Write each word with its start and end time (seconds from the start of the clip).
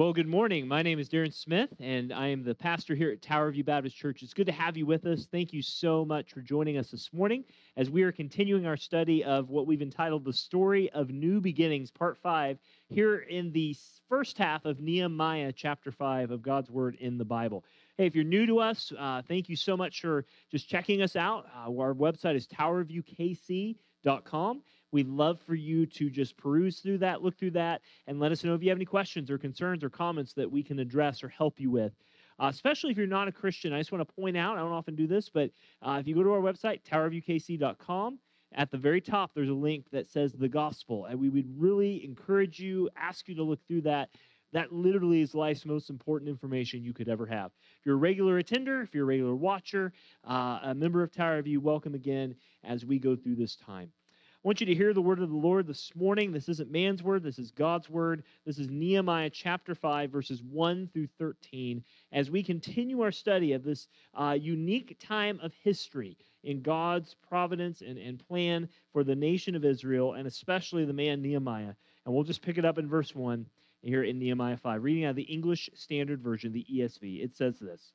Well, 0.00 0.14
good 0.14 0.26
morning. 0.26 0.66
My 0.66 0.80
name 0.80 0.98
is 0.98 1.10
Darren 1.10 1.30
Smith, 1.30 1.68
and 1.78 2.10
I 2.10 2.28
am 2.28 2.42
the 2.42 2.54
pastor 2.54 2.94
here 2.94 3.10
at 3.10 3.20
Tower 3.20 3.50
View 3.50 3.64
Baptist 3.64 3.94
Church. 3.94 4.22
It's 4.22 4.32
good 4.32 4.46
to 4.46 4.52
have 4.52 4.74
you 4.74 4.86
with 4.86 5.04
us. 5.04 5.28
Thank 5.30 5.52
you 5.52 5.60
so 5.60 6.06
much 6.06 6.32
for 6.32 6.40
joining 6.40 6.78
us 6.78 6.90
this 6.90 7.12
morning 7.12 7.44
as 7.76 7.90
we 7.90 8.02
are 8.04 8.10
continuing 8.10 8.64
our 8.64 8.78
study 8.78 9.22
of 9.22 9.50
what 9.50 9.66
we've 9.66 9.82
entitled 9.82 10.24
The 10.24 10.32
Story 10.32 10.88
of 10.92 11.10
New 11.10 11.42
Beginnings, 11.42 11.90
Part 11.90 12.16
5, 12.16 12.56
here 12.88 13.18
in 13.18 13.52
the 13.52 13.76
first 14.08 14.38
half 14.38 14.64
of 14.64 14.80
Nehemiah 14.80 15.52
chapter 15.52 15.92
5 15.92 16.30
of 16.30 16.40
God's 16.40 16.70
Word 16.70 16.96
in 16.98 17.18
the 17.18 17.26
Bible. 17.26 17.62
Hey, 17.98 18.06
if 18.06 18.14
you're 18.14 18.24
new 18.24 18.46
to 18.46 18.58
us, 18.58 18.90
uh, 18.98 19.20
thank 19.28 19.50
you 19.50 19.56
so 19.56 19.76
much 19.76 20.00
for 20.00 20.24
just 20.50 20.66
checking 20.66 21.02
us 21.02 21.14
out. 21.14 21.44
Uh, 21.54 21.78
our 21.78 21.92
website 21.92 22.36
is 22.36 22.46
towerviewkc.com. 22.46 24.62
We'd 24.92 25.08
love 25.08 25.40
for 25.40 25.54
you 25.54 25.86
to 25.86 26.10
just 26.10 26.36
peruse 26.36 26.80
through 26.80 26.98
that, 26.98 27.22
look 27.22 27.38
through 27.38 27.52
that, 27.52 27.82
and 28.06 28.18
let 28.18 28.32
us 28.32 28.42
know 28.44 28.54
if 28.54 28.62
you 28.62 28.70
have 28.70 28.78
any 28.78 28.84
questions 28.84 29.30
or 29.30 29.38
concerns 29.38 29.84
or 29.84 29.90
comments 29.90 30.32
that 30.34 30.50
we 30.50 30.62
can 30.62 30.78
address 30.78 31.22
or 31.22 31.28
help 31.28 31.60
you 31.60 31.70
with. 31.70 31.92
Uh, 32.40 32.48
especially 32.48 32.90
if 32.90 32.96
you're 32.96 33.06
not 33.06 33.28
a 33.28 33.32
Christian, 33.32 33.72
I 33.72 33.78
just 33.78 33.92
want 33.92 34.06
to 34.06 34.14
point 34.14 34.36
out, 34.36 34.56
I 34.56 34.60
don't 34.60 34.72
often 34.72 34.96
do 34.96 35.06
this, 35.06 35.28
but 35.28 35.50
uh, 35.82 35.98
if 36.00 36.08
you 36.08 36.14
go 36.14 36.22
to 36.22 36.32
our 36.32 36.40
website, 36.40 36.80
towerviewkc.com, 36.82 38.18
at 38.54 38.70
the 38.70 38.78
very 38.78 39.00
top, 39.00 39.32
there's 39.34 39.48
a 39.48 39.54
link 39.54 39.84
that 39.92 40.08
says 40.08 40.32
the 40.32 40.48
gospel. 40.48 41.04
And 41.04 41.20
we 41.20 41.28
would 41.28 41.46
really 41.56 42.04
encourage 42.04 42.58
you, 42.58 42.88
ask 42.96 43.28
you 43.28 43.34
to 43.36 43.42
look 43.42 43.64
through 43.66 43.82
that. 43.82 44.10
That 44.52 44.72
literally 44.72 45.20
is 45.20 45.34
life's 45.34 45.64
most 45.64 45.90
important 45.90 46.28
information 46.28 46.82
you 46.82 46.92
could 46.92 47.08
ever 47.08 47.26
have. 47.26 47.52
If 47.78 47.86
you're 47.86 47.94
a 47.94 47.98
regular 47.98 48.38
attender, 48.38 48.82
if 48.82 48.92
you're 48.92 49.04
a 49.04 49.06
regular 49.06 49.36
watcher, 49.36 49.92
uh, 50.28 50.58
a 50.64 50.74
member 50.74 51.04
of 51.04 51.12
Tower 51.12 51.40
View, 51.42 51.60
welcome 51.60 51.94
again 51.94 52.34
as 52.64 52.84
we 52.84 52.98
go 52.98 53.14
through 53.14 53.36
this 53.36 53.54
time. 53.54 53.92
I 54.42 54.48
want 54.48 54.58
you 54.58 54.66
to 54.68 54.74
hear 54.74 54.94
the 54.94 55.02
word 55.02 55.20
of 55.20 55.28
the 55.28 55.36
Lord 55.36 55.66
this 55.66 55.94
morning. 55.94 56.32
This 56.32 56.48
isn't 56.48 56.70
man's 56.70 57.02
word, 57.02 57.22
this 57.22 57.38
is 57.38 57.50
God's 57.50 57.90
word. 57.90 58.22
This 58.46 58.58
is 58.58 58.70
Nehemiah 58.70 59.28
chapter 59.28 59.74
5, 59.74 60.10
verses 60.10 60.42
1 60.42 60.88
through 60.94 61.08
13, 61.18 61.84
as 62.12 62.30
we 62.30 62.42
continue 62.42 63.02
our 63.02 63.12
study 63.12 63.52
of 63.52 63.62
this 63.62 63.88
uh, 64.14 64.38
unique 64.40 64.96
time 64.98 65.38
of 65.42 65.52
history 65.62 66.16
in 66.42 66.62
God's 66.62 67.16
providence 67.28 67.82
and, 67.82 67.98
and 67.98 68.26
plan 68.28 68.66
for 68.94 69.04
the 69.04 69.14
nation 69.14 69.54
of 69.54 69.66
Israel, 69.66 70.14
and 70.14 70.26
especially 70.26 70.86
the 70.86 70.94
man 70.94 71.20
Nehemiah. 71.20 71.74
And 72.06 72.14
we'll 72.14 72.24
just 72.24 72.40
pick 72.40 72.56
it 72.56 72.64
up 72.64 72.78
in 72.78 72.88
verse 72.88 73.14
1 73.14 73.44
here 73.82 74.04
in 74.04 74.18
Nehemiah 74.18 74.56
5, 74.56 74.82
reading 74.82 75.04
out 75.04 75.10
of 75.10 75.16
the 75.16 75.22
English 75.24 75.68
Standard 75.74 76.22
Version, 76.22 76.50
the 76.50 76.64
ESV. 76.72 77.22
It 77.22 77.36
says 77.36 77.58
this. 77.58 77.92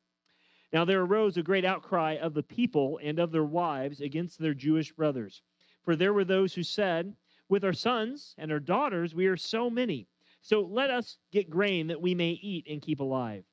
Now 0.71 0.85
there 0.85 1.01
arose 1.01 1.37
a 1.37 1.41
great 1.41 1.65
outcry 1.65 2.17
of 2.21 2.35
the 2.35 2.43
people 2.43 2.99
and 3.01 3.17
of 3.17 3.31
their 3.31 3.43
wives 3.43 3.99
against 3.99 4.37
their 4.37 4.53
Jewish 4.53 4.91
brothers 4.91 5.41
for 5.85 5.95
there 5.95 6.13
were 6.13 6.25
those 6.25 6.53
who 6.53 6.63
said, 6.63 7.15
With 7.47 7.63
our 7.63 7.73
sons 7.73 8.33
and 8.37 8.51
our 8.51 8.59
daughters 8.59 9.15
we 9.15 9.27
are 9.27 9.37
so 9.37 9.69
many. 9.69 10.07
So 10.41 10.61
let 10.61 10.89
us 10.89 11.17
get 11.31 11.49
grain 11.49 11.87
that 11.87 12.01
we 12.01 12.13
may 12.13 12.31
eat 12.31 12.65
and 12.69 12.81
keep 12.81 12.99
alive. 12.99 13.45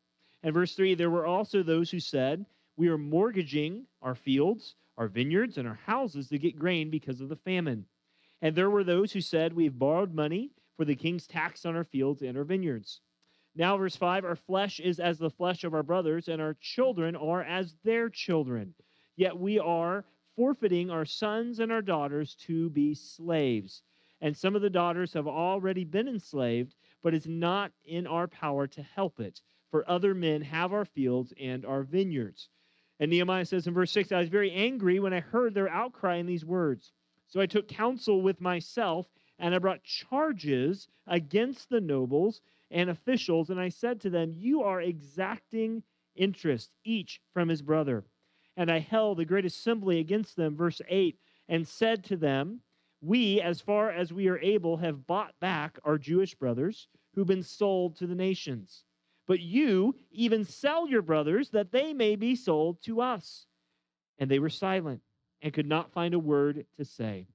And 0.43 0.53
verse 0.53 0.75
3 0.75 0.95
There 0.95 1.11
were 1.11 1.27
also 1.27 1.63
those 1.63 1.91
who 1.91 2.01
said, 2.01 2.45
We 2.77 2.89
are 2.89 2.99
mortgaging 2.99 3.87
our 4.01 4.15
fields, 4.15 4.75
our 4.97 5.09
vineyards, 5.09 5.59
and 5.59 5.69
our 5.69 5.79
houses 5.87 6.29
to 6.29 6.39
get 6.39 6.59
grain 6.59 6.91
because 6.91 7.21
of 7.21 7.29
the 7.29 7.37
famine. 7.37 7.87
And 8.41 8.57
there 8.57 8.71
were 8.71 8.85
those 8.85 9.13
who 9.13 9.21
said, 9.21 9.53
We've 9.53 9.79
borrowed 9.79 10.15
money 10.15 10.51
for 10.77 10.85
the 10.85 10.97
king's 10.97 11.27
tax 11.27 11.65
on 11.65 11.77
our 11.77 11.85
fields 11.85 12.23
and 12.23 12.37
our 12.37 12.45
vineyards. 12.45 13.01
Now, 13.55 13.77
verse 13.77 13.97
5 13.97 14.25
Our 14.25 14.37
flesh 14.37 14.81
is 14.81 14.99
as 14.99 15.19
the 15.19 15.31
flesh 15.31 15.65
of 15.65 15.75
our 15.75 15.83
brothers, 15.83 16.29
and 16.29 16.41
our 16.41 16.57
children 16.61 17.15
are 17.15 17.43
as 17.43 17.75
their 17.85 18.09
children. 18.09 18.75
Yet 19.17 19.39
we 19.39 19.59
are 19.59 20.05
forfeiting 20.37 20.91
our 20.91 21.05
sons 21.05 21.61
and 21.61 21.71
our 21.71 21.83
daughters 21.83 22.35
to 22.35 22.71
be 22.71 22.95
slaves. 22.95 23.83
And 24.21 24.37
some 24.37 24.55
of 24.55 24.63
the 24.63 24.71
daughters 24.71 25.13
have 25.13 25.27
already 25.27 25.85
been 25.85 26.09
enslaved, 26.09 26.75
but 27.03 27.13
it's 27.13 27.27
not 27.27 27.73
in 27.85 28.07
our 28.07 28.29
power 28.29 28.67
to 28.69 28.83
help 28.83 29.21
it, 29.21 29.41
for 29.71 29.89
other 29.91 30.15
men 30.15 30.43
have 30.43 30.73
our 30.73 30.85
fields 30.85 31.33
and 31.41 31.67
our 31.67 31.83
vineyards. 31.83 32.49
And 33.01 33.11
Nehemiah 33.11 33.45
says 33.45 33.67
in 33.67 33.75
verse 33.75 33.91
6 33.91 34.13
I 34.13 34.21
was 34.21 34.29
very 34.29 34.53
angry 34.53 35.01
when 35.01 35.13
I 35.13 35.21
heard 35.21 35.55
their 35.55 35.69
outcry 35.69 36.17
in 36.17 36.27
these 36.27 36.45
words. 36.45 36.93
So 37.27 37.41
I 37.41 37.47
took 37.47 37.67
counsel 37.69 38.23
with 38.23 38.41
myself, 38.41 39.09
and 39.39 39.55
I 39.55 39.59
brought 39.59 39.83
charges 39.83 40.89
against 41.07 41.69
the 41.69 41.81
nobles 41.81 42.41
and 42.71 42.91
officials, 42.91 43.51
and 43.51 43.59
I 43.59 43.71
said 43.71 44.01
to 44.03 44.11
them, 44.11 44.33
You 44.33 44.63
are 44.63 44.81
exacting 44.81 45.83
interest, 46.15 46.71
each 46.85 47.21
from 47.33 47.49
his 47.49 47.63
brother 47.63 48.05
and 48.57 48.71
I 48.71 48.79
held 48.79 49.21
a 49.21 49.25
great 49.25 49.45
assembly 49.45 49.99
against 49.99 50.37
them, 50.37 50.57
verse 50.57 50.81
8, 50.89 51.19
and 51.49 51.67
said 51.67 52.05
to 52.05 52.17
them, 52.17 52.61
We, 53.01 53.41
as 53.41 53.61
far 53.61 53.91
as 53.91 54.13
we 54.13 54.29
are 54.29 54.39
able, 54.39 54.77
have 54.79 55.07
bought 55.07 55.39
back 55.41 55.79
our 55.85 55.99
Jewish 55.99 56.35
brothers 56.35 56.89
who've 57.15 57.27
been 57.27 57.43
sold 57.43 57.97
to 57.97 58.07
the 58.07 58.15
nations. 58.15 58.85
But 59.27 59.41
you 59.41 59.95
even 60.11 60.45
sell 60.45 60.89
your 60.89 61.03
brothers 61.03 61.51
that 61.51 61.73
they 61.73 61.93
may 61.93 62.17
be 62.17 62.35
sold 62.35 62.83
to 62.83 63.01
us. 63.01 63.47
And 64.19 64.31
they 64.31 64.39
were 64.39 64.51
silent 64.51 65.01
and 65.41 65.53
could 65.53 65.67
not 65.67 65.93
find 65.93 66.15
a 66.15 66.19
word 66.19 66.67
to 66.77 66.85
say. 66.85 67.27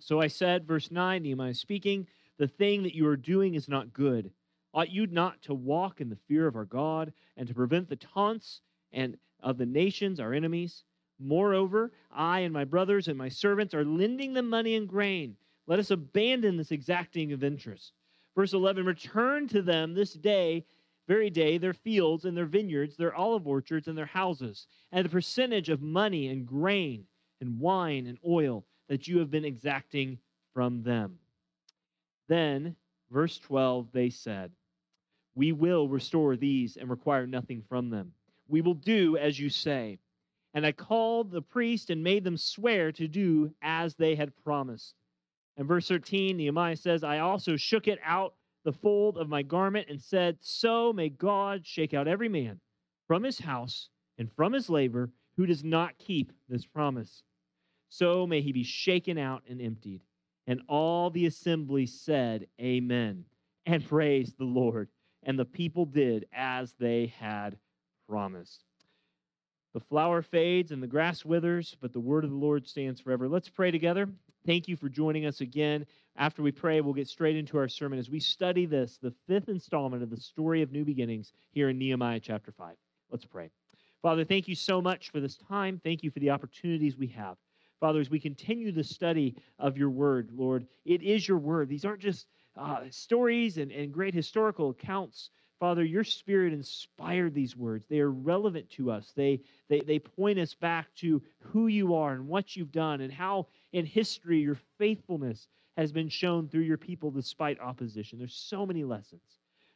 So 0.00 0.20
I 0.20 0.26
said, 0.26 0.66
verse 0.66 0.90
9, 0.90 1.22
Nehemiah 1.22 1.54
speaking, 1.54 2.06
The 2.36 2.48
thing 2.48 2.82
that 2.82 2.94
you 2.94 3.06
are 3.06 3.16
doing 3.16 3.54
is 3.54 3.68
not 3.68 3.92
good. 3.92 4.30
Ought 4.72 4.90
you 4.90 5.06
not 5.06 5.40
to 5.42 5.54
walk 5.54 6.00
in 6.00 6.08
the 6.08 6.18
fear 6.28 6.46
of 6.46 6.56
our 6.56 6.64
God 6.64 7.12
and 7.36 7.46
to 7.48 7.54
prevent 7.54 7.88
the 7.88 7.96
taunts 7.96 8.60
and 8.92 9.16
of 9.44 9.58
the 9.58 9.66
nations, 9.66 10.18
our 10.18 10.32
enemies. 10.32 10.82
Moreover, 11.20 11.92
I 12.10 12.40
and 12.40 12.52
my 12.52 12.64
brothers 12.64 13.06
and 13.06 13.16
my 13.16 13.28
servants 13.28 13.74
are 13.74 13.84
lending 13.84 14.32
them 14.32 14.48
money 14.48 14.74
and 14.74 14.88
grain. 14.88 15.36
Let 15.66 15.78
us 15.78 15.90
abandon 15.90 16.56
this 16.56 16.72
exacting 16.72 17.32
of 17.32 17.44
interest. 17.44 17.92
Verse 18.34 18.52
11 18.52 18.84
Return 18.84 19.46
to 19.48 19.62
them 19.62 19.94
this 19.94 20.14
day, 20.14 20.64
very 21.06 21.30
day, 21.30 21.58
their 21.58 21.72
fields 21.72 22.24
and 22.24 22.36
their 22.36 22.46
vineyards, 22.46 22.96
their 22.96 23.14
olive 23.14 23.46
orchards 23.46 23.86
and 23.86 23.96
their 23.96 24.06
houses, 24.06 24.66
and 24.90 25.04
the 25.04 25.10
percentage 25.10 25.68
of 25.68 25.82
money 25.82 26.28
and 26.28 26.46
grain 26.46 27.04
and 27.40 27.60
wine 27.60 28.06
and 28.06 28.18
oil 28.26 28.64
that 28.88 29.06
you 29.06 29.18
have 29.18 29.30
been 29.30 29.44
exacting 29.44 30.18
from 30.52 30.82
them. 30.82 31.18
Then, 32.28 32.74
verse 33.10 33.38
12, 33.38 33.88
they 33.92 34.10
said, 34.10 34.50
We 35.34 35.52
will 35.52 35.88
restore 35.88 36.36
these 36.36 36.76
and 36.76 36.88
require 36.88 37.26
nothing 37.26 37.62
from 37.68 37.90
them. 37.90 38.12
We 38.48 38.60
will 38.60 38.74
do 38.74 39.16
as 39.16 39.38
you 39.38 39.48
say. 39.48 39.98
And 40.54 40.64
I 40.64 40.72
called 40.72 41.30
the 41.30 41.42
priest 41.42 41.90
and 41.90 42.04
made 42.04 42.24
them 42.24 42.36
swear 42.36 42.92
to 42.92 43.08
do 43.08 43.52
as 43.60 43.96
they 43.96 44.14
had 44.14 44.36
promised. 44.44 44.94
And 45.56 45.66
verse 45.66 45.88
13, 45.88 46.36
Nehemiah 46.36 46.76
says, 46.76 47.02
I 47.04 47.18
also 47.18 47.56
shook 47.56 47.88
it 47.88 47.98
out 48.04 48.34
the 48.64 48.72
fold 48.72 49.18
of 49.18 49.28
my 49.28 49.42
garment 49.42 49.88
and 49.88 50.00
said, 50.00 50.38
So 50.40 50.92
may 50.92 51.08
God 51.08 51.66
shake 51.66 51.94
out 51.94 52.08
every 52.08 52.28
man 52.28 52.60
from 53.06 53.22
his 53.22 53.38
house 53.38 53.88
and 54.18 54.30
from 54.32 54.52
his 54.52 54.70
labor 54.70 55.10
who 55.36 55.46
does 55.46 55.64
not 55.64 55.98
keep 55.98 56.32
this 56.48 56.64
promise. 56.64 57.22
So 57.88 58.26
may 58.26 58.40
he 58.40 58.52
be 58.52 58.64
shaken 58.64 59.18
out 59.18 59.42
and 59.48 59.60
emptied. 59.60 60.02
And 60.46 60.62
all 60.68 61.10
the 61.10 61.26
assembly 61.26 61.86
said, 61.86 62.46
Amen, 62.60 63.24
and 63.66 63.86
praised 63.86 64.38
the 64.38 64.44
Lord. 64.44 64.88
And 65.22 65.38
the 65.38 65.44
people 65.44 65.86
did 65.86 66.26
as 66.32 66.74
they 66.78 67.12
had 67.18 67.56
promised. 68.08 68.64
The 69.72 69.80
flower 69.80 70.22
fades 70.22 70.70
and 70.70 70.82
the 70.82 70.86
grass 70.86 71.24
withers, 71.24 71.76
but 71.80 71.92
the 71.92 72.00
word 72.00 72.24
of 72.24 72.30
the 72.30 72.36
Lord 72.36 72.68
stands 72.68 73.00
forever. 73.00 73.28
Let's 73.28 73.48
pray 73.48 73.70
together. 73.72 74.08
Thank 74.46 74.68
you 74.68 74.76
for 74.76 74.88
joining 74.88 75.26
us 75.26 75.40
again. 75.40 75.84
After 76.16 76.42
we 76.42 76.52
pray, 76.52 76.80
we'll 76.80 76.94
get 76.94 77.08
straight 77.08 77.36
into 77.36 77.58
our 77.58 77.66
sermon 77.66 77.98
as 77.98 78.08
we 78.08 78.20
study 78.20 78.66
this, 78.66 78.98
the 79.02 79.14
fifth 79.26 79.48
installment 79.48 80.02
of 80.02 80.10
the 80.10 80.16
story 80.16 80.62
of 80.62 80.70
new 80.70 80.84
beginnings 80.84 81.32
here 81.50 81.70
in 81.70 81.78
Nehemiah 81.78 82.20
chapter 82.20 82.52
5. 82.52 82.76
Let's 83.10 83.24
pray. 83.24 83.50
Father, 84.00 84.24
thank 84.24 84.46
you 84.46 84.54
so 84.54 84.80
much 84.80 85.10
for 85.10 85.18
this 85.18 85.36
time. 85.36 85.80
Thank 85.82 86.02
you 86.02 86.10
for 86.10 86.20
the 86.20 86.30
opportunities 86.30 86.96
we 86.96 87.08
have. 87.08 87.36
Father, 87.80 88.00
as 88.00 88.10
we 88.10 88.20
continue 88.20 88.70
the 88.70 88.84
study 88.84 89.34
of 89.58 89.76
your 89.76 89.90
word, 89.90 90.30
Lord, 90.32 90.66
it 90.84 91.02
is 91.02 91.26
your 91.26 91.38
word. 91.38 91.68
These 91.68 91.84
aren't 91.84 92.00
just 92.00 92.26
uh, 92.56 92.82
stories 92.90 93.58
and, 93.58 93.72
and 93.72 93.92
great 93.92 94.14
historical 94.14 94.70
accounts, 94.70 95.30
Father, 95.64 95.82
your 95.82 96.04
spirit 96.04 96.52
inspired 96.52 97.32
these 97.32 97.56
words. 97.56 97.86
They 97.88 98.00
are 98.00 98.10
relevant 98.10 98.68
to 98.72 98.90
us. 98.90 99.14
They, 99.16 99.40
they, 99.70 99.80
they 99.80 99.98
point 99.98 100.38
us 100.38 100.52
back 100.52 100.94
to 100.96 101.22
who 101.38 101.68
you 101.68 101.94
are 101.94 102.12
and 102.12 102.28
what 102.28 102.54
you've 102.54 102.70
done 102.70 103.00
and 103.00 103.10
how 103.10 103.46
in 103.72 103.86
history 103.86 104.40
your 104.40 104.58
faithfulness 104.76 105.48
has 105.78 105.90
been 105.90 106.10
shown 106.10 106.48
through 106.48 106.64
your 106.64 106.76
people 106.76 107.10
despite 107.10 107.58
opposition. 107.60 108.18
There's 108.18 108.34
so 108.34 108.66
many 108.66 108.84
lessons. 108.84 109.22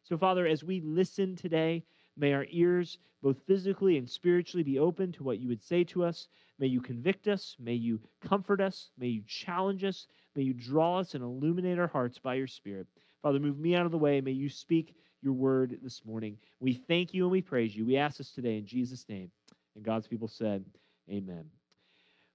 So, 0.03 0.19
Father, 0.19 0.47
as 0.47 0.63
we 0.63 0.83
listen 0.83 1.37
today, 1.37 1.83
may 2.19 2.35
our 2.35 2.45
ears, 2.51 2.99
both 3.23 3.41
physically 3.47 3.97
and 3.97 4.11
spiritually, 4.11 4.65
be 4.65 4.79
open 4.79 5.11
to 5.13 5.25
what 5.25 5.41
you 5.41 5.49
would 5.49 5.65
say 5.65 5.85
to 5.85 6.05
us. 6.05 6.29
May 6.59 6.67
you 6.67 6.83
convict 6.83 7.29
us. 7.29 7.57
May 7.59 7.73
you 7.73 7.99
comfort 8.21 8.61
us. 8.61 8.91
May 8.99 9.09
you 9.09 9.23
challenge 9.27 9.85
us. 9.85 10.07
May 10.37 10.43
you 10.43 10.53
draw 10.53 10.99
us 10.99 11.15
and 11.15 11.25
illuminate 11.25 11.79
our 11.79 11.89
hearts 11.89 12.19
by 12.19 12.35
your 12.35 12.47
Spirit. 12.47 12.87
Father, 13.23 13.41
move 13.41 13.59
me 13.59 13.75
out 13.75 13.87
of 13.87 13.91
the 13.91 13.97
way. 13.97 14.21
May 14.21 14.33
you 14.33 14.51
speak 14.51 14.95
your 15.23 15.33
word 15.33 15.79
this 15.83 16.05
morning. 16.05 16.39
We 16.61 16.75
thank 16.75 17.13
you 17.13 17.25
and 17.25 17.33
we 17.33 17.43
praise 17.43 17.75
you. 17.75 17.85
We 17.85 17.97
ask 17.97 18.19
this 18.19 18.31
today 18.31 18.57
in 18.57 18.67
Jesus' 18.67 19.05
name. 19.09 19.31
And 19.75 19.85
God's 19.85 20.07
people 20.07 20.29
said, 20.29 20.65
Amen. 21.11 21.45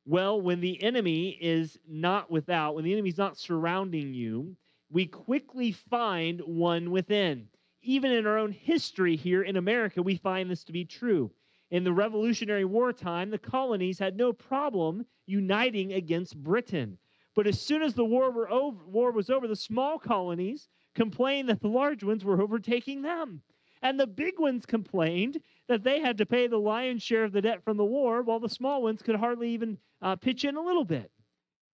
Well, 0.05 0.41
when 0.41 0.59
the 0.59 0.81
enemy 0.83 1.37
is 1.39 1.77
not 1.87 2.29
without, 2.29 2.75
when 2.75 2.83
the 2.83 2.91
enemy's 2.91 3.17
not 3.17 3.37
surrounding 3.37 4.13
you, 4.13 4.55
we 4.91 5.05
quickly 5.05 5.71
find 5.71 6.41
one 6.41 6.91
within. 6.91 7.47
Even 7.81 8.11
in 8.11 8.27
our 8.27 8.37
own 8.37 8.51
history 8.51 9.15
here 9.15 9.43
in 9.43 9.57
America, 9.57 10.01
we 10.01 10.15
find 10.15 10.49
this 10.49 10.63
to 10.65 10.73
be 10.73 10.85
true. 10.85 11.31
In 11.71 11.83
the 11.83 11.93
Revolutionary 11.93 12.65
War 12.65 12.93
time, 12.93 13.29
the 13.29 13.37
colonies 13.37 13.97
had 13.97 14.17
no 14.17 14.33
problem 14.33 15.05
uniting 15.25 15.93
against 15.93 16.41
Britain. 16.41 16.97
But 17.35 17.47
as 17.47 17.59
soon 17.59 17.81
as 17.81 17.93
the 17.93 18.05
war, 18.05 18.49
over, 18.49 18.77
war 18.85 19.11
was 19.11 19.29
over, 19.29 19.47
the 19.47 19.55
small 19.55 19.97
colonies 19.97 20.67
complained 20.95 21.49
that 21.49 21.61
the 21.61 21.67
large 21.67 22.03
ones 22.03 22.23
were 22.23 22.41
overtaking 22.41 23.01
them. 23.01 23.41
And 23.81 23.99
the 23.99 24.07
big 24.07 24.39
ones 24.39 24.65
complained 24.65 25.41
that 25.67 25.83
they 25.83 25.99
had 25.99 26.17
to 26.19 26.25
pay 26.25 26.47
the 26.47 26.57
lion's 26.57 27.03
share 27.03 27.25
of 27.25 27.33
the 27.33 27.41
debt 27.41 27.63
from 27.63 27.77
the 27.77 27.83
war, 27.83 28.21
while 28.21 28.39
the 28.39 28.47
small 28.47 28.81
ones 28.81 29.01
could 29.01 29.15
hardly 29.15 29.49
even 29.49 29.77
uh, 30.01 30.15
pitch 30.15 30.45
in 30.45 30.55
a 30.55 30.61
little 30.61 30.85
bit. 30.85 31.11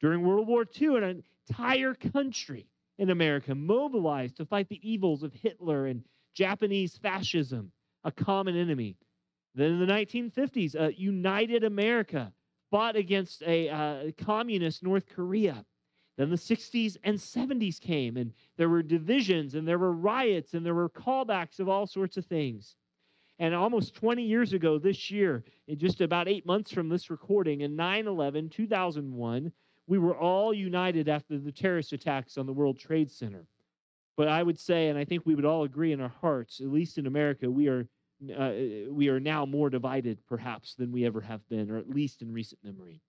During 0.01 0.23
World 0.23 0.47
War 0.47 0.65
II, 0.79 0.97
an 0.97 1.23
entire 1.49 1.93
country 1.93 2.67
in 2.97 3.11
America 3.11 3.53
mobilized 3.53 4.37
to 4.37 4.45
fight 4.45 4.69
the 4.69 4.89
evils 4.89 5.23
of 5.23 5.33
Hitler 5.33 5.85
and 5.87 6.03
Japanese 6.33 6.97
fascism, 6.97 7.71
a 8.03 8.11
common 8.11 8.55
enemy. 8.55 8.97
Then 9.55 9.73
in 9.73 9.79
the 9.79 9.93
1950s, 9.93 10.75
a 10.75 10.93
united 10.99 11.63
America 11.63 12.31
fought 12.71 12.95
against 12.95 13.41
a 13.43 13.69
uh, 13.69 14.11
communist 14.17 14.83
North 14.83 15.05
Korea. 15.07 15.65
Then 16.19 16.29
the 16.29 16.35
60s 16.35 16.97
and 17.05 17.17
70s 17.17 17.79
came, 17.79 18.17
and 18.17 18.33
there 18.57 18.67
were 18.67 18.83
divisions, 18.83 19.55
and 19.55 19.65
there 19.65 19.79
were 19.79 19.93
riots, 19.93 20.53
and 20.53 20.65
there 20.65 20.75
were 20.75 20.89
callbacks 20.89 21.61
of 21.61 21.69
all 21.69 21.87
sorts 21.87 22.17
of 22.17 22.25
things. 22.25 22.75
And 23.39 23.55
almost 23.55 23.95
20 23.95 24.21
years 24.21 24.51
ago 24.51 24.77
this 24.77 25.09
year, 25.09 25.45
in 25.69 25.79
just 25.79 26.01
about 26.01 26.27
eight 26.27 26.45
months 26.45 26.73
from 26.73 26.89
this 26.89 27.09
recording, 27.09 27.61
in 27.61 27.77
9 27.77 28.05
11, 28.05 28.49
2001, 28.49 29.49
we 29.87 29.97
were 29.97 30.13
all 30.13 30.53
united 30.53 31.07
after 31.07 31.37
the 31.37 31.53
terrorist 31.53 31.93
attacks 31.93 32.37
on 32.37 32.45
the 32.45 32.51
World 32.51 32.77
Trade 32.77 33.09
Center. 33.09 33.47
But 34.17 34.27
I 34.27 34.43
would 34.43 34.59
say, 34.59 34.89
and 34.89 34.99
I 34.99 35.05
think 35.05 35.25
we 35.25 35.35
would 35.35 35.45
all 35.45 35.63
agree 35.63 35.93
in 35.93 36.01
our 36.01 36.13
hearts, 36.19 36.59
at 36.59 36.67
least 36.67 36.97
in 36.97 37.07
America, 37.07 37.49
we 37.49 37.69
are 37.69 37.87
uh, 38.37 38.51
we 38.89 39.07
are 39.07 39.21
now 39.21 39.45
more 39.45 39.69
divided, 39.69 40.19
perhaps, 40.27 40.75
than 40.75 40.91
we 40.91 41.05
ever 41.05 41.21
have 41.21 41.47
been, 41.47 41.71
or 41.71 41.77
at 41.77 41.89
least 41.89 42.21
in 42.21 42.33
recent 42.33 42.61
memory. 42.61 43.01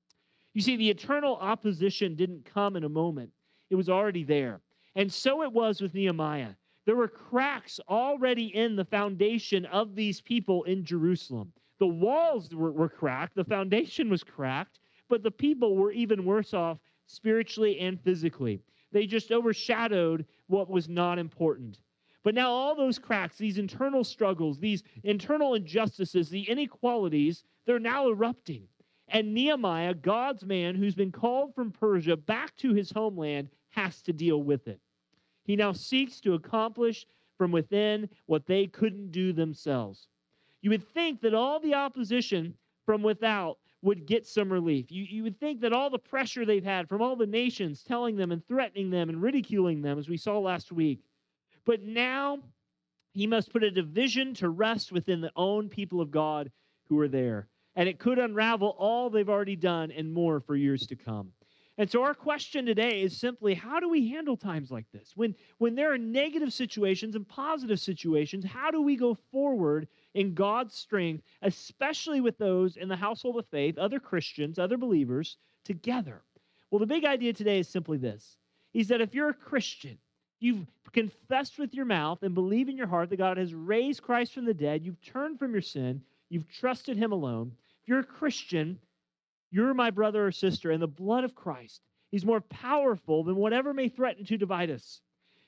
You 0.55 0.62
see, 0.62 0.76
the 0.76 0.91
eternal 0.91 1.37
opposition 1.37 2.17
didn't 2.17 2.44
come 2.44 2.76
in 2.76 2.85
a 2.85 2.88
moment, 2.88 3.31
it 3.70 3.76
was 3.76 3.88
already 3.88 4.25
there. 4.25 4.61
And 4.97 5.12
so 5.12 5.43
it 5.43 5.52
was 5.52 5.81
with 5.81 5.94
Nehemiah. 5.94 6.55
There 6.87 6.97
were 6.97 7.08
cracks 7.08 7.79
already 7.88 8.47
in 8.56 8.75
the 8.75 8.85
foundation 8.85 9.64
of 9.67 9.94
these 9.94 10.20
people 10.20 10.64
in 10.64 10.85
Jerusalem. 10.85 11.52
The 11.79 11.87
walls 11.87 12.52
were, 12.52 12.73
were 12.73 12.88
cracked, 12.88 13.37
the 13.37 13.44
foundation 13.44 14.11
was 14.11 14.25
cracked, 14.25 14.81
but 15.08 15.23
the 15.23 15.31
people 15.31 15.76
were 15.76 15.93
even 15.93 16.25
worse 16.25 16.52
off 16.52 16.79
spiritually 17.06 17.79
and 17.79 18.00
physically. 18.00 18.61
They 18.93 19.06
just 19.06 19.31
overshadowed 19.31 20.26
what 20.49 20.69
was 20.69 20.88
not 20.88 21.19
important. 21.19 21.79
But 22.23 22.35
now, 22.35 22.50
all 22.50 22.75
those 22.75 22.99
cracks, 22.99 23.38
these 23.38 23.58
internal 23.58 24.05
struggles, 24.05 24.58
these 24.58 24.82
internal 25.05 25.55
injustices, 25.55 26.29
the 26.29 26.43
inequalities, 26.43 27.44
they're 27.64 27.79
now 27.79 28.08
erupting. 28.08 28.69
And 29.12 29.35
Nehemiah, 29.35 29.95
God's 29.95 30.45
man 30.45 30.77
who's 30.77 30.95
been 30.95 31.11
called 31.11 31.55
from 31.55 31.73
Persia 31.73 32.17
back 32.17 32.57
to 32.59 32.73
his 32.73 32.91
homeland, 32.91 33.49
has 33.71 34.01
to 34.03 34.12
deal 34.12 34.43
with 34.43 34.69
it. 34.69 34.81
He 35.45 35.57
now 35.57 35.73
seeks 35.73 36.21
to 36.21 36.35
accomplish 36.35 37.07
from 37.37 37.51
within 37.51 38.09
what 38.27 38.47
they 38.47 38.67
couldn't 38.67 39.11
do 39.11 39.33
themselves. 39.33 40.07
You 40.62 40.71
would 40.71 40.87
think 40.95 41.21
that 41.23 41.35
all 41.35 41.59
the 41.59 41.75
opposition 41.75 42.55
from 42.87 43.03
without 43.03 43.59
would 43.83 44.07
get 44.07 44.27
some 44.27 44.53
relief. 44.53 44.93
You, 44.93 45.05
you 45.05 45.23
would 45.23 45.41
think 45.41 45.61
that 45.61 45.73
all 45.73 45.91
the 45.91 45.99
pressure 45.99 46.45
they've 46.45 46.62
had 46.62 46.89
from 46.89 47.03
all 47.03 47.17
the 47.17 47.27
nations 47.27 47.83
telling 47.83 48.17
them 48.17 48.31
and 48.31 48.47
threatening 48.47 48.91
them 48.91 49.09
and 49.09 49.23
ridiculing 49.23 49.83
them, 49.83 49.99
as 49.99 50.09
we 50.09 50.19
saw 50.19 50.39
last 50.39 50.71
week. 50.71 51.01
But 51.65 51.83
now 51.83 52.41
he 53.12 53.27
must 53.27 53.53
put 53.53 53.65
a 53.65 53.71
division 53.71 54.35
to 54.35 54.51
rest 54.51 54.93
within 54.93 55.21
the 55.21 55.33
own 55.35 55.69
people 55.69 56.01
of 56.01 56.11
God 56.11 56.51
who 56.89 57.01
are 57.01 57.09
there 57.09 57.49
and 57.77 57.89
it 57.89 57.99
could 57.99 58.19
unravel 58.19 58.75
all 58.79 59.11
they've 59.11 59.29
already 59.29 59.57
done 59.57 59.91
and 59.91 60.13
more 60.13 60.41
for 60.41 60.57
years 60.57 60.87
to 60.89 60.97
come. 60.97 61.33
And 61.79 61.91
so 61.91 62.03
our 62.03 62.13
question 62.13 62.67
today 62.67 63.01
is 63.01 63.17
simply 63.17 63.55
how 63.55 63.81
do 63.81 63.89
we 63.89 64.11
handle 64.11 64.37
times 64.37 64.71
like 64.71 64.85
this? 64.93 65.13
When 65.17 65.35
when 65.57 65.75
there 65.75 65.91
are 65.91 65.97
negative 65.97 66.53
situations 66.53 67.17
and 67.17 67.27
positive 67.27 67.81
situations, 67.81 68.45
how 68.45 68.71
do 68.71 68.83
we 68.83 68.97
go 68.97 69.15
forward 69.33 69.89
in 70.13 70.35
God's 70.35 70.75
strength, 70.75 71.25
especially 71.41 72.21
with 72.21 72.37
those 72.37 72.77
in 72.77 72.89
the 72.89 72.97
household 72.97 73.39
of 73.39 73.47
faith, 73.47 73.79
other 73.79 73.99
Christians, 73.99 74.59
other 74.59 74.77
believers 74.77 75.39
together? 75.65 76.21
Well, 76.71 76.81
the 76.81 76.87
big 76.87 77.07
idea 77.07 77.33
today 77.33 77.61
is 77.61 77.69
simply 77.69 77.97
this. 77.97 78.37
Is 78.75 78.89
that 78.89 79.01
if 79.01 79.15
you're 79.15 79.31
a 79.31 79.35
Christian, 79.35 79.97
you've 80.39 80.67
confessed 80.93 81.59
with 81.59 81.73
your 81.73 81.87
mouth 81.87 82.23
and 82.23 82.35
believe 82.35 82.69
in 82.69 82.77
your 82.77 82.89
heart 82.89 83.09
that 83.09 83.17
God 83.17 83.39
has 83.39 83.55
raised 83.55 84.03
Christ 84.03 84.35
from 84.35 84.45
the 84.45 84.53
dead, 84.53 84.85
you've 84.85 85.01
turned 85.01 85.39
from 85.39 85.53
your 85.53 85.63
sin, 85.63 86.03
You've 86.31 86.49
trusted 86.49 86.97
him 86.97 87.12
alone. 87.12 87.53
If 87.82 87.88
you're 87.88 87.99
a 87.99 88.05
Christian, 88.05 88.79
you're 89.50 89.75
my 89.75 89.91
brother 89.91 90.27
or 90.27 90.32
sister, 90.32 90.71
and 90.71 90.81
the 90.81 90.87
blood 90.87 91.25
of 91.25 91.35
Christ 91.35 91.82
is 92.12 92.25
more 92.25 92.41
powerful 92.41 93.25
than 93.25 93.37
whatever 93.37 93.75
may 93.75 93.88
threaten 93.88 94.25
to 94.27 94.38
divide 94.38 94.71
us. 94.71 95.00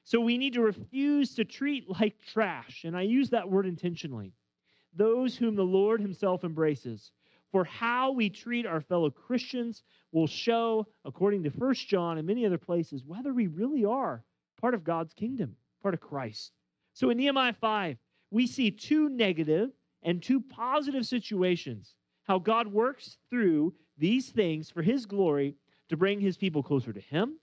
So 0.04 0.20
we 0.20 0.36
need 0.36 0.54
to 0.54 0.60
refuse 0.60 1.34
to 1.36 1.44
treat 1.44 1.88
like 1.88 2.20
trash, 2.26 2.82
and 2.84 2.96
I 2.96 3.02
use 3.02 3.30
that 3.30 3.48
word 3.48 3.66
intentionally, 3.66 4.32
those 4.94 5.36
whom 5.36 5.54
the 5.54 5.62
Lord 5.62 6.00
himself 6.00 6.42
embraces. 6.42 7.12
For 7.52 7.64
how 7.64 8.12
we 8.12 8.30
treat 8.30 8.66
our 8.66 8.80
fellow 8.80 9.10
Christians 9.10 9.82
will 10.10 10.26
show, 10.26 10.88
according 11.04 11.44
to 11.44 11.50
First 11.50 11.86
John 11.86 12.18
and 12.18 12.26
many 12.26 12.44
other 12.46 12.58
places, 12.58 13.04
whether 13.04 13.32
we 13.32 13.46
really 13.46 13.84
are 13.84 14.24
part 14.60 14.74
of 14.74 14.84
God's 14.84 15.12
kingdom, 15.14 15.54
part 15.82 15.94
of 15.94 16.00
Christ. 16.00 16.52
So 16.94 17.10
in 17.10 17.18
Nehemiah 17.18 17.52
5, 17.52 17.98
we 18.30 18.46
see 18.46 18.70
two 18.70 19.08
negative 19.10 19.70
and 20.02 20.22
two 20.22 20.40
positive 20.40 21.06
situations 21.06 21.94
how 22.24 22.38
God 22.38 22.68
works 22.68 23.18
through 23.30 23.74
these 23.98 24.30
things 24.30 24.70
for 24.70 24.82
his 24.82 25.06
glory 25.06 25.56
to 25.88 25.96
bring 25.96 26.20
his 26.20 26.36
people 26.36 26.62
closer 26.62 26.92
to 26.92 27.00
him 27.00 27.38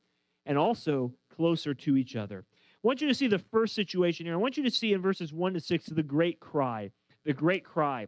and 0.46 0.58
also 0.58 1.14
closer 1.36 1.74
to 1.74 1.98
each 1.98 2.16
other. 2.16 2.46
I 2.52 2.88
want 2.88 3.02
you 3.02 3.08
to 3.08 3.14
see 3.14 3.28
the 3.28 3.40
first 3.40 3.76
situation 3.76 4.26
here. 4.26 4.34
I 4.34 4.38
want 4.38 4.58
you 4.58 4.64
to 4.64 4.72
see 4.72 4.94
in 4.94 5.02
verses 5.02 5.34
1 5.34 5.54
to 5.54 5.60
6 5.60 5.86
the 5.88 6.04
great 6.04 6.40
cry. 6.40 6.92
The 7.26 7.34
great 7.34 7.66
cry. 7.66 8.08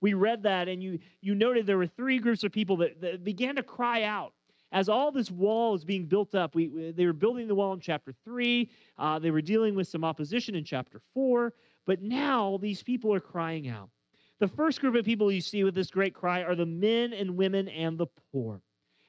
We 0.00 0.14
read 0.14 0.44
that, 0.44 0.68
and 0.68 0.82
you, 0.82 0.98
you 1.20 1.34
noted 1.34 1.66
there 1.66 1.78
were 1.78 1.86
three 1.86 2.18
groups 2.18 2.44
of 2.44 2.52
people 2.52 2.76
that, 2.78 3.00
that 3.00 3.24
began 3.24 3.56
to 3.56 3.62
cry 3.62 4.04
out 4.04 4.32
as 4.72 4.88
all 4.88 5.12
this 5.12 5.30
wall 5.30 5.74
is 5.74 5.84
being 5.84 6.06
built 6.06 6.34
up. 6.34 6.54
We, 6.54 6.92
they 6.92 7.04
were 7.06 7.12
building 7.12 7.46
the 7.46 7.54
wall 7.54 7.72
in 7.72 7.80
chapter 7.80 8.12
3, 8.24 8.70
uh, 8.98 9.18
they 9.18 9.30
were 9.30 9.42
dealing 9.42 9.74
with 9.74 9.86
some 9.88 10.04
opposition 10.04 10.54
in 10.54 10.64
chapter 10.64 11.00
4. 11.14 11.52
But 11.86 12.02
now 12.02 12.58
these 12.58 12.82
people 12.82 13.12
are 13.12 13.20
crying 13.20 13.68
out. 13.68 13.90
The 14.38 14.48
first 14.48 14.80
group 14.80 14.94
of 14.94 15.04
people 15.04 15.30
you 15.30 15.40
see 15.40 15.64
with 15.64 15.74
this 15.74 15.90
great 15.90 16.14
cry 16.14 16.42
are 16.42 16.54
the 16.54 16.66
men 16.66 17.12
and 17.12 17.36
women 17.36 17.68
and 17.68 17.98
the 17.98 18.06
poor. 18.32 18.60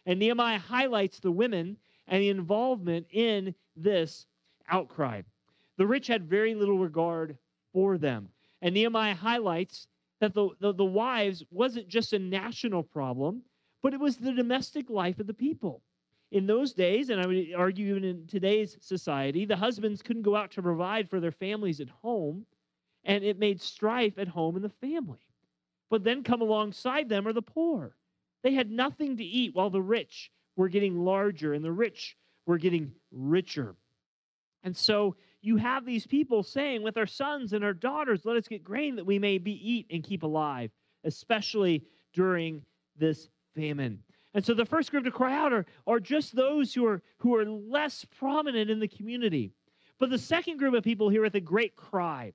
And 0.06 0.20
Nehemiah 0.20 0.60
highlights 0.60 1.20
the 1.20 1.32
women 1.32 1.77
and 2.08 2.22
the 2.22 2.30
involvement 2.30 3.08
in 3.12 3.56
this 3.75 4.27
outcry. 4.70 5.22
The 5.77 5.88
rich 5.88 6.08
had 6.08 6.30
very 6.30 6.56
little 6.56 6.77
regard 6.77 7.38
for 7.72 7.98
them. 7.98 8.30
And 8.62 8.74
Nehemiah 8.74 9.15
highlights 9.15 9.88
that 10.20 10.34
the, 10.34 10.50
the, 10.60 10.74
the 10.74 10.86
wives 10.86 11.44
wasn't 11.51 11.88
just 11.88 12.13
a 12.13 12.20
national 12.20 12.84
problem, 12.84 13.42
but 13.82 13.94
it 13.94 14.00
was 14.00 14.18
the 14.18 14.32
domestic 14.32 14.89
life 14.89 15.20
of 15.20 15.27
the 15.27 15.34
people. 15.34 15.82
In 16.32 16.48
those 16.48 16.74
days, 16.74 17.10
and 17.10 17.22
I 17.22 17.27
would 17.27 17.53
argue 17.56 17.89
even 17.89 18.03
in 18.03 18.25
today's 18.27 18.77
society, 18.82 19.46
the 19.46 19.56
husbands 19.56 20.01
couldn't 20.01 20.24
go 20.24 20.36
out 20.36 20.51
to 20.51 20.62
provide 20.62 21.10
for 21.10 21.20
their 21.20 21.32
families 21.32 21.80
at 21.80 21.89
home 21.89 22.46
and 23.03 23.24
it 23.24 23.39
made 23.39 23.62
strife 23.62 24.17
at 24.17 24.27
home 24.27 24.55
in 24.55 24.62
the 24.62 24.69
family. 24.69 25.19
But 25.89 26.03
then 26.03 26.24
come 26.24 26.41
alongside 26.41 27.10
them 27.10 27.27
are 27.27 27.33
the 27.33 27.41
poor. 27.41 27.95
They 28.43 28.53
had 28.53 28.72
nothing 28.72 29.17
to 29.17 29.24
eat 29.24 29.55
while 29.55 29.69
the 29.69 29.81
rich 29.81 30.31
were 30.55 30.69
getting 30.69 31.03
larger 31.03 31.53
and 31.53 31.63
the 31.63 31.72
rich 31.72 32.17
were 32.45 32.57
getting 32.57 32.91
richer. 33.12 33.75
And 34.63 34.75
so 34.75 35.15
you 35.41 35.57
have 35.57 35.86
these 35.86 36.07
people 36.07 36.41
saying, 36.43 36.83
with 36.83 36.98
our 36.98 37.05
sons 37.05 37.53
and 37.53 37.63
our 37.63 37.74
daughters, 37.74 38.25
let 38.25 38.38
us 38.38 38.48
get 38.48 38.63
grain 38.63 38.95
that 38.95 39.05
we 39.05 39.19
may 39.19 39.38
be 39.38 39.72
eat 39.72 39.88
and 39.89 40.03
keep 40.03 40.24
alive, 40.24 40.72
especially 41.03 41.83
during 42.13 42.63
this 42.98 43.29
famine. 43.55 44.00
And 44.33 44.43
so 44.43 44.53
the 44.53 44.65
first 44.65 44.89
group 44.89 45.03
to 45.03 45.12
cry 45.12 45.36
out 45.36 45.53
are, 45.53 45.65
are 45.86 46.00
just 46.00 46.36
those 46.36 46.74
who 46.74 46.86
are, 46.86 47.01
who 47.17 47.36
are 47.36 47.45
less 47.45 48.05
prominent 48.17 48.69
in 48.69 48.79
the 48.79 48.88
community. 48.88 49.51
But 50.00 50.10
the 50.10 50.17
second 50.17 50.57
group 50.57 50.74
of 50.74 50.83
people 50.83 51.10
here 51.10 51.22
with 51.22 51.36
a 51.36 51.41
great 51.41 51.75
cry 51.75 52.33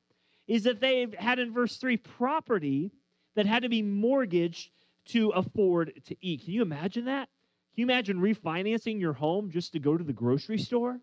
is 0.49 0.65
that 0.65 0.81
they 0.81 1.07
had 1.19 1.39
in 1.39 1.53
verse 1.53 1.77
3 1.77 1.99
property 1.99 2.91
that 3.37 3.47
had 3.47 3.63
to 3.63 3.69
be 3.69 3.83
mortgaged 3.83 4.71
to 5.05 5.29
afford 5.31 5.93
to 6.07 6.17
eat. 6.21 6.45
Can 6.45 6.55
you 6.55 6.63
imagine 6.63 7.05
that? 7.05 7.29
Can 7.75 7.83
you 7.83 7.87
imagine 7.87 8.19
refinancing 8.19 8.99
your 8.99 9.13
home 9.13 9.51
just 9.51 9.73
to 9.75 9.79
go 9.79 9.97
to 9.97 10.03
the 10.03 10.13
grocery 10.13 10.59
store? 10.59 10.99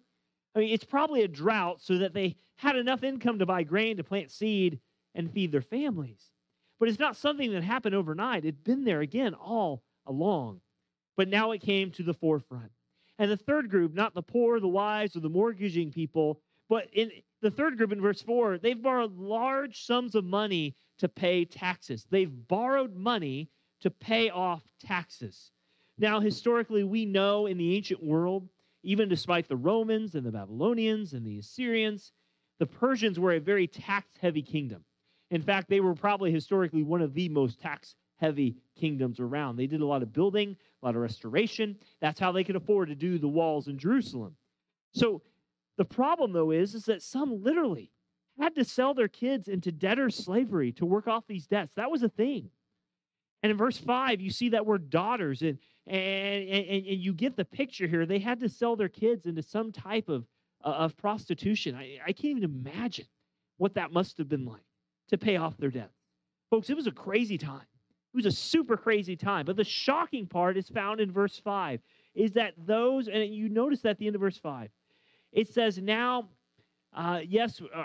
I 0.56 0.60
mean, 0.60 0.74
it's 0.74 0.84
probably 0.84 1.22
a 1.22 1.28
drought 1.28 1.82
so 1.82 2.00
that 2.00 2.14
they 2.14 2.36
had 2.58 2.76
enough 2.76 3.04
income 3.04 3.40
to 3.40 3.46
buy 3.46 3.64
grain, 3.64 3.98
to 3.98 4.04
plant 4.04 4.32
seed, 4.32 4.80
and 5.14 5.32
feed 5.32 5.52
their 5.52 5.62
families. 5.62 6.32
But 6.80 6.90
it's 6.90 7.00
not 7.00 7.16
something 7.16 7.52
that 7.52 7.64
happened 7.64 7.96
overnight. 7.96 8.46
It'd 8.46 8.64
been 8.64 8.84
there 8.84 9.02
again 9.02 9.34
all 9.34 9.84
along. 10.06 10.62
But 11.16 11.30
now 11.30 11.52
it 11.52 11.62
came 11.62 11.92
to 11.92 12.04
the 12.04 12.14
forefront. 12.14 12.72
And 13.18 13.32
the 13.32 13.38
third 13.38 13.70
group, 13.70 13.94
not 13.94 14.14
the 14.14 14.22
poor, 14.22 14.60
the 14.60 14.68
wise, 14.68 15.16
or 15.16 15.22
the 15.22 15.30
mortgaging 15.30 15.92
people, 15.92 16.42
but 16.70 16.88
in 16.94 17.12
the 17.42 17.52
third 17.52 17.78
group 17.78 17.92
in 17.92 18.02
verse 18.02 18.22
4, 18.22 18.58
they've 18.58 18.82
borrowed 18.82 19.18
large 19.18 19.86
sums 19.86 20.16
of 20.16 20.26
money 20.26 20.76
to 20.98 21.08
pay 21.08 21.46
taxes. 21.46 22.06
They've 22.10 22.32
borrowed 22.48 22.96
money 22.96 23.50
to 23.82 23.92
pay 23.92 24.30
off 24.30 24.64
taxes. 24.80 25.52
Now, 25.98 26.20
historically, 26.20 26.84
we 26.84 27.06
know 27.06 27.46
in 27.46 27.58
the 27.58 27.76
ancient 27.76 28.04
world, 28.04 28.50
even 28.84 29.10
despite 29.10 29.48
the 29.48 29.56
Romans 29.56 30.16
and 30.16 30.26
the 30.26 30.32
Babylonians 30.32 31.14
and 31.14 31.26
the 31.26 31.40
Assyrians, 31.40 32.12
the 32.60 32.66
Persians 32.66 33.20
were 33.20 33.34
a 33.34 33.40
very 33.40 33.68
tax 33.68 34.08
heavy 34.20 34.42
kingdom. 34.42 34.84
In 35.32 35.42
fact, 35.42 35.70
they 35.70 35.80
were 35.80 35.96
probably 35.96 36.32
historically 36.32 36.84
one 36.84 37.02
of 37.02 37.14
the 37.14 37.30
most 37.30 37.60
tax 37.60 37.96
heavy 38.18 38.56
kingdoms 38.80 39.20
around. 39.20 39.56
They 39.56 39.68
did 39.68 39.82
a 39.82 39.86
lot 39.86 40.04
of 40.04 40.14
building, 40.14 40.56
a 40.82 40.86
lot 40.86 40.96
of 40.96 41.02
restoration. 41.02 41.78
That's 42.00 42.20
how 42.20 42.32
they 42.32 42.44
could 42.44 42.56
afford 42.56 42.90
to 42.90 42.96
do 42.96 43.18
the 43.18 43.28
walls 43.28 43.68
in 43.68 43.78
Jerusalem. 43.78 44.36
So 44.94 45.22
the 45.78 45.86
problem, 45.86 46.32
though, 46.34 46.52
is, 46.52 46.74
is 46.76 46.86
that 46.86 47.02
some 47.02 47.44
literally 47.44 47.92
had 48.40 48.56
to 48.56 48.66
sell 48.66 48.94
their 48.94 49.08
kids 49.08 49.48
into 49.48 49.72
debtor 49.72 50.10
slavery 50.10 50.72
to 50.74 50.86
work 50.86 51.08
off 51.08 51.24
these 51.28 51.48
debts. 51.48 51.74
That 51.76 51.92
was 51.92 52.04
a 52.04 52.10
thing. 52.10 52.50
And 53.44 53.52
in 53.52 53.58
verse 53.58 53.78
5, 53.78 54.22
you 54.22 54.32
see 54.32 54.50
that 54.50 54.66
word 54.66 54.90
daughters, 54.90 55.42
and, 55.42 55.60
and, 55.88 56.50
and, 56.50 56.86
and 56.88 57.00
you 57.00 57.14
get 57.14 57.36
the 57.36 57.46
picture 57.46 57.88
here. 57.88 58.06
They 58.06 58.20
had 58.20 58.40
to 58.40 58.50
sell 58.50 58.76
their 58.76 58.90
kids 58.90 59.26
into 59.26 59.44
some 59.44 59.72
type 59.72 60.10
of, 60.10 60.26
uh, 60.64 60.70
of 60.70 60.98
prostitution. 60.98 61.76
I, 61.76 62.00
I 62.04 62.12
can't 62.12 62.38
even 62.38 62.44
imagine 62.44 63.06
what 63.58 63.76
that 63.76 63.92
must 63.92 64.18
have 64.18 64.28
been 64.28 64.46
like 64.46 64.66
to 65.10 65.18
pay 65.18 65.38
off 65.38 65.58
their 65.58 65.70
debts. 65.70 65.96
Folks, 66.50 66.70
it 66.70 66.76
was 66.76 66.88
a 66.88 66.92
crazy 66.92 67.38
time. 67.38 67.66
It 68.14 68.18
was 68.18 68.26
a 68.26 68.32
super 68.32 68.78
crazy 68.78 69.16
time. 69.16 69.46
But 69.46 69.58
the 69.58 69.64
shocking 69.64 70.26
part 70.26 70.58
is 70.58 70.70
found 70.70 71.00
in 71.00 71.12
verse 71.12 71.38
5 71.38 71.82
is 72.16 72.32
that 72.34 72.54
those, 72.58 73.08
and 73.08 73.34
you 73.34 73.50
notice 73.50 73.82
that 73.82 73.90
at 73.90 73.98
the 74.00 74.08
end 74.08 74.16
of 74.16 74.22
verse 74.22 74.38
5, 74.38 74.70
it 75.36 75.50
says, 75.50 75.78
Now, 75.78 76.30
uh, 76.94 77.20
yes, 77.28 77.62
uh, 77.62 77.84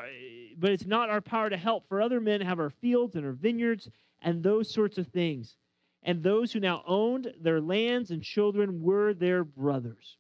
but 0.57 0.71
it's 0.71 0.87
not 0.87 1.11
our 1.11 1.21
power 1.21 1.51
to 1.51 1.57
help, 1.57 1.89
for 1.89 2.01
other 2.01 2.21
men 2.21 2.41
have 2.41 2.61
our 2.61 2.71
fields 2.71 3.17
and 3.17 3.27
our 3.27 3.33
vineyards 3.33 3.91
and 4.23 4.43
those 4.43 4.73
sorts 4.73 4.97
of 4.97 5.09
things. 5.09 5.57
And 6.05 6.23
those 6.23 6.53
who 6.53 6.61
now 6.61 6.83
owned 6.87 7.35
their 7.41 7.61
lands 7.61 8.11
and 8.11 8.23
children 8.23 8.81
were 8.81 9.13
their 9.13 9.45
brothers. 9.45 10.17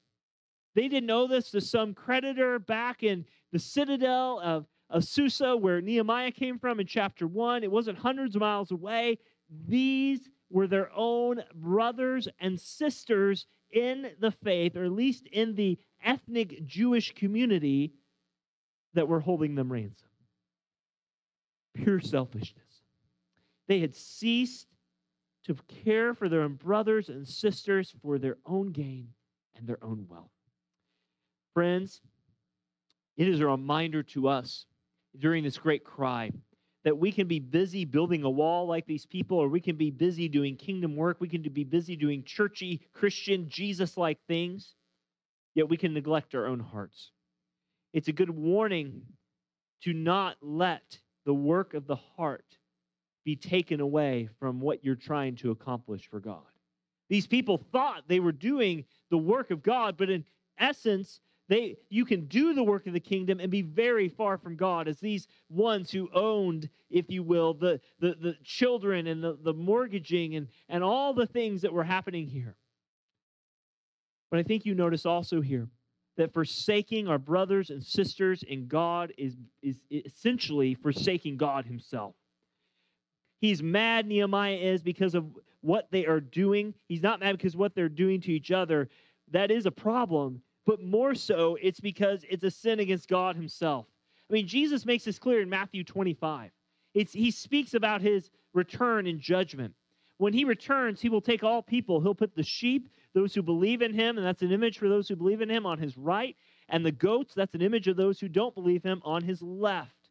They 0.74 0.88
didn't 0.88 1.06
know 1.06 1.26
this 1.26 1.52
to 1.52 1.60
some 1.60 1.94
creditor 1.94 2.58
back 2.58 3.02
in 3.02 3.24
the 3.52 3.58
citadel 3.58 4.40
of, 4.40 4.66
of 4.90 5.04
Susa, 5.04 5.56
where 5.56 5.80
Nehemiah 5.80 6.32
came 6.32 6.58
from 6.58 6.80
in 6.80 6.86
chapter 6.86 7.26
1. 7.26 7.62
It 7.64 7.70
wasn't 7.70 7.98
hundreds 7.98 8.34
of 8.34 8.40
miles 8.40 8.72
away. 8.72 9.18
These 9.68 10.28
were 10.50 10.66
their 10.66 10.90
own 10.94 11.42
brothers 11.54 12.28
and 12.40 12.60
sisters 12.60 13.46
in 13.72 14.10
the 14.20 14.30
faith, 14.30 14.76
or 14.76 14.84
at 14.84 14.92
least 14.92 15.26
in 15.26 15.54
the 15.54 15.78
ethnic 16.02 16.66
Jewish 16.66 17.14
community 17.14 17.92
that 18.94 19.08
were 19.08 19.20
holding 19.20 19.54
them 19.54 19.72
ransom. 19.72 20.08
Pure 21.74 22.00
selfishness. 22.00 22.82
They 23.68 23.80
had 23.80 23.94
ceased 23.94 24.66
to 25.44 25.54
care 25.84 26.14
for 26.14 26.28
their 26.28 26.42
own 26.42 26.54
brothers 26.54 27.08
and 27.08 27.26
sisters 27.26 27.94
for 28.02 28.18
their 28.18 28.36
own 28.44 28.72
gain 28.72 29.08
and 29.56 29.66
their 29.66 29.82
own 29.82 30.06
wealth. 30.08 30.30
Friends, 31.54 32.00
it 33.16 33.28
is 33.28 33.40
a 33.40 33.46
reminder 33.46 34.02
to 34.02 34.28
us 34.28 34.66
during 35.18 35.44
this 35.44 35.58
great 35.58 35.84
cry 35.84 36.30
that 36.84 36.98
we 36.98 37.12
can 37.12 37.28
be 37.28 37.38
busy 37.38 37.84
building 37.84 38.22
a 38.22 38.30
wall 38.30 38.66
like 38.66 38.86
these 38.86 39.06
people, 39.06 39.38
or 39.38 39.48
we 39.48 39.60
can 39.60 39.76
be 39.76 39.90
busy 39.90 40.28
doing 40.28 40.56
kingdom 40.56 40.96
work. 40.96 41.18
We 41.20 41.28
can 41.28 41.42
be 41.42 41.64
busy 41.64 41.96
doing 41.96 42.24
churchy, 42.24 42.80
Christian, 42.92 43.48
Jesus 43.48 43.96
like 43.96 44.18
things 44.26 44.74
yet 45.54 45.68
we 45.68 45.76
can 45.76 45.94
neglect 45.94 46.34
our 46.34 46.46
own 46.46 46.60
hearts. 46.60 47.10
It's 47.92 48.08
a 48.08 48.12
good 48.12 48.30
warning 48.30 49.02
to 49.82 49.92
not 49.92 50.36
let 50.40 50.98
the 51.26 51.34
work 51.34 51.74
of 51.74 51.86
the 51.86 51.96
heart 52.16 52.44
be 53.24 53.36
taken 53.36 53.80
away 53.80 54.28
from 54.38 54.60
what 54.60 54.84
you're 54.84 54.94
trying 54.94 55.36
to 55.36 55.50
accomplish 55.50 56.08
for 56.08 56.20
God. 56.20 56.42
These 57.08 57.26
people 57.26 57.60
thought 57.72 58.04
they 58.06 58.20
were 58.20 58.32
doing 58.32 58.84
the 59.10 59.18
work 59.18 59.50
of 59.50 59.62
God, 59.62 59.96
but 59.96 60.10
in 60.10 60.24
essence, 60.58 61.20
they 61.50 61.76
you 61.90 62.04
can 62.04 62.26
do 62.26 62.54
the 62.54 62.62
work 62.62 62.86
of 62.86 62.92
the 62.92 63.00
kingdom 63.00 63.40
and 63.40 63.50
be 63.50 63.60
very 63.60 64.08
far 64.08 64.38
from 64.38 64.54
God 64.56 64.86
as 64.86 65.00
these 65.00 65.26
ones 65.48 65.90
who 65.90 66.08
owned, 66.14 66.70
if 66.90 67.10
you 67.10 67.24
will, 67.24 67.52
the 67.54 67.80
the, 67.98 68.14
the 68.20 68.36
children 68.44 69.08
and 69.08 69.22
the, 69.22 69.36
the 69.42 69.52
mortgaging 69.52 70.36
and, 70.36 70.46
and 70.68 70.84
all 70.84 71.12
the 71.12 71.26
things 71.26 71.60
that 71.62 71.72
were 71.72 71.84
happening 71.84 72.28
here. 72.28 72.56
But 74.30 74.38
I 74.38 74.44
think 74.44 74.64
you 74.64 74.76
notice 74.76 75.04
also 75.04 75.40
here 75.40 75.68
that 76.16 76.32
forsaking 76.32 77.08
our 77.08 77.18
brothers 77.18 77.70
and 77.70 77.82
sisters 77.82 78.44
in 78.44 78.68
God 78.68 79.12
is, 79.18 79.36
is 79.60 79.82
essentially 79.90 80.74
forsaking 80.74 81.36
God 81.36 81.66
Himself. 81.66 82.14
He's 83.40 83.60
mad, 83.60 84.06
Nehemiah 84.06 84.54
is, 84.54 84.82
because 84.82 85.16
of 85.16 85.24
what 85.62 85.88
they 85.90 86.06
are 86.06 86.20
doing. 86.20 86.74
He's 86.86 87.02
not 87.02 87.18
mad 87.18 87.36
because 87.36 87.56
what 87.56 87.74
they're 87.74 87.88
doing 87.88 88.20
to 88.20 88.32
each 88.32 88.52
other. 88.52 88.88
That 89.32 89.50
is 89.50 89.66
a 89.66 89.70
problem. 89.70 90.42
But 90.70 90.84
more 90.84 91.16
so, 91.16 91.58
it's 91.60 91.80
because 91.80 92.24
it's 92.30 92.44
a 92.44 92.50
sin 92.52 92.78
against 92.78 93.08
God 93.08 93.34
Himself. 93.34 93.86
I 94.30 94.32
mean, 94.34 94.46
Jesus 94.46 94.86
makes 94.86 95.02
this 95.02 95.18
clear 95.18 95.42
in 95.42 95.50
Matthew 95.50 95.82
25. 95.82 96.52
It's, 96.94 97.12
he 97.12 97.32
speaks 97.32 97.74
about 97.74 98.02
his 98.02 98.30
return 98.54 99.08
in 99.08 99.18
judgment. 99.18 99.74
When 100.18 100.32
he 100.32 100.44
returns, 100.44 101.00
he 101.00 101.08
will 101.08 101.22
take 101.22 101.42
all 101.42 101.60
people. 101.60 102.00
He'll 102.00 102.14
put 102.14 102.36
the 102.36 102.44
sheep 102.44 102.88
those 103.14 103.34
who 103.34 103.42
believe 103.42 103.82
in 103.82 103.92
him, 103.92 104.16
and 104.16 104.24
that's 104.24 104.42
an 104.42 104.52
image 104.52 104.78
for 104.78 104.88
those 104.88 105.08
who 105.08 105.16
believe 105.16 105.40
in 105.40 105.50
him 105.50 105.66
on 105.66 105.76
his 105.76 105.98
right, 105.98 106.36
and 106.68 106.86
the 106.86 106.92
goats, 106.92 107.34
that's 107.34 107.56
an 107.56 107.62
image 107.62 107.88
of 107.88 107.96
those 107.96 108.20
who 108.20 108.28
don't 108.28 108.54
believe 108.54 108.84
him 108.84 109.02
on 109.04 109.24
his 109.24 109.42
left. 109.42 110.10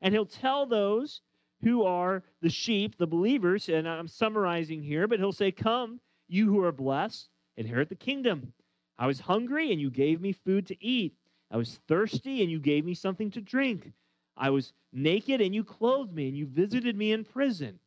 And 0.00 0.12
he'll 0.12 0.26
tell 0.26 0.66
those 0.66 1.20
who 1.62 1.84
are 1.84 2.24
the 2.40 2.50
sheep, 2.50 2.98
the 2.98 3.06
believers, 3.06 3.68
and 3.68 3.88
I'm 3.88 4.08
summarizing 4.08 4.82
here, 4.82 5.06
but 5.06 5.20
he'll 5.20 5.30
say, 5.30 5.52
Come, 5.52 6.00
you 6.26 6.48
who 6.48 6.60
are 6.64 6.72
blessed, 6.72 7.28
inherit 7.56 7.88
the 7.88 7.94
kingdom. 7.94 8.52
I 8.98 9.06
was 9.06 9.20
hungry, 9.20 9.72
and 9.72 9.80
you 9.80 9.90
gave 9.90 10.20
me 10.20 10.32
food 10.32 10.66
to 10.68 10.84
eat. 10.84 11.16
I 11.50 11.56
was 11.56 11.80
thirsty, 11.88 12.42
and 12.42 12.50
you 12.50 12.60
gave 12.60 12.84
me 12.84 12.94
something 12.94 13.30
to 13.32 13.40
drink. 13.40 13.92
I 14.36 14.50
was 14.50 14.72
naked, 14.92 15.40
and 15.40 15.54
you 15.54 15.64
clothed 15.64 16.14
me, 16.14 16.28
and 16.28 16.36
you 16.36 16.46
visited 16.46 16.96
me 16.96 17.12
in 17.12 17.24
prison. 17.24 17.78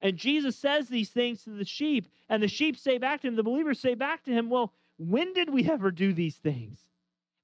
And 0.00 0.16
Jesus 0.16 0.56
says 0.56 0.88
these 0.88 1.10
things 1.10 1.42
to 1.44 1.50
the 1.50 1.64
sheep, 1.64 2.08
and 2.28 2.42
the 2.42 2.48
sheep 2.48 2.76
say 2.76 2.98
back 2.98 3.20
to 3.22 3.28
him, 3.28 3.36
the 3.36 3.42
believers 3.42 3.80
say 3.80 3.94
back 3.94 4.24
to 4.24 4.32
him, 4.32 4.48
Well, 4.48 4.72
when 4.96 5.32
did 5.32 5.50
we 5.50 5.68
ever 5.68 5.90
do 5.90 6.12
these 6.12 6.36
things? 6.36 6.80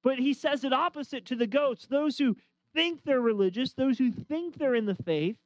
But 0.02 0.18
he 0.18 0.34
says 0.34 0.64
it 0.64 0.72
opposite 0.72 1.24
to 1.26 1.36
the 1.36 1.46
goats, 1.46 1.86
those 1.86 2.18
who 2.18 2.36
think 2.74 3.04
they're 3.04 3.20
religious, 3.20 3.72
those 3.72 3.98
who 3.98 4.10
think 4.10 4.58
they're 4.58 4.74
in 4.74 4.86
the 4.86 4.94
faith. 4.94 5.36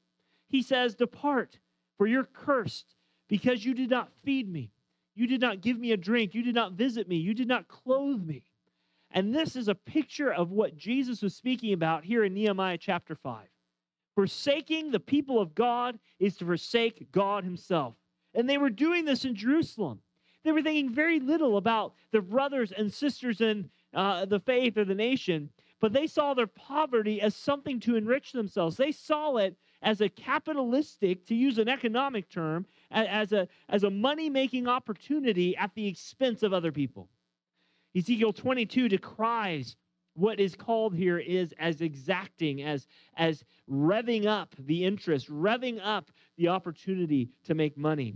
He 0.49 0.63
says, 0.63 0.95
Depart, 0.95 1.59
for 1.97 2.07
you're 2.07 2.25
cursed, 2.25 2.95
because 3.29 3.65
you 3.65 3.75
did 3.75 3.91
not 3.91 4.11
feed 4.25 4.51
me. 4.51 4.73
You 5.19 5.27
did 5.27 5.41
not 5.41 5.63
give 5.63 5.81
me 5.81 5.91
a 5.91 5.97
drink. 5.97 6.33
You 6.33 6.45
did 6.45 6.55
not 6.55 6.75
visit 6.75 7.09
me. 7.09 7.17
You 7.17 7.35
did 7.35 7.49
not 7.49 7.67
clothe 7.67 8.25
me. 8.25 8.45
And 9.11 9.35
this 9.35 9.57
is 9.57 9.67
a 9.67 9.75
picture 9.75 10.33
of 10.33 10.53
what 10.53 10.77
Jesus 10.77 11.23
was 11.23 11.35
speaking 11.35 11.73
about 11.73 12.05
here 12.05 12.23
in 12.23 12.35
Nehemiah 12.35 12.79
chapter 12.79 13.17
5. 13.17 13.49
Forsaking 14.15 14.93
the 14.93 15.01
people 15.01 15.41
of 15.41 15.57
God 15.57 15.99
is 16.21 16.37
to 16.37 16.45
forsake 16.45 17.11
God 17.11 17.43
Himself. 17.43 17.97
And 18.33 18.49
they 18.49 18.59
were 18.59 18.71
doing 18.71 19.05
this 19.05 19.25
in 19.25 19.35
Jerusalem. 19.35 19.99
They 20.45 20.53
were 20.53 20.63
thinking 20.63 20.95
very 20.95 21.19
little 21.19 21.57
about 21.57 21.95
their 22.13 22.23
brothers 22.23 22.71
and 22.71 22.95
sisters 22.95 23.41
in 23.41 23.71
uh, 23.95 24.25
the 24.25 24.39
faith 24.39 24.79
or 24.79 24.85
the 24.85 24.95
nation, 24.95 25.51
but 25.81 25.93
they 25.93 26.07
saw 26.07 26.33
their 26.33 26.47
poverty 26.47 27.21
as 27.21 27.35
something 27.35 27.81
to 27.81 27.97
enrich 27.97 28.31
themselves. 28.31 28.77
They 28.77 28.93
saw 28.93 29.39
it 29.39 29.57
as 29.83 30.01
a 30.01 30.09
capitalistic, 30.09 31.27
to 31.27 31.35
use 31.35 31.59
an 31.59 31.69
economic 31.69 32.29
term, 32.29 32.67
as 32.91 33.33
a, 33.33 33.49
as 33.69 33.85
a 33.85 33.91
money 33.91 34.31
making 34.31 34.69
opportunity 34.69 35.57
at 35.57 35.75
the 35.75 35.87
expense 35.87 36.43
of 36.43 36.53
other 36.53 36.73
people. 36.73 37.09
Ezekiel 37.97 38.33
22 38.33 38.89
decries 38.89 39.77
what 40.15 40.41
is 40.41 40.57
called 40.57 40.95
here 40.95 41.19
is 41.19 41.55
as 41.59 41.81
exacting 41.81 42.63
as 42.63 42.87
as 43.17 43.45
revving 43.71 44.27
up 44.27 44.55
the 44.59 44.85
interest 44.85 45.31
revving 45.31 45.81
up 45.85 46.11
the 46.37 46.49
opportunity 46.49 47.31
to 47.45 47.55
make 47.55 47.77
money 47.79 48.15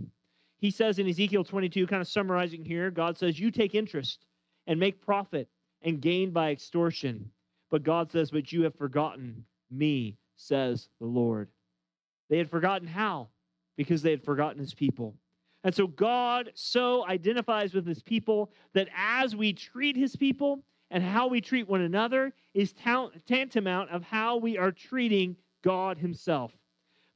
He 0.59 0.71
says 0.71 0.97
in 0.97 1.09
Ezekiel 1.09 1.43
22, 1.43 1.87
kind 1.87 2.01
of 2.01 2.07
summarizing 2.07 2.63
here, 2.63 2.89
God 2.89 3.17
says, 3.17 3.37
You 3.39 3.51
take 3.51 3.75
interest 3.75 4.25
and 4.67 4.79
make 4.79 5.01
profit 5.01 5.49
and 5.81 6.01
gain 6.01 6.31
by 6.31 6.51
extortion. 6.51 7.29
But 7.69 7.83
God 7.83 8.11
says, 8.11 8.31
But 8.31 8.53
you 8.53 8.63
have 8.63 8.75
forgotten 8.75 9.45
me, 9.69 10.17
says 10.37 10.87
the 11.01 11.05
Lord. 11.07 11.49
They 12.29 12.37
had 12.37 12.49
forgotten 12.49 12.87
how? 12.87 13.27
Because 13.75 14.01
they 14.01 14.11
had 14.11 14.23
forgotten 14.23 14.59
his 14.59 14.73
people. 14.73 15.15
And 15.63 15.73
so 15.73 15.87
God 15.87 16.51
so 16.55 17.07
identifies 17.07 17.73
with 17.73 17.87
his 17.87 18.03
people 18.03 18.51
that 18.73 18.89
as 18.95 19.35
we 19.35 19.53
treat 19.53 19.95
his 19.95 20.15
people 20.15 20.63
and 20.91 21.01
how 21.03 21.27
we 21.27 21.41
treat 21.41 21.67
one 21.67 21.81
another 21.81 22.33
is 22.53 22.73
tantamount 22.73 23.89
of 23.89 24.03
how 24.03 24.37
we 24.37 24.57
are 24.57 24.71
treating 24.71 25.35
God 25.63 25.97
himself. 25.97 26.51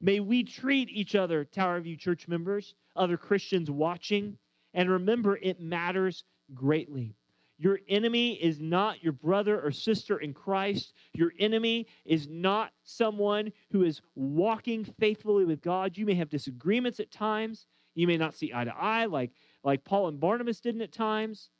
May 0.00 0.20
we 0.20 0.44
treat 0.44 0.88
each 0.88 1.14
other, 1.14 1.44
Tower 1.44 1.80
View 1.80 1.96
church 1.96 2.26
members, 2.26 2.74
other 2.96 3.16
Christians 3.16 3.70
watching, 3.70 4.38
and 4.72 4.88
remember 4.88 5.36
it 5.36 5.60
matters 5.60 6.24
greatly. 6.54 7.14
Your 7.58 7.80
enemy 7.88 8.34
is 8.34 8.60
not 8.60 9.02
your 9.02 9.12
brother 9.12 9.60
or 9.60 9.72
sister 9.72 10.18
in 10.18 10.32
Christ. 10.32 10.92
Your 11.12 11.32
enemy 11.40 11.88
is 12.04 12.28
not 12.28 12.70
someone 12.84 13.52
who 13.72 13.82
is 13.82 14.00
walking 14.14 14.84
faithfully 14.84 15.44
with 15.44 15.60
God. 15.60 15.98
You 15.98 16.06
may 16.06 16.14
have 16.14 16.28
disagreements 16.28 17.00
at 17.00 17.10
times. 17.10 17.66
You 17.96 18.06
may 18.06 18.16
not 18.16 18.34
see 18.34 18.52
eye 18.54 18.64
to 18.64 18.74
eye 18.76 19.06
like, 19.06 19.32
like 19.64 19.84
Paul 19.84 20.06
and 20.06 20.20
Barnabas 20.20 20.60
didn't 20.60 20.82
at 20.82 20.92
times. 20.92 21.50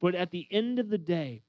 But 0.00 0.14
at 0.14 0.30
the 0.30 0.46
end 0.52 0.78
of 0.78 0.90
the 0.90 0.98
day, 0.98 1.42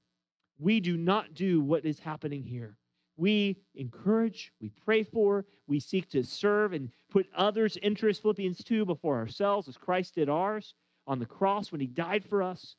we 0.57 0.79
do 0.79 0.97
not 0.97 1.35
do 1.35 1.61
what 1.61 1.85
is 1.85 1.99
happening 1.99 2.43
here. 2.43 2.77
We 3.15 3.57
encourage, 3.75 4.51
we 4.59 4.71
pray 4.85 5.03
for, 5.03 5.45
we 5.67 5.79
seek 5.79 6.09
to 6.11 6.23
serve 6.23 6.73
and 6.73 6.89
put 7.11 7.27
others' 7.35 7.77
interests, 7.83 8.21
Philippians 8.21 8.63
2, 8.63 8.85
before 8.85 9.17
ourselves 9.17 9.67
as 9.67 9.77
Christ 9.77 10.15
did 10.15 10.29
ours 10.29 10.73
on 11.05 11.19
the 11.19 11.25
cross 11.25 11.71
when 11.71 11.81
he 11.81 11.87
died 11.87 12.25
for 12.25 12.41
us. 12.41 12.75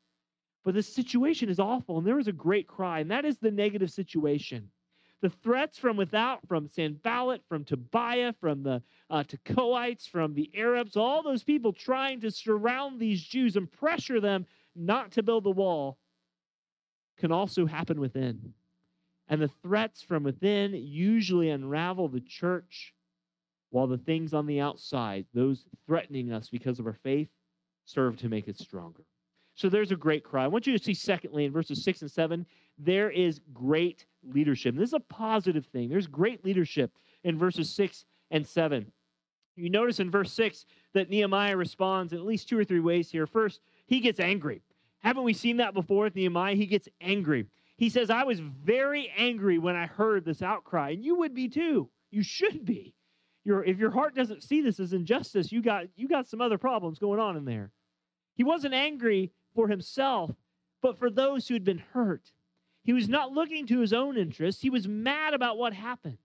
But 0.65 0.75
the 0.75 0.83
situation 0.83 1.49
is 1.49 1.59
awful, 1.59 1.99
and 1.99 2.07
there 2.07 2.19
is 2.19 2.29
a 2.29 2.33
great 2.33 2.67
cry, 2.67 3.01
and 3.01 3.11
that 3.11 3.25
is 3.25 3.39
the 3.39 3.51
negative 3.51 3.91
situation. 3.91 4.71
The 5.23 5.31
threats 5.31 5.79
from 5.79 5.97
without, 5.97 6.41
from 6.49 6.69
Sanballat, 6.69 7.43
from 7.49 7.65
Tobiah, 7.65 8.35
from 8.41 8.63
the 8.63 8.83
uh, 9.11 9.25
Tekoites, 9.25 10.09
from 10.09 10.35
the 10.35 10.51
Arabs, 10.55 10.97
all 10.97 11.23
those 11.23 11.43
people 11.43 11.73
trying 11.73 12.21
to 12.21 12.31
surround 12.31 12.99
these 12.99 13.23
Jews 13.23 13.57
and 13.57 13.71
pressure 13.71 14.21
them 14.21 14.47
not 14.75 15.13
to 15.13 15.23
build 15.23 15.45
the 15.45 15.51
wall, 15.51 15.99
can 17.19 17.33
also 17.33 17.67
happen 17.67 18.01
within. 18.01 18.55
And 19.29 19.43
the 19.43 19.51
threats 19.63 20.03
from 20.03 20.25
within 20.25 20.75
usually 20.75 21.51
unravel 21.51 22.09
the 22.09 22.21
church, 22.21 22.95
while 23.71 23.87
the 23.87 23.99
things 23.99 24.33
on 24.35 24.47
the 24.47 24.61
outside, 24.61 25.27
those 25.35 25.65
threatening 25.87 26.33
us 26.33 26.49
because 26.49 26.79
of 26.79 26.87
our 26.87 26.99
faith, 27.03 27.29
serve 27.85 28.17
to 28.19 28.29
make 28.29 28.49
it 28.49 28.59
stronger. 28.59 29.05
So 29.61 29.69
there's 29.69 29.93
a 29.93 29.97
great 29.97 30.25
cry. 30.25 30.45
I 30.45 30.49
want 30.49 30.67
you 30.67 30.73
to 30.77 30.83
see, 30.83 30.95
secondly, 30.95 31.45
in 31.45 31.53
verses 31.53 31.85
6 31.85 32.01
and 32.01 32.11
7, 32.11 32.47
there 32.79 33.11
is 33.11 33.43
great 33.53 34.07
leadership. 34.25 34.75
This 34.75 34.89
is 34.89 34.95
a 34.95 35.01
positive 35.01 35.67
thing. 35.67 35.91
There's 35.91 36.07
great 36.07 36.43
leadership 36.47 36.91
in 37.25 37.37
verses 37.37 37.69
6 37.75 38.07
and 38.31 38.47
7. 38.47 38.91
You 39.57 39.69
notice 39.69 40.01
in 40.01 40.11
verse 40.11 40.33
6 40.33 40.65
that 40.95 41.11
Nehemiah 41.11 41.59
responds 41.59 42.15
in 42.15 42.21
at 42.21 42.25
least 42.25 42.49
two 42.49 42.59
or 42.59 42.65
three 42.65 42.81
ways 42.81 43.11
here. 43.11 43.27
First, 43.27 43.61
he 43.85 44.01
gets 44.01 44.19
angry. 44.19 44.63
Haven't 45.01 45.25
we 45.25 45.35
seen 45.35 45.59
that 45.59 45.75
before 45.75 46.05
with 46.05 46.17
Nehemiah? 46.17 46.55
He 46.55 46.65
gets 46.65 46.89
angry. 47.03 47.45
He 47.77 47.91
says, 47.91 48.09
I 48.09 48.23
was 48.23 48.41
very 48.41 49.13
angry 49.15 49.59
when 49.59 49.77
I 49.77 49.85
heard 49.85 50.25
this 50.25 50.41
outcry, 50.41 50.93
and 50.93 51.05
you 51.05 51.17
would 51.17 51.35
be 51.35 51.51
too. 51.51 51.91
You 52.11 52.23
should 52.23 52.65
be. 52.65 52.95
If 53.45 53.79
your 53.79 53.91
heart 53.91 54.15
doesn't 54.15 54.43
see 54.43 54.63
this 54.63 54.81
as 54.81 54.95
injustice, 54.95 55.53
you 55.53 55.61
got, 55.61 55.85
you 55.97 56.09
got 56.09 56.29
some 56.29 56.41
other 56.41 56.57
problems 56.57 56.99
going 56.99 57.21
on 57.21 57.37
in 57.37 57.45
there. 57.45 57.73
He 58.37 58.45
wasn't 58.45 58.73
angry 58.73 59.33
for 59.61 59.69
himself, 59.69 60.31
but 60.81 60.99
for 60.99 61.11
those 61.11 61.47
who 61.47 61.53
had 61.53 61.65
been 61.65 61.85
hurt. 61.93 62.33
He 62.83 62.95
was 62.95 63.11
not 63.11 63.33
looking 63.33 63.67
to 63.67 63.81
his 63.81 63.93
own 63.93 64.17
interests, 64.17 64.63
he 64.63 64.71
was 64.71 64.89
mad 64.89 65.35
about 65.35 65.59
what 65.59 65.75
happened. 65.75 66.17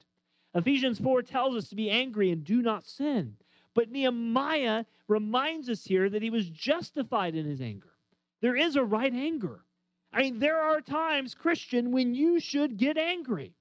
Ephesians 0.54 1.00
4 1.00 1.22
tells 1.22 1.54
us 1.54 1.68
to 1.68 1.76
be 1.76 1.90
angry 1.90 2.32
and 2.32 2.46
do 2.46 2.62
not 2.62 2.88
sin. 2.88 3.36
But 3.74 3.92
Nehemiah 3.92 4.86
reminds 5.10 5.68
us 5.68 5.84
here 5.84 6.10
that 6.10 6.22
he 6.22 6.30
was 6.30 6.50
justified 6.50 7.36
in 7.36 7.46
his 7.46 7.60
anger. 7.60 7.92
There 8.40 8.56
is 8.56 8.78
a 8.78 8.86
right 8.86 9.12
anger. 9.14 9.66
I 10.14 10.22
mean, 10.22 10.40
there 10.40 10.62
are 10.62 10.80
times, 10.80 11.36
Christian, 11.36 11.92
when 11.92 12.16
you 12.16 12.40
should 12.40 12.78
get 12.78 12.98
angry. 12.98 13.54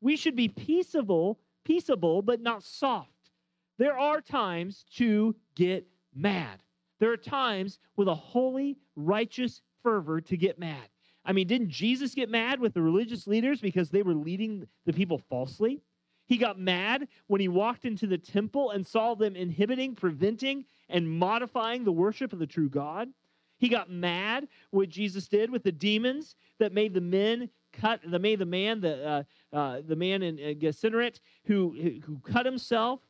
We 0.00 0.16
should 0.16 0.34
be 0.34 0.48
peaceable, 0.48 1.38
peaceable, 1.64 2.22
but 2.22 2.40
not 2.40 2.62
soft. 2.62 3.32
There 3.76 3.98
are 3.98 4.22
times 4.22 4.86
to 4.94 5.36
get 5.56 5.86
mad. 6.14 6.62
There 7.00 7.10
are 7.10 7.16
times 7.16 7.78
with 7.96 8.08
a 8.08 8.14
holy, 8.14 8.76
righteous 8.94 9.62
fervor 9.82 10.20
to 10.20 10.36
get 10.36 10.58
mad. 10.58 10.88
I 11.24 11.32
mean, 11.32 11.46
didn't 11.46 11.70
Jesus 11.70 12.14
get 12.14 12.30
mad 12.30 12.60
with 12.60 12.74
the 12.74 12.82
religious 12.82 13.26
leaders 13.26 13.60
because 13.60 13.90
they 13.90 14.02
were 14.02 14.14
leading 14.14 14.66
the 14.86 14.92
people 14.92 15.18
falsely? 15.18 15.82
He 16.26 16.36
got 16.36 16.60
mad 16.60 17.08
when 17.26 17.40
he 17.40 17.48
walked 17.48 17.84
into 17.84 18.06
the 18.06 18.18
temple 18.18 18.70
and 18.70 18.86
saw 18.86 19.14
them 19.14 19.34
inhibiting, 19.34 19.96
preventing, 19.96 20.64
and 20.88 21.10
modifying 21.10 21.84
the 21.84 21.92
worship 21.92 22.32
of 22.32 22.38
the 22.38 22.46
true 22.46 22.68
God. 22.68 23.08
He 23.58 23.68
got 23.68 23.90
mad 23.90 24.48
what 24.70 24.88
Jesus 24.88 25.28
did 25.28 25.50
with 25.50 25.62
the 25.62 25.72
demons 25.72 26.36
that 26.58 26.72
made 26.72 26.94
the 26.94 27.00
men 27.00 27.50
cut, 27.72 28.00
that 28.06 28.20
made 28.20 28.38
the 28.38 28.46
man, 28.46 28.80
the 28.80 29.06
uh, 29.52 29.56
uh, 29.56 29.80
the 29.86 29.96
man 29.96 30.22
in 30.22 30.36
uh, 30.36 30.54
Gennesaret 30.54 31.20
who 31.44 32.00
who 32.04 32.18
cut 32.20 32.46
himself 32.46 33.00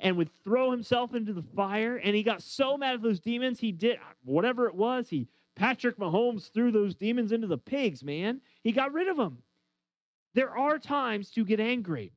and 0.00 0.16
would 0.16 0.30
throw 0.42 0.70
himself 0.70 1.14
into 1.14 1.32
the 1.32 1.44
fire. 1.54 1.96
And 1.96 2.16
he 2.16 2.22
got 2.22 2.42
so 2.42 2.76
mad 2.76 2.94
at 2.94 3.02
those 3.02 3.20
demons, 3.20 3.60
he 3.60 3.72
did 3.72 3.98
whatever 4.24 4.66
it 4.66 4.74
was. 4.74 5.08
He 5.08 5.28
Patrick 5.56 5.98
Mahomes 5.98 6.50
threw 6.50 6.72
those 6.72 6.94
demons 6.94 7.32
into 7.32 7.46
the 7.46 7.58
pigs, 7.58 8.02
man. 8.02 8.40
He 8.62 8.72
got 8.72 8.92
rid 8.92 9.08
of 9.08 9.18
them. 9.18 9.42
There 10.32 10.56
are 10.56 10.78
times 10.78 11.30
to 11.32 11.44
get 11.44 11.60
angry. 11.60 12.12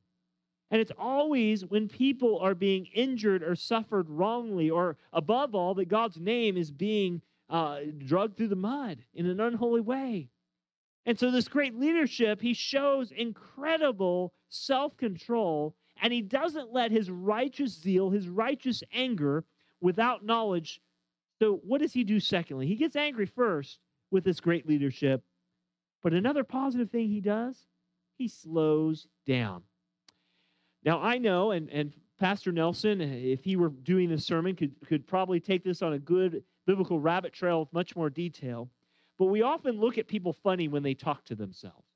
And 0.70 0.80
it's 0.80 0.92
always 0.98 1.64
when 1.64 1.88
people 1.88 2.38
are 2.38 2.54
being 2.54 2.86
injured 2.86 3.42
or 3.42 3.54
suffered 3.54 4.08
wrongly, 4.08 4.70
or 4.70 4.96
above 5.12 5.54
all, 5.54 5.74
that 5.74 5.88
God's 5.88 6.18
name 6.18 6.56
is 6.56 6.70
being 6.70 7.20
uh, 7.50 7.80
drugged 7.98 8.36
through 8.36 8.48
the 8.48 8.56
mud 8.56 9.04
in 9.12 9.26
an 9.26 9.40
unholy 9.40 9.82
way. 9.82 10.30
And 11.06 11.18
so, 11.18 11.30
this 11.30 11.48
great 11.48 11.74
leadership, 11.74 12.40
he 12.40 12.54
shows 12.54 13.10
incredible 13.10 14.32
self 14.48 14.96
control 14.96 15.76
and 16.02 16.12
he 16.12 16.22
doesn't 16.22 16.72
let 16.72 16.90
his 16.90 17.10
righteous 17.10 17.72
zeal, 17.72 18.10
his 18.10 18.28
righteous 18.28 18.82
anger, 18.92 19.44
without 19.80 20.24
knowledge. 20.24 20.80
So, 21.40 21.60
what 21.64 21.80
does 21.80 21.92
he 21.92 22.04
do 22.04 22.20
secondly? 22.20 22.66
He 22.66 22.76
gets 22.76 22.96
angry 22.96 23.26
first 23.26 23.78
with 24.10 24.24
this 24.24 24.40
great 24.40 24.66
leadership. 24.66 25.22
But 26.02 26.12
another 26.12 26.44
positive 26.44 26.90
thing 26.90 27.08
he 27.08 27.20
does, 27.20 27.56
he 28.18 28.28
slows 28.28 29.06
down. 29.26 29.62
Now, 30.84 31.00
I 31.00 31.18
know, 31.18 31.52
and, 31.52 31.70
and 31.70 31.92
Pastor 32.18 32.52
Nelson, 32.52 33.00
if 33.00 33.42
he 33.42 33.56
were 33.56 33.70
doing 33.70 34.10
this 34.10 34.26
sermon, 34.26 34.54
could, 34.54 34.74
could 34.86 35.06
probably 35.06 35.40
take 35.40 35.64
this 35.64 35.82
on 35.82 35.94
a 35.94 35.98
good 35.98 36.44
biblical 36.66 37.00
rabbit 37.00 37.32
trail 37.32 37.60
with 37.60 37.72
much 37.72 37.96
more 37.96 38.10
detail. 38.10 38.68
But 39.18 39.26
we 39.26 39.42
often 39.42 39.80
look 39.80 39.98
at 39.98 40.06
people 40.06 40.32
funny 40.32 40.68
when 40.68 40.82
they 40.82 40.94
talk 40.94 41.24
to 41.26 41.34
themselves. 41.34 41.86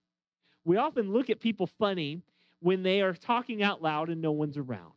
We 0.64 0.76
often 0.76 1.12
look 1.12 1.30
at 1.30 1.40
people 1.40 1.66
funny 1.66 2.22
when 2.60 2.82
they 2.82 3.00
are 3.00 3.14
talking 3.14 3.62
out 3.62 3.82
loud 3.82 4.08
and 4.08 4.20
no 4.20 4.32
one's 4.32 4.56
around. 4.56 4.92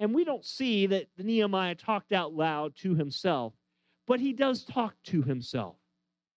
And 0.00 0.14
we 0.14 0.24
don't 0.24 0.44
see 0.44 0.86
that 0.86 1.08
Nehemiah 1.18 1.74
talked 1.74 2.12
out 2.12 2.34
loud 2.34 2.76
to 2.76 2.94
himself, 2.94 3.52
but 4.06 4.20
he 4.20 4.32
does 4.32 4.64
talk 4.64 4.94
to 5.04 5.22
himself, 5.22 5.76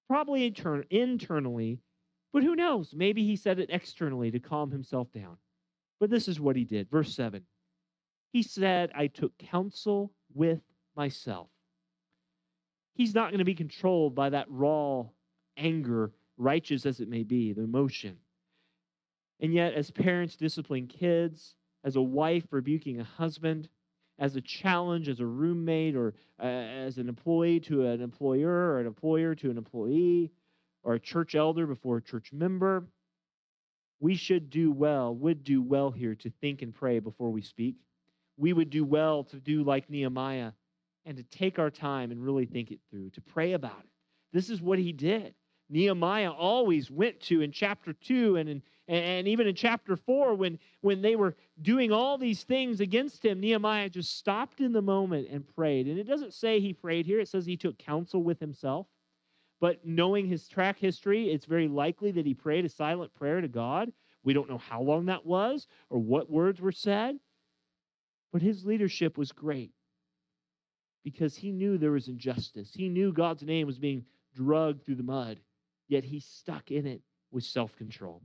probably 0.07 0.45
intern- 0.45 0.86
internally, 0.89 1.79
but 2.34 2.43
who 2.43 2.55
knows? 2.55 2.93
Maybe 2.93 3.25
he 3.25 3.36
said 3.36 3.60
it 3.60 3.69
externally 3.69 4.31
to 4.31 4.39
calm 4.39 4.71
himself 4.71 5.12
down. 5.12 5.38
But 5.99 6.10
this 6.10 6.27
is 6.27 6.39
what 6.39 6.55
he 6.55 6.63
did. 6.63 6.89
Verse 6.89 7.13
7 7.13 7.43
He 8.31 8.41
said, 8.41 8.91
I 8.95 9.07
took 9.07 9.38
counsel 9.38 10.12
with 10.34 10.62
myself. 10.95 11.49
He's 12.93 13.13
not 13.13 13.29
going 13.29 13.39
to 13.39 13.45
be 13.45 13.55
controlled 13.55 14.15
by 14.15 14.29
that 14.29 14.47
raw 14.49 15.05
anger, 15.57 16.12
righteous 16.38 16.86
as 16.86 16.99
it 16.99 17.10
may 17.10 17.23
be, 17.23 17.53
the 17.53 17.63
emotion. 17.63 18.17
And 19.41 19.54
yet, 19.54 19.73
as 19.73 19.89
parents 19.89 20.36
discipline 20.36 20.88
kids, 20.88 21.56
as 21.84 21.95
a 21.95 22.01
wife 22.01 22.45
rebuking 22.51 22.99
a 22.99 23.04
husband, 23.04 23.67
as 24.19 24.36
a 24.36 24.41
challenge, 24.41 25.10
as 25.10 25.19
a 25.19 25.25
roommate, 25.25 25.95
or 25.95 26.13
uh, 26.39 26.45
as 26.45 26.99
an 26.99 27.10
employee 27.10 27.60
to 27.62 27.88
an 27.88 28.01
employer, 28.01 28.51
or 28.51 28.80
an 28.80 28.86
employer 28.86 29.34
to 29.36 29.49
an 29.49 29.58
employee, 29.58 30.32
or 30.84 30.93
a 30.93 30.99
church 30.99 31.34
elder 31.34 31.65
before 31.65 31.97
a 31.97 32.01
church 32.01 32.32
member, 32.32 32.86
we 33.99 34.15
should 34.15 34.49
do 34.49 34.71
well, 34.71 35.13
would 35.15 35.43
do 35.43 35.62
well 35.62 35.91
here 35.91 36.15
to 36.15 36.32
think 36.41 36.62
and 36.62 36.73
pray 36.73 36.99
before 36.99 37.32
we 37.32 37.41
speak. 37.41 37.75
We 38.38 38.54
would 38.54 38.69
do 38.69 38.86
well 38.86 39.23
to 39.25 39.38
do 39.38 39.63
like 39.63 39.89
Nehemiah 39.89 40.51
and 41.06 41.17
to 41.17 41.23
take 41.23 41.60
our 41.60 41.69
time 41.69 42.12
and 42.12 42.23
really 42.23 42.45
think 42.45 42.71
it 42.71 42.80
through, 42.89 43.12
to 43.12 43.21
pray 43.21 43.54
about 43.54 43.80
it. 43.80 43.89
This 44.34 44.49
is 44.49 44.62
what 44.62 44.80
he 44.80 44.91
did. 44.91 45.34
Nehemiah 45.71 46.31
always 46.31 46.91
went 46.91 47.19
to 47.21 47.41
in 47.41 47.51
chapter 47.51 47.93
2 47.93 48.36
and 48.36 48.49
in, 48.49 48.62
and 48.88 49.27
even 49.27 49.47
in 49.47 49.55
chapter 49.55 49.95
4 49.95 50.36
when 50.36 50.60
when 50.81 51.01
they 51.01 51.15
were 51.15 51.36
doing 51.62 51.93
all 51.93 52.17
these 52.17 52.43
things 52.43 52.81
against 52.81 53.23
him 53.23 53.39
Nehemiah 53.39 53.89
just 53.89 54.17
stopped 54.17 54.60
in 54.60 54.73
the 54.73 54.81
moment 54.81 55.29
and 55.29 55.47
prayed. 55.55 55.88
And 55.88 55.97
it 55.97 56.03
doesn't 56.03 56.34
say 56.34 56.60
he 56.60 56.73
prayed 56.73 57.05
here. 57.05 57.21
It 57.21 57.29
says 57.29 57.45
he 57.45 57.57
took 57.57 57.77
counsel 57.77 58.21
with 58.21 58.39
himself. 58.39 58.88
But 59.62 59.86
knowing 59.86 60.27
his 60.27 60.47
track 60.47 60.77
history 60.77 61.31
it's 61.31 61.45
very 61.45 61.69
likely 61.69 62.12
that 62.12 62.25
he 62.25 62.34
prayed 62.34 62.65
a 62.65 62.69
silent 62.69 63.13
prayer 63.13 63.39
to 63.39 63.47
God. 63.47 63.91
We 64.23 64.34
don't 64.34 64.49
know 64.49 64.57
how 64.57 64.81
long 64.81 65.05
that 65.05 65.25
was 65.25 65.67
or 65.89 65.99
what 65.99 66.29
words 66.29 66.60
were 66.60 66.73
said 66.73 67.17
but 68.31 68.41
his 68.41 68.65
leadership 68.65 69.17
was 69.17 69.31
great 69.31 69.71
because 71.03 71.36
he 71.36 71.51
knew 71.51 71.77
there 71.77 71.91
was 71.91 72.07
injustice. 72.07 72.71
He 72.73 72.88
knew 72.88 73.12
God's 73.12 73.43
name 73.43 73.67
was 73.67 73.79
being 73.79 74.05
drugged 74.34 74.86
through 74.86 74.95
the 74.95 75.03
mud 75.03 75.39
yet 75.91 76.06
he 76.06 76.21
stuck 76.21 76.71
in 76.71 76.88
it 76.88 77.01
with 77.32 77.43
self 77.43 77.75
control. 77.75 78.21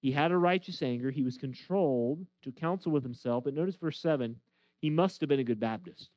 He 0.00 0.12
had 0.12 0.30
a 0.30 0.36
righteous 0.36 0.82
anger. 0.82 1.10
He 1.10 1.22
was 1.22 1.38
controlled 1.38 2.26
to 2.42 2.52
counsel 2.52 2.92
with 2.92 3.02
himself. 3.02 3.44
But 3.44 3.54
notice 3.54 3.76
verse 3.76 4.00
7 4.00 4.36
he 4.80 4.90
must 4.90 5.20
have 5.20 5.28
been 5.28 5.40
a 5.40 5.44
good 5.44 5.60
Baptist. 5.60 6.10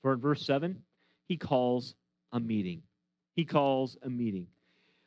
For 0.00 0.12
in 0.12 0.20
verse 0.20 0.46
7, 0.46 0.80
he 1.26 1.36
calls 1.36 1.94
a 2.32 2.38
meeting. 2.38 2.82
He 3.34 3.44
calls 3.44 3.98
a 4.02 4.08
meeting. 4.08 4.46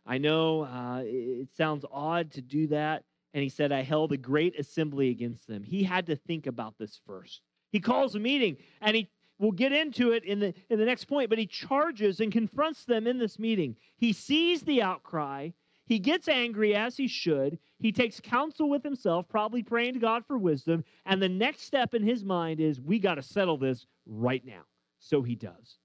I 0.06 0.18
know 0.18 0.64
uh, 0.64 1.02
it 1.06 1.48
sounds 1.56 1.86
odd 1.90 2.32
to 2.32 2.42
do 2.42 2.68
that. 2.68 3.04
And 3.34 3.42
he 3.42 3.50
said, 3.50 3.72
I 3.72 3.84
held 3.84 4.12
a 4.12 4.18
great 4.18 4.60
assembly 4.60 5.10
against 5.10 5.48
them. 5.48 5.64
He 5.64 5.84
had 5.84 6.08
to 6.08 6.16
think 6.16 6.46
about 6.46 6.78
this 6.78 7.00
first. 7.06 7.42
He 7.72 7.80
calls 7.80 8.16
a 8.16 8.20
meeting 8.20 8.58
and 8.82 8.96
he 8.96 9.08
We'll 9.40 9.52
get 9.52 9.72
into 9.72 10.12
it 10.12 10.24
in 10.24 10.40
the, 10.40 10.54
in 10.70 10.80
the 10.80 10.86
next 10.86 11.06
point, 11.06 11.30
but 11.30 11.38
he 11.38 11.46
charges 11.46 12.20
and 12.20 12.32
confronts 12.32 12.86
them 12.86 13.06
in 13.06 13.20
this 13.20 13.38
meeting. 13.38 13.76
He 13.98 14.14
sees 14.14 14.62
the 14.62 14.82
outcry. 14.82 15.50
He 15.86 16.00
gets 16.00 16.28
angry 16.28 16.76
as 16.76 16.98
he 16.98 17.08
should. 17.08 17.60
He 17.80 17.92
takes 17.92 18.20
counsel 18.20 18.70
with 18.70 18.84
himself, 18.84 19.30
probably 19.30 19.62
praying 19.62 19.94
to 19.94 20.00
God 20.00 20.26
for 20.26 20.38
wisdom. 20.38 20.84
And 21.06 21.22
the 21.22 21.30
next 21.30 21.62
step 21.62 21.94
in 21.94 22.04
his 22.04 22.24
mind 22.24 22.60
is, 22.60 22.82
we 22.82 23.00
got 23.00 23.16
to 23.16 23.22
settle 23.22 23.58
this 23.58 23.86
right 24.06 24.44
now. 24.46 24.64
So 25.00 25.22
he 25.22 25.36
does. 25.36 25.78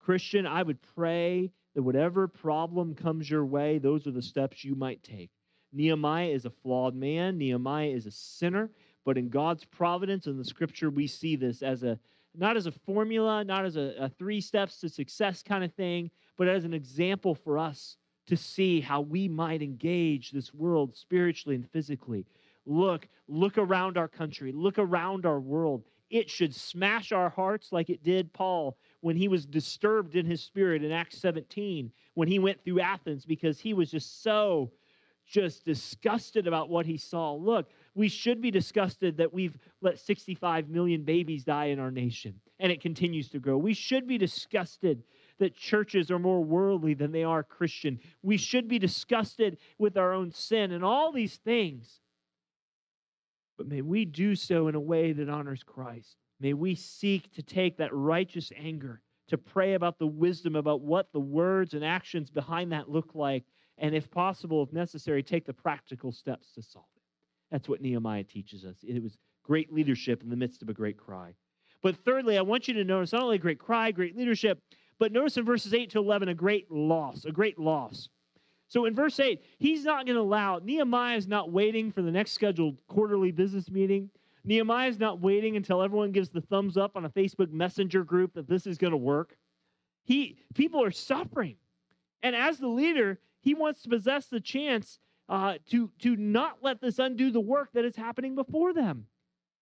Christian, 0.00 0.46
I 0.46 0.62
would 0.62 0.82
pray 0.94 1.52
that 1.74 1.82
whatever 1.82 2.26
problem 2.26 2.94
comes 2.94 3.30
your 3.30 3.46
way, 3.46 3.78
those 3.78 4.06
are 4.06 4.10
the 4.10 4.20
steps 4.20 4.64
you 4.64 4.74
might 4.74 5.02
take. 5.02 5.30
Nehemiah 5.72 6.28
is 6.28 6.44
a 6.44 6.50
flawed 6.50 6.94
man, 6.94 7.38
Nehemiah 7.38 7.88
is 7.88 8.06
a 8.06 8.10
sinner, 8.10 8.70
but 9.04 9.16
in 9.16 9.30
God's 9.30 9.64
providence 9.64 10.26
in 10.26 10.36
the 10.36 10.44
scripture, 10.44 10.90
we 10.90 11.06
see 11.06 11.36
this 11.36 11.62
as 11.62 11.82
a 11.82 11.98
not 12.34 12.56
as 12.56 12.66
a 12.66 12.72
formula, 12.72 13.44
not 13.44 13.64
as 13.64 13.76
a, 13.76 13.94
a 13.98 14.08
three 14.08 14.40
steps 14.40 14.78
to 14.80 14.88
success 14.88 15.42
kind 15.42 15.64
of 15.64 15.72
thing, 15.74 16.10
but 16.36 16.48
as 16.48 16.64
an 16.64 16.74
example 16.74 17.34
for 17.34 17.58
us 17.58 17.96
to 18.26 18.36
see 18.36 18.80
how 18.80 19.00
we 19.00 19.28
might 19.28 19.62
engage 19.62 20.30
this 20.30 20.54
world 20.54 20.96
spiritually 20.96 21.56
and 21.56 21.68
physically. 21.70 22.24
Look, 22.64 23.08
look 23.28 23.58
around 23.58 23.98
our 23.98 24.08
country, 24.08 24.52
look 24.52 24.78
around 24.78 25.26
our 25.26 25.40
world. 25.40 25.84
It 26.10 26.30
should 26.30 26.54
smash 26.54 27.10
our 27.10 27.30
hearts 27.30 27.72
like 27.72 27.90
it 27.90 28.04
did 28.04 28.32
Paul 28.32 28.76
when 29.00 29.16
he 29.16 29.28
was 29.28 29.44
disturbed 29.44 30.14
in 30.14 30.26
his 30.26 30.42
spirit 30.42 30.84
in 30.84 30.92
Acts 30.92 31.18
17, 31.18 31.90
when 32.14 32.28
he 32.28 32.38
went 32.38 32.62
through 32.62 32.80
Athens 32.80 33.24
because 33.24 33.58
he 33.58 33.74
was 33.74 33.90
just 33.90 34.22
so 34.22 34.70
just 35.26 35.64
disgusted 35.64 36.46
about 36.46 36.68
what 36.68 36.84
he 36.86 36.96
saw. 36.96 37.32
Look, 37.34 37.70
we 37.94 38.08
should 38.08 38.40
be 38.40 38.50
disgusted 38.50 39.18
that 39.18 39.32
we've 39.32 39.56
let 39.80 39.98
65 39.98 40.68
million 40.68 41.02
babies 41.02 41.44
die 41.44 41.66
in 41.66 41.78
our 41.78 41.90
nation 41.90 42.40
and 42.58 42.70
it 42.70 42.80
continues 42.80 43.28
to 43.30 43.38
grow. 43.38 43.58
We 43.58 43.74
should 43.74 44.06
be 44.06 44.18
disgusted 44.18 45.02
that 45.38 45.56
churches 45.56 46.10
are 46.10 46.18
more 46.18 46.42
worldly 46.42 46.94
than 46.94 47.10
they 47.10 47.24
are 47.24 47.42
Christian. 47.42 47.98
We 48.22 48.36
should 48.36 48.68
be 48.68 48.78
disgusted 48.78 49.58
with 49.78 49.96
our 49.96 50.12
own 50.12 50.30
sin 50.30 50.70
and 50.70 50.84
all 50.84 51.10
these 51.10 51.36
things. 51.38 52.00
But 53.58 53.66
may 53.66 53.82
we 53.82 54.04
do 54.04 54.34
so 54.36 54.68
in 54.68 54.74
a 54.74 54.80
way 54.80 55.12
that 55.12 55.28
honors 55.28 55.62
Christ. 55.62 56.16
May 56.40 56.52
we 56.54 56.74
seek 56.74 57.32
to 57.32 57.42
take 57.42 57.76
that 57.78 57.92
righteous 57.92 58.52
anger, 58.56 59.00
to 59.28 59.38
pray 59.38 59.74
about 59.74 59.98
the 59.98 60.06
wisdom 60.06 60.56
about 60.56 60.80
what 60.80 61.12
the 61.12 61.20
words 61.20 61.74
and 61.74 61.84
actions 61.84 62.30
behind 62.30 62.72
that 62.72 62.88
look 62.88 63.14
like, 63.14 63.44
and 63.78 63.94
if 63.94 64.10
possible, 64.10 64.62
if 64.62 64.72
necessary, 64.72 65.22
take 65.22 65.46
the 65.46 65.52
practical 65.52 66.12
steps 66.12 66.52
to 66.52 66.62
solve 66.62 66.86
it. 66.96 67.01
That's 67.52 67.68
what 67.68 67.82
Nehemiah 67.82 68.24
teaches 68.24 68.64
us. 68.64 68.76
It 68.82 69.02
was 69.02 69.18
great 69.44 69.72
leadership 69.72 70.22
in 70.22 70.30
the 70.30 70.36
midst 70.36 70.62
of 70.62 70.70
a 70.70 70.72
great 70.72 70.96
cry. 70.96 71.34
But 71.82 71.96
thirdly, 71.96 72.38
I 72.38 72.42
want 72.42 72.66
you 72.66 72.74
to 72.74 72.84
notice 72.84 73.12
not 73.12 73.22
only 73.22 73.36
great 73.36 73.58
cry, 73.58 73.90
great 73.90 74.16
leadership, 74.16 74.58
but 74.98 75.12
notice 75.12 75.36
in 75.36 75.44
verses 75.44 75.74
8 75.74 75.90
to 75.90 75.98
11 75.98 76.28
a 76.30 76.34
great 76.34 76.70
loss, 76.70 77.26
a 77.26 77.30
great 77.30 77.58
loss. 77.58 78.08
So 78.68 78.86
in 78.86 78.94
verse 78.94 79.20
8, 79.20 79.42
he's 79.58 79.84
not 79.84 80.06
going 80.06 80.16
to 80.16 80.22
allow, 80.22 80.60
Nehemiah 80.64 81.18
is 81.18 81.28
not 81.28 81.52
waiting 81.52 81.92
for 81.92 82.00
the 82.00 82.10
next 82.10 82.32
scheduled 82.32 82.78
quarterly 82.86 83.32
business 83.32 83.70
meeting. 83.70 84.08
Nehemiah 84.44 84.88
is 84.88 84.98
not 84.98 85.20
waiting 85.20 85.56
until 85.56 85.82
everyone 85.82 86.10
gives 86.10 86.30
the 86.30 86.40
thumbs 86.40 86.78
up 86.78 86.96
on 86.96 87.04
a 87.04 87.10
Facebook 87.10 87.52
Messenger 87.52 88.02
group 88.04 88.32
that 88.32 88.48
this 88.48 88.66
is 88.66 88.78
going 88.78 88.92
to 88.92 88.96
work. 88.96 89.36
He, 90.04 90.38
people 90.54 90.82
are 90.82 90.90
suffering. 90.90 91.56
And 92.22 92.34
as 92.34 92.58
the 92.58 92.68
leader, 92.68 93.18
he 93.42 93.52
wants 93.52 93.82
to 93.82 93.90
possess 93.90 94.26
the 94.26 94.40
chance 94.40 94.98
uh, 95.28 95.54
to, 95.70 95.90
to 96.00 96.16
not 96.16 96.58
let 96.62 96.80
this 96.80 96.98
undo 96.98 97.30
the 97.30 97.40
work 97.40 97.70
that 97.72 97.84
is 97.84 97.96
happening 97.96 98.34
before 98.34 98.72
them. 98.72 99.06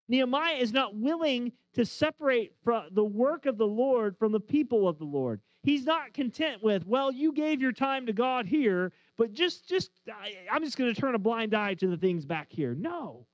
Nehemiah 0.09 0.57
is 0.57 0.73
not 0.73 0.97
willing 0.97 1.53
to 1.75 1.87
separate 1.87 2.53
from 2.65 2.87
the 2.93 3.05
work 3.05 3.47
of 3.47 3.57
the 3.59 3.67
Lord 3.67 4.17
from 4.19 4.33
the 4.33 4.41
people 4.41 4.89
of 4.89 4.99
the 4.99 5.05
Lord. 5.05 5.41
He's 5.63 5.85
not 5.85 6.15
content 6.15 6.63
with, 6.63 6.87
well, 6.87 7.13
you 7.13 7.33
gave 7.33 7.61
your 7.61 7.73
time 7.73 8.07
to 8.07 8.13
God 8.13 8.47
here, 8.47 8.93
but 9.17 9.33
just 9.33 9.69
just 9.69 9.91
I'm 10.51 10.65
just 10.65 10.77
going 10.77 10.93
to 10.93 11.01
turn 11.01 11.15
a 11.15 11.19
blind 11.19 11.55
eye 11.55 11.75
to 11.75 11.87
the 11.87 11.97
things 11.97 12.25
back 12.25 12.49
here. 12.51 12.75
No. 12.75 13.27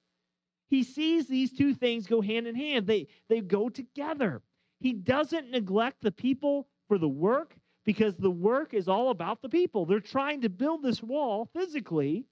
He 0.69 0.83
sees 0.83 1.29
these 1.29 1.53
two 1.53 1.73
things 1.73 2.07
go 2.07 2.21
hand 2.21 2.47
in 2.47 2.55
hand. 2.55 2.87
They 2.87 3.07
they 3.29 3.41
go 3.41 3.69
together. 3.69 4.43
He 4.81 4.93
doesn't 4.93 5.51
neglect 5.51 6.03
the 6.03 6.13
people 6.13 6.69
for 6.89 6.99
the 6.99 7.09
work 7.09 7.57
because 7.87 8.17
the 8.17 8.31
work 8.31 8.75
is 8.75 8.89
all 8.89 9.11
about 9.11 9.41
the 9.41 9.49
people. 9.49 9.87
They're 9.87 10.01
trying 10.01 10.43
to 10.43 10.51
build 10.51 10.83
this 10.83 11.03
wall 11.03 11.49
physically 11.55 12.27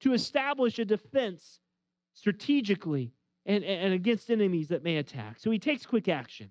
to 0.00 0.14
establish 0.14 0.78
a 0.78 0.84
defense 0.84 1.60
strategically 2.14 3.12
and, 3.44 3.64
and 3.64 3.92
against 3.92 4.30
enemies 4.30 4.68
that 4.68 4.84
may 4.84 4.96
attack. 4.96 5.40
So 5.40 5.50
he 5.50 5.58
takes 5.58 5.84
quick 5.84 6.08
action 6.08 6.48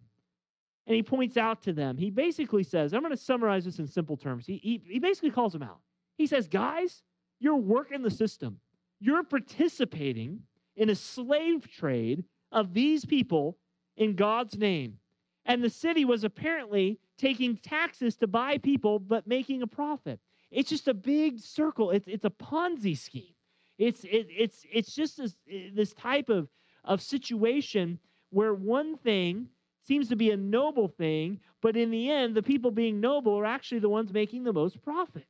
and 0.85 0.95
he 0.95 1.01
points 1.01 1.37
out 1.37 1.63
to 1.63 1.73
them. 1.73 1.97
He 1.97 2.11
basically 2.11 2.63
says, 2.63 2.93
I'm 2.93 3.01
going 3.01 3.15
to 3.15 3.17
summarize 3.17 3.63
this 3.63 3.79
in 3.79 3.87
simple 3.87 4.17
terms. 4.17 4.45
He, 4.45 4.57
he, 4.57 4.81
he 4.85 4.99
basically 4.99 5.31
calls 5.31 5.53
them 5.53 5.63
out. 5.63 5.79
He 6.17 6.27
says, 6.27 6.47
Guys, 6.47 7.01
you're 7.39 7.55
working 7.55 8.03
the 8.03 8.11
system, 8.11 8.59
you're 8.99 9.23
participating 9.23 10.41
in 10.75 10.89
a 10.89 10.95
slave 10.95 11.69
trade 11.71 12.25
of 12.51 12.73
these 12.73 13.05
people 13.05 13.57
in 13.95 14.15
God's 14.15 14.57
name. 14.57 14.97
And 15.45 15.63
the 15.63 15.69
city 15.69 16.05
was 16.05 16.23
apparently 16.23 16.99
taking 17.23 17.55
taxes 17.55 18.17
to 18.17 18.27
buy 18.27 18.57
people, 18.57 18.99
but 18.99 19.25
making 19.25 19.61
a 19.61 19.67
profit. 19.67 20.19
It's 20.51 20.69
just 20.69 20.89
a 20.89 20.93
big 20.93 21.39
circle. 21.39 21.91
It's, 21.91 22.07
it's 22.07 22.25
a 22.25 22.29
Ponzi 22.29 22.97
scheme. 22.97 23.33
It's, 23.77 24.03
it, 24.03 24.27
it's, 24.29 24.65
it's 24.71 24.93
just 24.93 25.17
this, 25.17 25.35
this 25.73 25.93
type 25.93 26.27
of, 26.27 26.49
of 26.83 27.01
situation 27.01 27.97
where 28.29 28.53
one 28.53 28.97
thing 28.97 29.47
seems 29.87 30.09
to 30.09 30.17
be 30.17 30.31
a 30.31 30.37
noble 30.37 30.89
thing, 30.89 31.39
but 31.61 31.77
in 31.77 31.91
the 31.91 32.11
end, 32.11 32.35
the 32.35 32.43
people 32.43 32.71
being 32.71 32.99
noble 32.99 33.39
are 33.39 33.45
actually 33.45 33.79
the 33.79 33.89
ones 33.89 34.11
making 34.11 34.43
the 34.43 34.53
most 34.53 34.81
profit. 34.81 35.25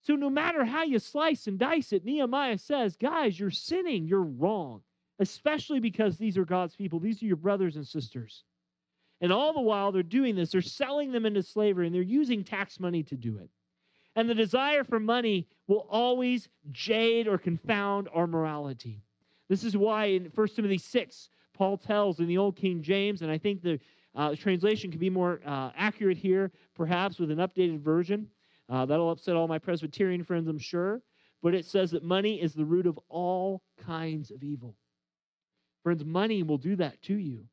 So 0.00 0.14
no 0.14 0.30
matter 0.30 0.64
how 0.64 0.84
you 0.84 0.98
slice 0.98 1.46
and 1.46 1.58
dice 1.58 1.92
it, 1.92 2.06
Nehemiah 2.06 2.58
says, 2.58 2.96
guys, 2.96 3.38
you're 3.38 3.50
sinning, 3.50 4.06
you're 4.06 4.22
wrong, 4.22 4.80
especially 5.18 5.80
because 5.80 6.16
these 6.16 6.38
are 6.38 6.44
God's 6.46 6.74
people, 6.74 7.00
these 7.00 7.22
are 7.22 7.26
your 7.26 7.36
brothers 7.36 7.76
and 7.76 7.86
sisters. 7.86 8.44
And 9.24 9.32
all 9.32 9.54
the 9.54 9.60
while 9.62 9.90
they're 9.90 10.02
doing 10.02 10.36
this, 10.36 10.50
they're 10.50 10.60
selling 10.60 11.10
them 11.10 11.24
into 11.24 11.42
slavery 11.42 11.86
and 11.86 11.94
they're 11.94 12.02
using 12.02 12.44
tax 12.44 12.78
money 12.78 13.02
to 13.04 13.16
do 13.16 13.38
it. 13.38 13.48
And 14.16 14.28
the 14.28 14.34
desire 14.34 14.84
for 14.84 15.00
money 15.00 15.48
will 15.66 15.86
always 15.88 16.50
jade 16.72 17.26
or 17.26 17.38
confound 17.38 18.10
our 18.12 18.26
morality. 18.26 19.02
This 19.48 19.64
is 19.64 19.78
why 19.78 20.08
in 20.08 20.30
1 20.34 20.48
Timothy 20.48 20.76
6, 20.76 21.30
Paul 21.54 21.78
tells 21.78 22.20
in 22.20 22.26
the 22.26 22.36
Old 22.36 22.56
King 22.56 22.82
James, 22.82 23.22
and 23.22 23.30
I 23.30 23.38
think 23.38 23.62
the 23.62 23.80
uh, 24.14 24.34
translation 24.36 24.90
could 24.90 25.00
be 25.00 25.08
more 25.08 25.40
uh, 25.46 25.70
accurate 25.74 26.18
here, 26.18 26.52
perhaps 26.76 27.18
with 27.18 27.30
an 27.30 27.38
updated 27.38 27.80
version. 27.80 28.28
Uh, 28.68 28.84
that'll 28.84 29.10
upset 29.10 29.36
all 29.36 29.48
my 29.48 29.58
Presbyterian 29.58 30.22
friends, 30.22 30.48
I'm 30.48 30.58
sure. 30.58 31.00
But 31.42 31.54
it 31.54 31.64
says 31.64 31.92
that 31.92 32.04
money 32.04 32.42
is 32.42 32.52
the 32.52 32.66
root 32.66 32.86
of 32.86 33.00
all 33.08 33.62
kinds 33.86 34.30
of 34.30 34.42
evil. 34.42 34.76
Friends, 35.82 36.04
money 36.04 36.42
will 36.42 36.58
do 36.58 36.76
that 36.76 37.00
to 37.04 37.14
you. 37.14 37.46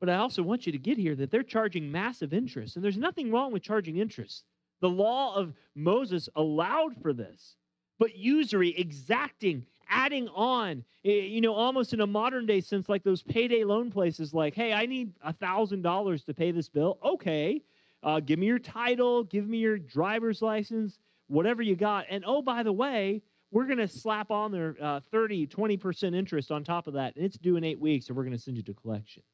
But 0.00 0.10
I 0.10 0.16
also 0.16 0.42
want 0.42 0.66
you 0.66 0.72
to 0.72 0.78
get 0.78 0.98
here 0.98 1.14
that 1.14 1.30
they're 1.30 1.42
charging 1.42 1.90
massive 1.90 2.34
interest, 2.34 2.76
and 2.76 2.84
there's 2.84 2.98
nothing 2.98 3.30
wrong 3.30 3.52
with 3.52 3.62
charging 3.62 3.96
interest. 3.96 4.44
The 4.80 4.90
law 4.90 5.34
of 5.34 5.54
Moses 5.74 6.28
allowed 6.36 7.00
for 7.00 7.12
this, 7.14 7.56
but 7.98 8.16
usury, 8.16 8.76
exacting, 8.76 9.64
adding 9.88 10.28
on, 10.28 10.84
you 11.02 11.40
know, 11.40 11.54
almost 11.54 11.94
in 11.94 12.00
a 12.02 12.06
modern 12.06 12.44
day 12.44 12.60
sense, 12.60 12.88
like 12.88 13.02
those 13.02 13.22
payday 13.22 13.64
loan 13.64 13.90
places, 13.90 14.34
like, 14.34 14.54
hey, 14.54 14.72
I 14.72 14.84
need 14.84 15.12
a 15.22 15.32
$1,000 15.32 16.24
to 16.24 16.34
pay 16.34 16.50
this 16.50 16.68
bill. 16.68 16.98
Okay. 17.02 17.62
Uh, 18.02 18.20
give 18.20 18.38
me 18.38 18.46
your 18.46 18.58
title, 18.58 19.24
give 19.24 19.48
me 19.48 19.58
your 19.58 19.78
driver's 19.78 20.42
license, 20.42 20.98
whatever 21.28 21.62
you 21.62 21.74
got. 21.74 22.04
And 22.10 22.22
oh, 22.26 22.42
by 22.42 22.62
the 22.62 22.72
way, 22.72 23.22
we're 23.50 23.64
going 23.64 23.78
to 23.78 23.88
slap 23.88 24.30
on 24.30 24.52
their 24.52 24.76
uh, 24.80 25.00
30, 25.10 25.46
20% 25.46 26.14
interest 26.14 26.50
on 26.50 26.62
top 26.64 26.86
of 26.86 26.94
that. 26.94 27.16
And 27.16 27.24
it's 27.24 27.38
due 27.38 27.56
in 27.56 27.64
eight 27.64 27.80
weeks, 27.80 28.08
and 28.08 28.16
we're 28.16 28.24
going 28.24 28.36
to 28.36 28.42
send 28.42 28.56
you 28.56 28.62
to 28.64 28.74
collections. 28.74 29.24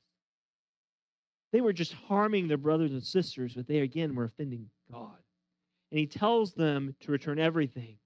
They 1.52 1.60
were 1.60 1.72
just 1.72 1.92
harming 1.92 2.48
their 2.48 2.56
brothers 2.56 2.92
and 2.92 3.02
sisters, 3.02 3.54
but 3.54 3.66
they 3.66 3.80
again 3.80 4.14
were 4.14 4.24
offending 4.24 4.70
God. 4.90 5.18
And 5.90 5.98
he 5.98 6.06
tells 6.06 6.54
them 6.54 6.94
to 7.00 7.12
return 7.12 7.38
everything. 7.38 7.98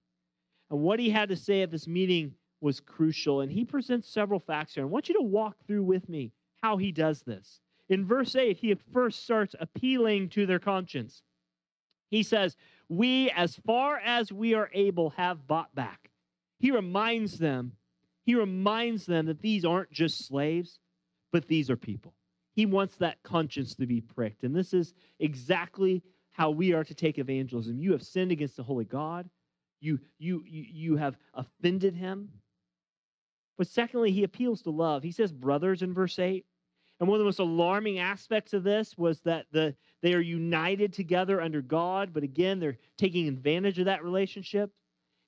And 0.69 0.81
what 0.81 0.99
he 0.99 1.09
had 1.09 1.29
to 1.29 1.37
say 1.37 1.61
at 1.61 1.71
this 1.71 1.87
meeting 1.87 2.33
was 2.59 2.81
crucial. 2.81 3.41
And 3.41 3.51
he 3.51 3.63
presents 3.63 4.09
several 4.09 4.39
facts 4.39 4.73
here. 4.73 4.83
I 4.83 4.87
want 4.87 5.07
you 5.07 5.15
to 5.15 5.21
walk 5.21 5.55
through 5.65 5.83
with 5.83 6.09
me 6.09 6.33
how 6.61 6.75
he 6.75 6.91
does 6.91 7.21
this. 7.21 7.61
In 7.87 8.05
verse 8.05 8.35
8, 8.35 8.57
he 8.57 8.75
first 8.91 9.23
starts 9.23 9.55
appealing 9.59 10.27
to 10.29 10.45
their 10.45 10.59
conscience. 10.59 11.21
He 12.09 12.23
says, 12.23 12.57
We, 12.89 13.29
as 13.31 13.55
far 13.65 13.97
as 13.99 14.31
we 14.31 14.53
are 14.53 14.69
able, 14.73 15.11
have 15.11 15.47
bought 15.47 15.73
back. 15.73 16.09
He 16.59 16.71
reminds 16.71 17.37
them, 17.37 17.73
he 18.25 18.35
reminds 18.35 19.05
them 19.05 19.27
that 19.27 19.41
these 19.41 19.63
aren't 19.63 19.91
just 19.91 20.27
slaves, 20.27 20.79
but 21.31 21.47
these 21.47 21.69
are 21.69 21.77
people. 21.77 22.13
He 22.57 22.65
wants 22.65 22.95
that 22.95 23.21
conscience 23.21 23.75
to 23.75 23.85
be 23.85 24.01
pricked. 24.01 24.43
And 24.43 24.55
this 24.55 24.73
is 24.73 24.95
exactly 25.19 26.01
how 26.31 26.49
we 26.49 26.73
are 26.73 26.83
to 26.83 26.95
take 26.95 27.19
evangelism. 27.19 27.79
You 27.79 27.91
have 27.91 28.01
sinned 28.01 28.31
against 28.31 28.57
the 28.57 28.63
holy 28.63 28.83
God. 28.83 29.29
You, 29.79 29.99
you, 30.17 30.43
you, 30.43 30.65
you 30.67 30.95
have 30.97 31.19
offended 31.35 31.93
him. 31.93 32.29
But 33.59 33.67
secondly, 33.67 34.11
he 34.11 34.23
appeals 34.23 34.63
to 34.63 34.71
love. 34.71 35.03
He 35.03 35.11
says 35.11 35.31
brothers 35.31 35.83
in 35.83 35.93
verse 35.93 36.17
8. 36.17 36.47
And 36.99 37.07
one 37.07 37.17
of 37.17 37.19
the 37.19 37.25
most 37.25 37.37
alarming 37.37 37.99
aspects 37.99 38.53
of 38.53 38.63
this 38.63 38.97
was 38.97 39.21
that 39.21 39.45
the, 39.51 39.75
they 40.01 40.15
are 40.15 40.19
united 40.19 40.93
together 40.93 41.39
under 41.39 41.61
God, 41.61 42.09
but 42.11 42.23
again, 42.23 42.59
they're 42.59 42.79
taking 42.97 43.27
advantage 43.27 43.77
of 43.77 43.85
that 43.85 44.03
relationship. 44.03 44.71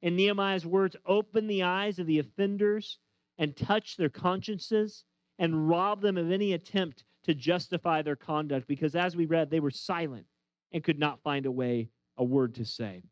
And 0.02 0.16
Nehemiah's 0.16 0.66
words 0.66 0.96
open 1.06 1.46
the 1.46 1.62
eyes 1.62 2.00
of 2.00 2.08
the 2.08 2.18
offenders 2.18 2.98
and 3.38 3.56
touch 3.56 3.98
their 3.98 4.10
consciences 4.10 5.04
and 5.38 5.70
rob 5.70 6.02
them 6.02 6.18
of 6.18 6.32
any 6.32 6.54
attempt 6.54 7.04
to 7.30 7.36
justify 7.36 8.02
their 8.02 8.16
conduct 8.16 8.68
because, 8.68 8.96
as 8.96 9.16
we 9.16 9.28
read, 9.28 9.52
they 9.52 9.60
were 9.60 9.70
silent 9.70 10.26
and 10.72 10.84
could 10.84 10.98
not 10.98 11.22
find 11.22 11.46
a 11.46 11.52
way, 11.52 11.88
a 12.18 12.24
word 12.24 12.56
to 12.56 12.66
say. 12.66 13.04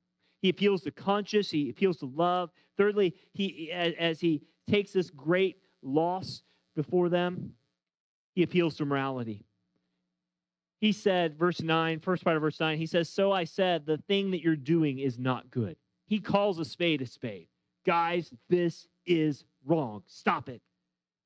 He 0.42 0.50
appeals 0.50 0.82
to 0.82 0.92
conscience, 0.92 1.52
he 1.52 1.70
appeals 1.70 1.98
to 1.98 2.08
love. 2.08 2.50
Thirdly, 2.78 3.14
he 3.34 3.72
as 3.72 4.20
he 4.20 4.42
takes 4.68 4.92
this 4.92 5.12
great 5.12 5.58
loss 5.84 6.42
before 6.76 7.10
them, 7.10 7.52
he 8.34 8.42
appeals 8.42 8.76
to 8.78 8.86
morality. 8.86 9.46
He 10.80 10.94
said, 10.94 11.38
verse 11.38 11.62
9, 11.62 12.00
first 12.00 12.24
part 12.24 12.38
of 12.38 12.42
verse 12.42 12.60
9, 12.60 12.76
he 12.80 12.88
says, 12.88 13.10
So 13.10 13.32
I 13.32 13.44
said, 13.44 13.86
the 13.86 13.98
thing 14.08 14.32
that 14.32 14.42
you're 14.42 14.56
doing 14.56 14.98
is 14.98 15.20
not 15.20 15.52
good. 15.52 15.76
He 16.08 16.20
calls 16.20 16.58
a 16.58 16.66
spade 16.66 17.04
a 17.04 17.06
spade. 17.06 17.50
Guys, 17.86 18.34
this 18.50 18.88
is 19.06 19.44
wrong. 19.64 20.02
Stop 20.08 20.50
it. 20.50 20.62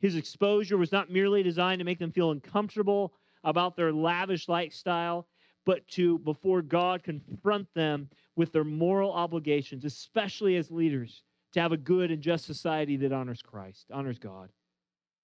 His 0.02 0.16
exposure 0.16 0.78
was 0.78 0.92
not 0.92 1.12
merely 1.12 1.44
designed 1.44 1.80
to 1.80 1.86
make 1.86 2.00
them 2.00 2.12
feel 2.12 2.32
uncomfortable 2.32 3.14
about 3.44 3.76
their 3.76 3.94
lavish 3.94 4.50
lifestyle, 4.50 5.28
but 5.66 5.88
to, 5.90 6.18
before 6.20 6.64
God, 6.64 7.04
confront 7.04 7.72
them 7.76 8.10
with 8.36 8.52
their 8.52 8.64
moral 8.64 9.12
obligations, 9.12 9.86
especially 9.86 10.56
as 10.56 10.72
leaders, 10.72 11.24
to 11.54 11.62
have 11.62 11.72
a 11.72 11.78
good 11.78 12.10
and 12.10 12.22
just 12.22 12.46
society 12.46 12.98
that 12.98 13.12
honors 13.12 13.42
Christ, 13.42 13.86
honors 13.94 14.18
God. 14.18 14.50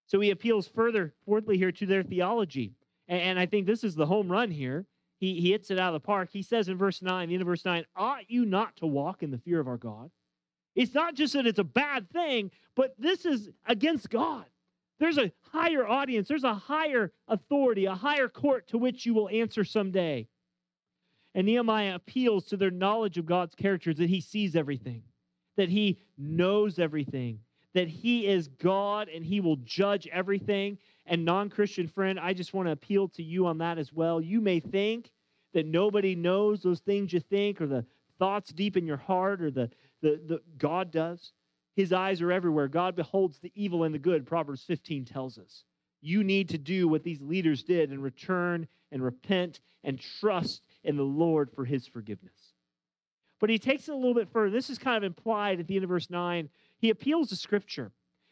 So 0.06 0.20
he 0.20 0.30
appeals 0.30 0.68
further, 0.68 1.14
fourthly, 1.26 1.58
here 1.58 1.72
to 1.72 1.86
their 1.86 2.04
theology. 2.04 2.74
And, 3.08 3.40
I 3.40 3.46
think 3.46 3.66
this 3.66 3.84
is 3.84 3.96
the 3.96 4.06
home 4.06 4.32
run 4.32 4.52
here. 4.52 4.86
He, 5.20 5.40
he 5.40 5.52
hits 5.52 5.72
it 5.72 5.80
out 5.80 5.96
of 5.96 6.02
the 6.02 6.06
park. 6.06 6.30
He 6.32 6.44
says 6.44 6.68
in 6.68 6.78
verse 6.78 7.02
9, 7.02 7.30
the 7.30 7.36
end 7.36 7.42
of 7.42 7.48
verse 7.48 7.66
9, 7.66 7.86
ought 7.96 8.30
you 8.30 8.46
not 8.46 8.76
to 8.78 8.86
walk 8.86 9.24
in 9.24 9.32
the 9.32 9.38
fear 9.40 9.60
of 9.60 9.68
our 9.68 9.78
God? 9.78 10.12
It's 10.76 10.94
not 10.94 11.16
just 11.16 11.34
that 11.34 11.48
it's 11.48 11.58
a 11.58 11.64
bad 11.64 12.10
thing, 12.12 12.52
but 12.76 12.94
this 13.00 13.26
is 13.26 13.50
against 13.66 14.10
God. 14.10 14.46
There's 15.00 15.18
a 15.18 15.32
higher 15.52 15.88
audience, 15.88 16.28
there's 16.28 16.44
a 16.44 16.54
higher 16.54 17.12
authority, 17.28 17.86
a 17.86 17.96
higher 17.96 18.28
court 18.28 18.68
to 18.70 18.78
which 18.78 19.06
you 19.06 19.14
will 19.14 19.30
answer 19.30 19.64
someday. 19.64 20.28
And 21.36 21.46
Nehemiah 21.46 21.96
appeals 21.96 22.46
to 22.46 22.58
their 22.58 22.72
knowledge 22.72 23.18
of 23.18 23.26
God's 23.26 23.54
characters 23.54 23.98
that 23.98 24.10
he 24.10 24.22
sees 24.22 24.56
everything, 24.56 25.04
that 25.56 25.70
he 25.70 26.00
knows 26.18 26.80
everything, 26.80 27.40
that 27.74 27.88
he 27.88 28.26
is 28.26 28.48
God 28.48 29.08
and 29.08 29.24
he 29.24 29.40
will 29.40 29.58
judge 29.58 30.08
everything. 30.08 30.80
And 31.06 31.24
non 31.24 31.50
Christian 31.50 31.88
friend, 31.88 32.20
I 32.20 32.34
just 32.34 32.54
want 32.54 32.68
to 32.68 32.72
appeal 32.72 33.08
to 33.10 33.24
you 33.24 33.46
on 33.46 33.60
that 33.60 33.78
as 33.78 33.94
well. 33.94 34.20
You 34.20 34.42
may 34.42 34.60
think 34.60 35.12
that 35.54 35.68
nobody 35.68 36.16
knows 36.16 36.64
those 36.64 36.80
things 36.80 37.14
you 37.14 37.20
think 37.20 37.62
or 37.62 37.68
the 37.68 37.86
thoughts 38.18 38.52
deep 38.52 38.76
in 38.76 38.88
your 38.88 38.98
heart 38.98 39.42
or 39.42 39.52
the, 39.52 39.70
the, 40.02 40.20
the 40.26 40.42
God 40.58 40.92
does. 40.92 41.34
His 41.78 41.94
eyes 41.94 42.24
are 42.24 42.32
everywhere. 42.32 42.68
God 42.68 42.96
beholds 42.96 43.38
the 43.38 43.52
evil 43.54 43.84
and 43.84 43.94
the 43.94 44.00
good, 44.00 44.26
Proverbs 44.26 44.64
15 44.64 45.06
tells 45.06 45.38
us. 45.38 45.64
You 46.02 46.24
need 46.24 46.50
to 46.50 46.58
do 46.58 46.88
what 46.88 47.04
these 47.04 47.22
leaders 47.22 47.62
did 47.62 47.92
and 47.92 48.02
return 48.02 48.68
and 48.92 49.04
repent 49.04 49.60
and 49.84 50.02
trust 50.20 50.64
in 50.84 50.98
the 50.98 51.04
Lord 51.04 51.52
for 51.52 51.66
his 51.66 51.86
forgiveness. 51.86 52.56
But 53.40 53.52
he 53.52 53.60
takes 53.60 53.88
it 53.88 53.92
a 53.92 53.96
little 53.96 54.16
bit 54.16 54.28
further. 54.28 54.50
This 54.50 54.72
is 54.72 54.80
kind 54.80 54.98
of 54.98 55.04
implied 55.04 55.60
at 55.60 55.68
the 55.68 55.76
end 55.76 55.84
of 55.84 55.90
verse 55.90 56.10
9. 56.10 56.50
He 56.80 56.90
appeals 56.90 57.30
to 57.30 57.36
Scripture. 57.36 57.92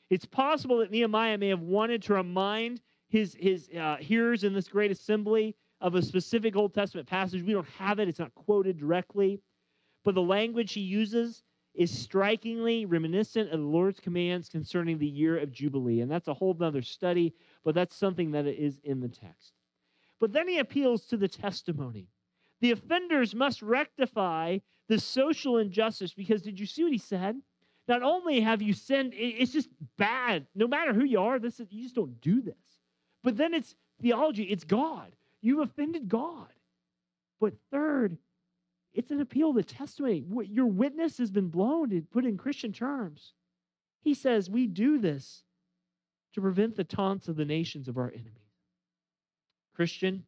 It's 0.10 0.25
possible 0.25 0.79
that 0.79 0.89
Nehemiah 0.89 1.38
may 1.38 1.49
have 1.49 1.62
wanted 1.62 2.01
to 2.03 2.15
remind 2.15 2.81
his, 3.10 3.36
his 3.39 3.69
uh, 3.79 3.97
hearers 3.97 4.43
in 4.43 4.55
this 4.55 4.69
great 4.69 4.89
assembly 4.89 5.55
of 5.81 5.93
a 5.93 6.01
specific 6.01 6.55
Old 6.55 6.73
Testament 6.73 7.08
passage. 7.08 7.43
We 7.43 7.53
don't 7.53 7.69
have 7.77 7.99
it, 7.99 8.08
it's 8.08 8.17
not 8.17 8.34
quoted 8.34 8.79
directly. 8.79 9.39
But 10.03 10.15
the 10.15 10.23
language 10.23 10.73
he 10.73 10.81
uses 10.81 11.43
is 11.75 11.91
strikingly 11.91 12.85
reminiscent 12.85 13.51
of 13.51 13.59
the 13.59 13.65
Lord's 13.65 13.99
commands 13.99 14.49
concerning 14.49 14.97
the 14.97 15.07
year 15.07 15.38
of 15.38 15.51
Jubilee. 15.51 16.01
And 16.01 16.09
that's 16.09 16.27
a 16.27 16.33
whole 16.33 16.55
other 16.61 16.81
study, 16.81 17.33
but 17.63 17.75
that's 17.75 17.95
something 17.95 18.31
that 18.31 18.47
is 18.47 18.79
in 18.83 19.01
the 19.01 19.09
text. 19.09 19.53
But 20.19 20.31
then 20.31 20.47
he 20.47 20.59
appeals 20.59 21.05
to 21.07 21.17
the 21.17 21.27
testimony. 21.27 22.07
The 22.61 22.71
offenders 22.71 23.35
must 23.35 23.61
rectify 23.61 24.59
the 24.88 24.99
social 24.99 25.57
injustice 25.57 26.13
because 26.13 26.41
did 26.41 26.59
you 26.59 26.65
see 26.65 26.83
what 26.83 26.91
he 26.91 26.97
said? 26.97 27.41
Not 27.88 28.01
only 28.01 28.39
have 28.39 28.61
you 28.61 28.73
sinned, 28.73 29.13
it's 29.15 29.51
just 29.51 29.69
bad. 29.97 30.47
No 30.55 30.67
matter 30.67 30.93
who 30.93 31.03
you 31.03 31.19
are, 31.19 31.38
this 31.38 31.59
is, 31.59 31.67
you 31.71 31.83
just 31.83 31.95
don't 31.95 32.19
do 32.21 32.41
this. 32.41 32.55
But 33.23 33.38
then 33.38 33.53
it's 33.53 33.75
theology, 34.01 34.43
it's 34.43 34.63
God. 34.63 35.11
You've 35.41 35.67
offended 35.67 36.09
God. 36.09 36.47
But 37.39 37.53
third, 37.71 38.17
it's 38.95 39.12
an 39.12 39.19
appeal 39.19 39.53
to 39.53 39.63
testimony. 39.63 40.23
Your 40.49 40.67
witness 40.67 41.17
has 41.17 41.29
been 41.29 41.49
blown, 41.49 41.89
to 41.89 42.01
put 42.01 42.25
in 42.25 42.38
Christian 42.38 42.71
terms. 42.71 43.34
He 44.01 44.13
says, 44.13 44.49
We 44.49 44.67
do 44.67 44.97
this 44.97 45.43
to 46.34 46.41
prevent 46.41 46.75
the 46.75 46.84
taunts 46.84 47.27
of 47.27 47.36
the 47.36 47.45
nations 47.45 47.88
of 47.88 47.97
our 47.97 48.10
enemies. 48.10 48.31
Christian, 49.75 50.23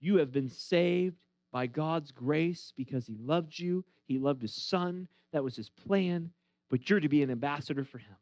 you 0.00 0.16
have 0.16 0.32
been 0.32 0.48
saved 0.48 1.16
by 1.52 1.66
God's 1.66 2.10
grace 2.10 2.72
because 2.74 3.06
He 3.06 3.16
loved 3.20 3.58
you. 3.58 3.84
He 4.06 4.18
loved 4.18 4.40
His 4.40 4.54
Son. 4.54 5.06
That 5.32 5.44
was 5.44 5.56
His 5.56 5.68
plan. 5.68 6.30
But 6.70 6.88
you're 6.88 7.00
to 7.00 7.08
be 7.08 7.22
an 7.22 7.30
ambassador 7.30 7.84
for 7.84 7.98
Him. 7.98 8.16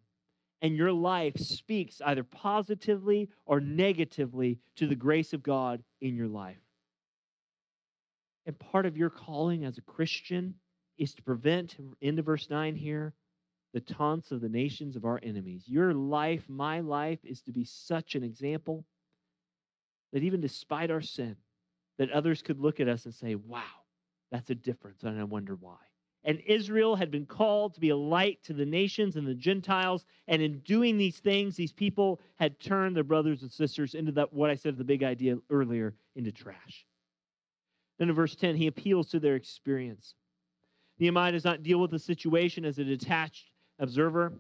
And 0.61 0.77
your 0.77 0.93
life 0.93 1.37
speaks 1.37 2.01
either 2.05 2.25
positively 2.25 3.29
or 3.47 3.61
negatively 3.61 4.59
to 4.75 4.88
the 4.88 4.97
grace 4.97 5.33
of 5.33 5.45
God 5.45 5.85
in 6.01 6.17
your 6.17 6.27
life. 6.27 6.59
And 8.49 8.59
part 8.59 8.87
of 8.87 8.97
your 8.97 9.11
calling 9.11 9.67
as 9.67 9.77
a 9.77 9.83
Christian 9.83 10.55
is 10.97 11.13
to 11.13 11.23
prevent, 11.23 11.77
into 12.01 12.23
verse 12.23 12.49
9 12.49 12.77
here, 12.77 13.13
the 13.75 13.81
taunts 13.81 14.33
of 14.33 14.41
the 14.41 14.49
nations 14.49 14.97
of 14.97 15.05
our 15.05 15.21
enemies. 15.23 15.65
Your 15.67 15.93
life, 15.93 16.49
my 16.49 16.81
life, 16.81 17.19
is 17.25 17.43
to 17.43 17.53
be 17.53 17.65
such 17.65 18.15
an 18.15 18.25
example 18.25 18.87
that 20.15 20.23
even 20.23 20.41
despite 20.41 20.91
our 20.91 21.03
sin, 21.03 21.37
that 21.99 22.11
others 22.11 22.41
could 22.41 22.59
look 22.59 22.81
at 22.81 22.89
us 22.89 23.05
and 23.05 23.15
say, 23.15 23.35
wow, 23.35 23.61
that's 24.33 24.49
a 24.49 24.55
difference, 24.55 25.03
and 25.03 25.21
I 25.21 25.25
wonder 25.25 25.55
why. 25.55 25.77
And 26.25 26.41
Israel 26.47 26.97
had 26.97 27.11
been 27.11 27.27
called 27.27 27.75
to 27.75 27.81
be 27.81 27.91
a 27.91 27.97
light 27.97 28.43
to 28.45 28.55
the 28.55 28.65
nations 28.65 29.17
and 29.17 29.27
the 29.27 29.35
Gentiles. 29.35 30.07
And 30.27 30.41
in 30.41 30.61
doing 30.61 30.97
these 30.97 31.19
things, 31.19 31.55
these 31.55 31.73
people 31.73 32.19
had 32.37 32.59
turned 32.61 32.97
their 32.97 33.05
brothers 33.05 33.43
and 33.43 33.53
sisters 33.53 33.95
into 33.95 34.13
that, 34.13 34.33
what 34.33 34.49
I 34.49 34.55
said 34.55 34.79
the 34.79 34.85
big 34.85 35.03
idea 35.03 35.37
earlier, 35.51 35.95
into 36.17 36.33
trash. 36.33 36.87
Then 37.99 38.09
in 38.09 38.15
verse 38.15 38.37
10, 38.37 38.57
he 38.57 38.69
appeals 38.69 39.09
to 39.11 39.21
their 39.21 39.35
experience. 39.35 40.15
Nehemiah 40.99 41.33
does 41.33 41.45
not 41.45 41.63
deal 41.63 41.81
with 41.81 41.91
the 41.91 41.99
situation 41.99 42.65
as 42.65 42.79
a 42.79 42.85
detached 42.85 43.51
observer. 43.79 44.33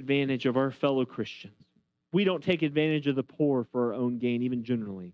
Advantage 0.00 0.46
of 0.46 0.56
our 0.56 0.70
fellow 0.70 1.04
Christians. 1.04 1.54
We 2.12 2.24
don't 2.24 2.42
take 2.42 2.62
advantage 2.62 3.06
of 3.06 3.14
the 3.14 3.22
poor 3.22 3.64
for 3.70 3.88
our 3.88 3.94
own 3.94 4.18
gain, 4.18 4.42
even 4.42 4.64
generally. 4.64 5.12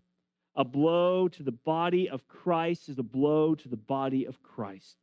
A 0.55 0.65
blow 0.65 1.29
to 1.29 1.43
the 1.43 1.53
body 1.53 2.09
of 2.09 2.27
Christ 2.27 2.89
is 2.89 2.99
a 2.99 3.03
blow 3.03 3.55
to 3.55 3.69
the 3.69 3.77
body 3.77 4.25
of 4.25 4.43
Christ. 4.43 4.97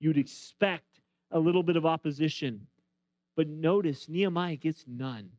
You'd 0.00 0.16
expect 0.16 0.97
a 1.30 1.38
little 1.38 1.62
bit 1.62 1.76
of 1.76 1.86
opposition. 1.86 2.66
But 3.36 3.48
notice 3.48 4.08
Nehemiah 4.08 4.56
gets 4.56 4.84
none. 4.86 5.30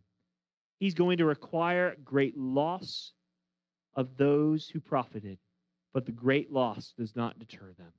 He's 0.79 0.93
going 0.93 1.17
to 1.17 1.25
require 1.25 1.95
great 2.03 2.37
loss 2.37 3.11
of 3.95 4.15
those 4.17 4.69
who 4.69 4.79
profited, 4.79 5.37
but 5.93 6.05
the 6.05 6.11
great 6.11 6.51
loss 6.51 6.93
does 6.97 7.15
not 7.15 7.37
deter 7.39 7.73
them. 7.77 7.91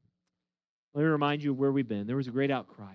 Let 0.95 1.03
me 1.03 1.09
remind 1.09 1.43
you 1.43 1.51
of 1.53 1.59
where 1.59 1.73
we've 1.73 1.87
been. 1.87 2.07
There 2.07 2.17
was 2.17 2.27
a 2.27 2.33
great 2.33 2.51
outcry. 2.51 2.95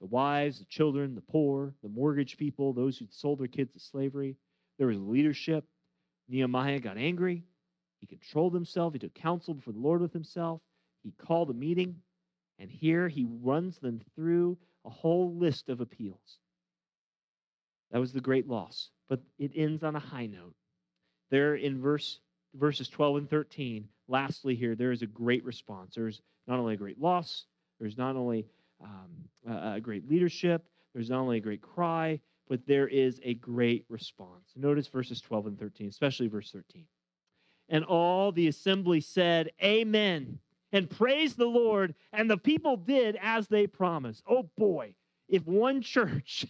The 0.00 0.06
wives, 0.06 0.58
the 0.58 0.66
children, 0.66 1.14
the 1.14 1.22
poor, 1.22 1.72
the 1.82 1.88
mortgage 1.88 2.36
people, 2.36 2.72
those 2.72 2.98
who 2.98 3.06
sold 3.10 3.40
their 3.40 3.46
kids 3.46 3.72
to 3.72 3.80
slavery. 3.80 4.36
There 4.78 4.88
was 4.88 4.98
leadership. 4.98 5.64
Nehemiah 6.28 6.80
got 6.80 6.98
angry. 6.98 7.44
He 8.00 8.06
controlled 8.06 8.52
himself. 8.52 8.92
He 8.92 8.98
took 8.98 9.14
counsel 9.14 9.54
before 9.54 9.72
the 9.72 9.80
Lord 9.80 10.02
with 10.02 10.12
himself. 10.12 10.60
He 11.02 11.12
called 11.12 11.48
a 11.50 11.54
meeting. 11.54 11.96
And 12.58 12.70
here 12.70 13.08
he 13.08 13.26
runs 13.42 13.78
them 13.78 14.00
through 14.14 14.58
a 14.84 14.90
whole 14.90 15.34
list 15.34 15.68
of 15.68 15.80
appeals. 15.80 16.38
That 17.90 17.98
was 17.98 18.12
the 18.12 18.20
great 18.20 18.48
loss. 18.48 18.90
But 19.08 19.20
it 19.38 19.52
ends 19.54 19.82
on 19.82 19.94
a 19.94 20.00
high 20.00 20.26
note. 20.26 20.54
There 21.30 21.54
in 21.54 21.80
verse 21.80 22.20
verses 22.54 22.88
12 22.88 23.16
and 23.16 23.30
13, 23.30 23.88
lastly 24.08 24.54
here, 24.54 24.74
there 24.74 24.92
is 24.92 25.02
a 25.02 25.06
great 25.06 25.44
response. 25.44 25.94
There's 25.94 26.22
not 26.46 26.58
only 26.58 26.74
a 26.74 26.78
great 26.78 27.00
loss, 27.00 27.44
there's 27.78 27.98
not 27.98 28.16
only 28.16 28.46
um, 28.82 29.10
a, 29.46 29.74
a 29.74 29.80
great 29.80 30.08
leadership, 30.08 30.64
there's 30.94 31.10
not 31.10 31.20
only 31.20 31.36
a 31.36 31.40
great 31.40 31.60
cry, 31.60 32.20
but 32.48 32.66
there 32.66 32.88
is 32.88 33.20
a 33.24 33.34
great 33.34 33.84
response. 33.88 34.52
Notice 34.56 34.86
verses 34.86 35.20
12 35.20 35.46
and 35.48 35.58
13, 35.58 35.88
especially 35.88 36.28
verse 36.28 36.50
13. 36.50 36.86
And 37.68 37.84
all 37.84 38.32
the 38.32 38.46
assembly 38.48 39.00
said, 39.00 39.50
Amen, 39.62 40.38
and 40.76 40.90
praised 40.90 41.38
the 41.38 41.46
Lord, 41.46 41.94
and 42.12 42.30
the 42.30 42.36
people 42.36 42.76
did 42.76 43.16
as 43.22 43.48
they 43.48 43.66
promised. 43.66 44.22
Oh 44.28 44.48
boy, 44.58 44.94
if 45.28 45.46
one 45.46 45.80
church 45.82 46.46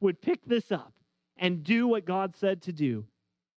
would 0.00 0.22
pick 0.22 0.44
this 0.46 0.70
up 0.70 0.92
and 1.36 1.64
do 1.64 1.88
what 1.88 2.04
God 2.04 2.36
said 2.36 2.62
to 2.62 2.72
do, 2.72 3.04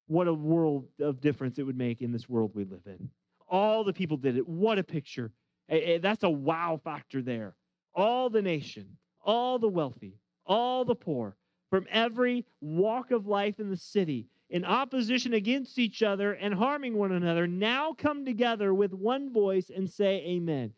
what 0.08 0.28
a 0.28 0.34
world 0.34 0.88
of 1.00 1.22
difference 1.22 1.60
it 1.60 1.64
would 1.64 1.78
make 1.78 2.02
in 2.02 2.12
this 2.12 2.28
world 2.28 2.52
we 2.54 2.66
live 2.66 2.86
in. 2.88 3.10
All 3.48 3.84
the 3.84 3.94
people 3.94 4.18
did 4.18 4.38
it. 4.38 4.48
What 4.48 4.80
a 4.80 4.84
picture. 4.84 5.32
Eh, 5.70 5.78
eh, 5.78 5.98
that's 6.00 6.24
a 6.24 6.30
wow 6.30 6.80
factor 6.84 7.22
there. 7.22 7.56
All 7.94 8.30
the 8.30 8.42
nation, 8.42 8.98
all 9.24 9.60
the 9.60 9.68
wealthy, 9.68 10.18
all 10.46 10.84
the 10.84 10.96
poor, 10.96 11.36
from 11.70 11.86
every 11.92 12.46
walk 12.60 13.12
of 13.12 13.28
life 13.28 13.60
in 13.60 13.70
the 13.70 13.78
city, 13.78 14.28
in 14.52 14.66
opposition 14.66 15.34
against 15.34 15.80
each 15.80 16.04
other 16.04 16.34
and 16.34 16.54
harming 16.54 16.98
one 16.98 17.14
another, 17.14 17.48
now 17.48 17.94
come 17.94 18.26
together 18.26 18.74
with 18.74 18.94
one 18.94 19.32
voice 19.32 19.72
and 19.74 19.90
say, 19.90 20.24
Amen. 20.28 20.74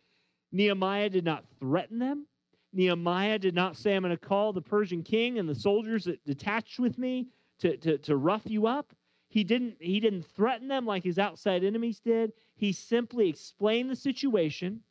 Nehemiah 0.51 1.09
did 1.09 1.25
not 1.25 1.43
threaten 1.59 1.97
them. 1.97 2.27
Nehemiah 2.71 3.39
did 3.39 3.55
not 3.55 3.75
say, 3.75 3.95
I'm 3.95 4.03
going 4.03 4.15
to 4.15 4.17
call 4.17 4.53
the 4.53 4.61
Persian 4.61 5.01
king 5.01 5.39
and 5.39 5.49
the 5.49 5.55
soldiers 5.55 6.05
that 6.05 6.23
detached 6.23 6.79
with 6.79 6.99
me 6.99 7.27
to, 7.59 7.75
to, 7.77 7.97
to 7.97 8.15
rough 8.15 8.43
you 8.45 8.67
up. 8.67 8.93
He 9.27 9.43
didn't, 9.43 9.77
he 9.79 9.99
didn't 9.99 10.27
threaten 10.27 10.67
them 10.67 10.85
like 10.85 11.03
his 11.03 11.17
outside 11.17 11.63
enemies 11.63 11.99
did. 11.99 12.31
He 12.55 12.71
simply 12.71 13.27
explained 13.27 13.89
the 13.89 13.95
situation. 13.95 14.81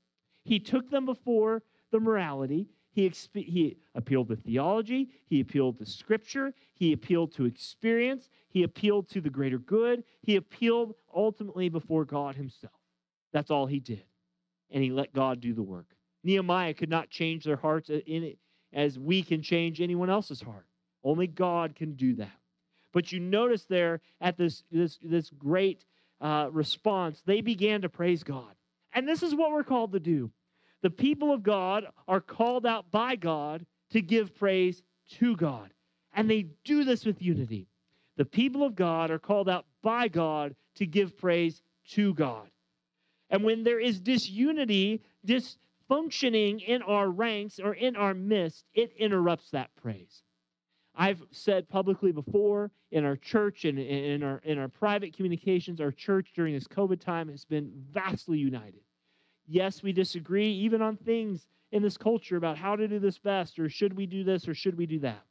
He 0.44 0.58
took 0.58 0.90
them 0.90 1.06
before 1.06 1.62
the 1.92 2.00
morality. 2.00 2.66
He, 2.92 3.08
exp- 3.08 3.44
he 3.44 3.78
appealed 3.94 4.28
to 4.28 4.36
theology. 4.36 5.08
He 5.26 5.40
appealed 5.40 5.78
to 5.78 5.86
scripture. 5.86 6.52
He 6.74 6.92
appealed 6.92 7.32
to 7.34 7.46
experience. 7.46 8.28
He 8.48 8.62
appealed 8.62 9.08
to 9.10 9.20
the 9.20 9.30
greater 9.30 9.58
good. 9.58 10.04
He 10.20 10.36
appealed 10.36 10.94
ultimately 11.14 11.70
before 11.70 12.04
God 12.04 12.36
himself. 12.36 12.74
That's 13.32 13.50
all 13.50 13.66
he 13.66 13.80
did. 13.80 14.04
And 14.70 14.82
he 14.84 14.90
let 14.90 15.14
God 15.14 15.40
do 15.40 15.54
the 15.54 15.62
work. 15.62 15.86
Nehemiah 16.22 16.74
could 16.74 16.90
not 16.90 17.10
change 17.10 17.44
their 17.44 17.56
hearts 17.56 17.90
it 17.90 18.38
as 18.72 18.98
we 18.98 19.22
can 19.22 19.42
change 19.42 19.80
anyone 19.80 20.10
else's 20.10 20.40
heart. 20.40 20.66
Only 21.02 21.26
God 21.26 21.74
can 21.74 21.94
do 21.94 22.14
that. 22.16 22.38
But 22.92 23.10
you 23.10 23.20
notice 23.20 23.64
there 23.64 24.00
at 24.20 24.36
this, 24.36 24.64
this, 24.70 24.98
this 25.02 25.30
great 25.30 25.84
uh, 26.20 26.48
response, 26.52 27.22
they 27.24 27.40
began 27.40 27.80
to 27.82 27.88
praise 27.88 28.22
God. 28.22 28.54
And 28.92 29.08
this 29.08 29.22
is 29.22 29.34
what 29.34 29.50
we're 29.50 29.64
called 29.64 29.92
to 29.92 30.00
do. 30.00 30.30
The 30.82 30.90
people 30.90 31.32
of 31.32 31.42
God 31.42 31.86
are 32.08 32.20
called 32.20 32.66
out 32.66 32.90
by 32.90 33.16
God 33.16 33.64
to 33.90 34.02
give 34.02 34.34
praise 34.34 34.82
to 35.12 35.36
God. 35.36 35.70
And 36.14 36.28
they 36.28 36.46
do 36.64 36.84
this 36.84 37.06
with 37.06 37.22
unity. 37.22 37.68
The 38.16 38.24
people 38.24 38.64
of 38.64 38.74
God 38.74 39.10
are 39.10 39.18
called 39.18 39.48
out 39.48 39.64
by 39.82 40.08
God 40.08 40.54
to 40.76 40.86
give 40.86 41.16
praise 41.16 41.62
to 41.90 42.14
God. 42.14 42.48
And 43.30 43.44
when 43.44 43.64
there 43.64 43.80
is 43.80 44.00
disunity, 44.00 45.02
dysfunctioning 45.26 46.62
in 46.62 46.82
our 46.82 47.08
ranks 47.08 47.58
or 47.58 47.74
in 47.74 47.96
our 47.96 48.12
midst, 48.12 48.66
it 48.74 48.92
interrupts 48.98 49.50
that 49.50 49.74
praise. 49.76 50.22
I've 50.94 51.22
said 51.30 51.68
publicly 51.68 52.12
before 52.12 52.70
in 52.90 53.06
our 53.06 53.16
church 53.16 53.64
and 53.64 53.78
in 53.78 54.22
our 54.22 54.42
in 54.44 54.58
our 54.58 54.68
private 54.68 55.16
communications, 55.16 55.80
our 55.80 55.90
church 55.90 56.32
during 56.34 56.52
this 56.52 56.68
COVID 56.68 57.00
time 57.00 57.28
has 57.30 57.46
been 57.46 57.72
vastly 57.90 58.38
united. 58.38 58.82
Yes, 59.46 59.82
we 59.82 59.92
disagree 59.92 60.50
even 60.52 60.82
on 60.82 60.96
things 60.96 61.46
in 61.72 61.82
this 61.82 61.96
culture 61.96 62.36
about 62.36 62.58
how 62.58 62.76
to 62.76 62.86
do 62.86 62.98
this 62.98 63.18
best, 63.18 63.58
or 63.58 63.68
should 63.68 63.94
we 63.94 64.06
do 64.06 64.24
this, 64.24 64.46
or 64.46 64.54
should 64.54 64.76
we 64.76 64.86
do 64.86 64.98
that. 65.00 65.22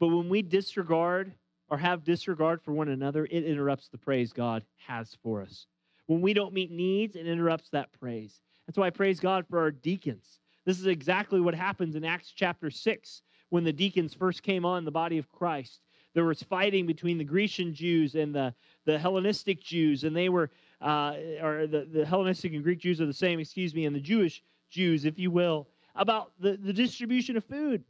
But 0.00 0.08
when 0.08 0.28
we 0.28 0.42
disregard 0.42 1.32
or 1.68 1.78
have 1.78 2.04
disregard 2.04 2.60
for 2.62 2.72
one 2.72 2.88
another, 2.88 3.24
it 3.24 3.44
interrupts 3.44 3.88
the 3.88 3.98
praise 3.98 4.32
God 4.32 4.64
has 4.76 5.16
for 5.22 5.42
us. 5.42 5.66
When 6.06 6.20
we 6.20 6.34
don't 6.34 6.52
meet 6.52 6.70
needs, 6.70 7.16
it 7.16 7.26
interrupts 7.26 7.70
that 7.70 7.92
praise. 7.92 8.42
That's 8.66 8.76
why 8.76 8.88
I 8.88 8.90
praise 8.90 9.20
God 9.20 9.46
for 9.48 9.60
our 9.60 9.70
deacons. 9.70 10.40
This 10.64 10.78
is 10.78 10.86
exactly 10.86 11.40
what 11.40 11.54
happens 11.54 11.94
in 11.94 12.04
Acts 12.04 12.32
chapter 12.34 12.70
6 12.70 13.22
when 13.50 13.64
the 13.64 13.72
deacons 13.72 14.14
first 14.14 14.42
came 14.42 14.64
on 14.64 14.84
the 14.84 14.90
body 14.90 15.18
of 15.18 15.30
Christ. 15.30 15.80
There 16.14 16.24
was 16.24 16.42
fighting 16.42 16.86
between 16.86 17.18
the 17.18 17.24
Grecian 17.24 17.74
Jews 17.74 18.14
and 18.14 18.34
the, 18.34 18.54
the 18.84 18.98
Hellenistic 18.98 19.62
Jews, 19.62 20.04
and 20.04 20.14
they 20.14 20.28
were 20.28 20.50
uh, 20.82 21.14
or 21.40 21.66
the, 21.66 21.86
the 21.90 22.04
Hellenistic 22.04 22.52
and 22.52 22.62
Greek 22.62 22.80
Jews 22.80 23.00
are 23.00 23.06
the 23.06 23.12
same, 23.12 23.38
excuse 23.38 23.74
me, 23.74 23.86
and 23.86 23.94
the 23.94 24.00
Jewish 24.00 24.42
Jews, 24.70 25.04
if 25.04 25.18
you 25.18 25.30
will, 25.30 25.68
about 25.94 26.32
the, 26.40 26.56
the 26.56 26.72
distribution 26.72 27.36
of 27.36 27.44
food. 27.44 27.84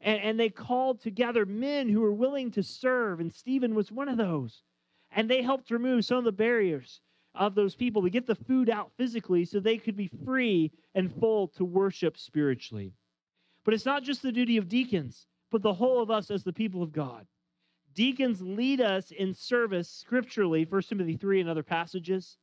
And, 0.00 0.20
and 0.20 0.40
they 0.40 0.48
called 0.48 1.00
together 1.00 1.44
men 1.44 1.88
who 1.88 2.00
were 2.00 2.12
willing 2.12 2.50
to 2.52 2.62
serve, 2.62 3.20
and 3.20 3.32
Stephen 3.32 3.74
was 3.74 3.92
one 3.92 4.08
of 4.08 4.16
those. 4.16 4.62
And 5.12 5.28
they 5.28 5.42
helped 5.42 5.70
remove 5.70 6.04
some 6.04 6.18
of 6.18 6.24
the 6.24 6.32
barriers 6.32 7.00
of 7.34 7.54
those 7.54 7.74
people 7.74 8.02
to 8.02 8.10
get 8.10 8.26
the 8.26 8.34
food 8.34 8.70
out 8.70 8.90
physically 8.96 9.44
so 9.44 9.60
they 9.60 9.78
could 9.78 9.96
be 9.96 10.10
free 10.24 10.70
and 10.94 11.14
full 11.18 11.48
to 11.48 11.64
worship 11.64 12.16
spiritually. 12.16 12.92
But 13.64 13.74
it's 13.74 13.86
not 13.86 14.02
just 14.02 14.22
the 14.22 14.32
duty 14.32 14.56
of 14.56 14.68
deacons, 14.68 15.26
but 15.50 15.62
the 15.62 15.74
whole 15.74 16.02
of 16.02 16.10
us 16.10 16.30
as 16.30 16.44
the 16.44 16.52
people 16.52 16.82
of 16.82 16.92
God. 16.92 17.26
Deacons 17.98 18.40
lead 18.40 18.80
us 18.80 19.10
in 19.10 19.34
service 19.34 19.90
scripturally, 19.90 20.64
1 20.64 20.82
Timothy 20.82 21.16
3 21.16 21.40
and 21.40 21.50
other 21.50 21.64
passages, 21.64 22.38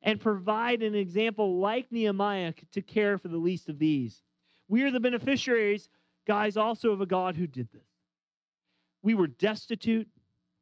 and 0.00 0.20
provide 0.20 0.80
an 0.80 0.94
example 0.94 1.58
like 1.58 1.90
Nehemiah 1.90 2.52
to 2.70 2.82
care 2.82 3.18
for 3.18 3.26
the 3.26 3.36
least 3.36 3.68
of 3.68 3.80
these. 3.80 4.22
We 4.68 4.84
are 4.84 4.92
the 4.92 5.00
beneficiaries, 5.00 5.88
guys, 6.24 6.56
also 6.56 6.92
of 6.92 7.00
a 7.00 7.06
God 7.06 7.34
who 7.34 7.48
did 7.48 7.68
this. 7.72 7.88
We 9.02 9.14
were 9.14 9.26
destitute, 9.26 10.06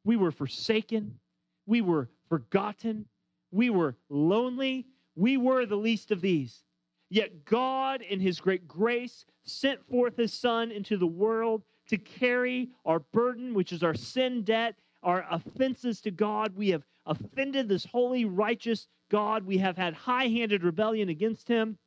we 0.03 0.15
were 0.15 0.31
forsaken, 0.31 1.19
we 1.67 1.81
were 1.81 2.09
forgotten, 2.27 3.05
we 3.51 3.69
were 3.69 3.95
lonely, 4.09 4.87
we 5.15 5.37
were 5.37 5.67
the 5.67 5.75
least 5.75 6.09
of 6.09 6.21
these. 6.21 6.63
Yet 7.11 7.45
God, 7.45 8.01
in 8.01 8.19
His 8.19 8.39
great 8.39 8.67
grace, 8.67 9.23
sent 9.43 9.87
forth 9.87 10.17
His 10.17 10.33
Son 10.33 10.71
into 10.71 10.97
the 10.97 11.05
world 11.05 11.61
to 11.89 11.97
carry 11.97 12.69
our 12.85 12.99
burden, 12.99 13.53
which 13.53 13.71
is 13.71 13.83
our 13.83 13.93
sin 13.93 14.43
debt, 14.43 14.75
our 15.03 15.25
offenses 15.29 16.01
to 16.01 16.11
God. 16.11 16.55
We 16.55 16.69
have 16.69 16.83
offended 17.05 17.69
this 17.69 17.85
holy, 17.85 18.25
righteous 18.25 18.87
God. 19.09 19.45
We 19.45 19.57
have 19.59 19.77
had 19.77 19.93
high 19.93 20.27
handed 20.27 20.63
rebellion 20.63 21.09
against 21.09 21.47
him. 21.47 21.77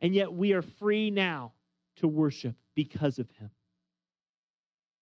And 0.00 0.14
yet 0.14 0.32
we 0.32 0.52
are 0.52 0.62
free 0.62 1.10
now 1.10 1.52
to 1.96 2.08
worship 2.08 2.54
because 2.74 3.18
of 3.18 3.30
him. 3.32 3.50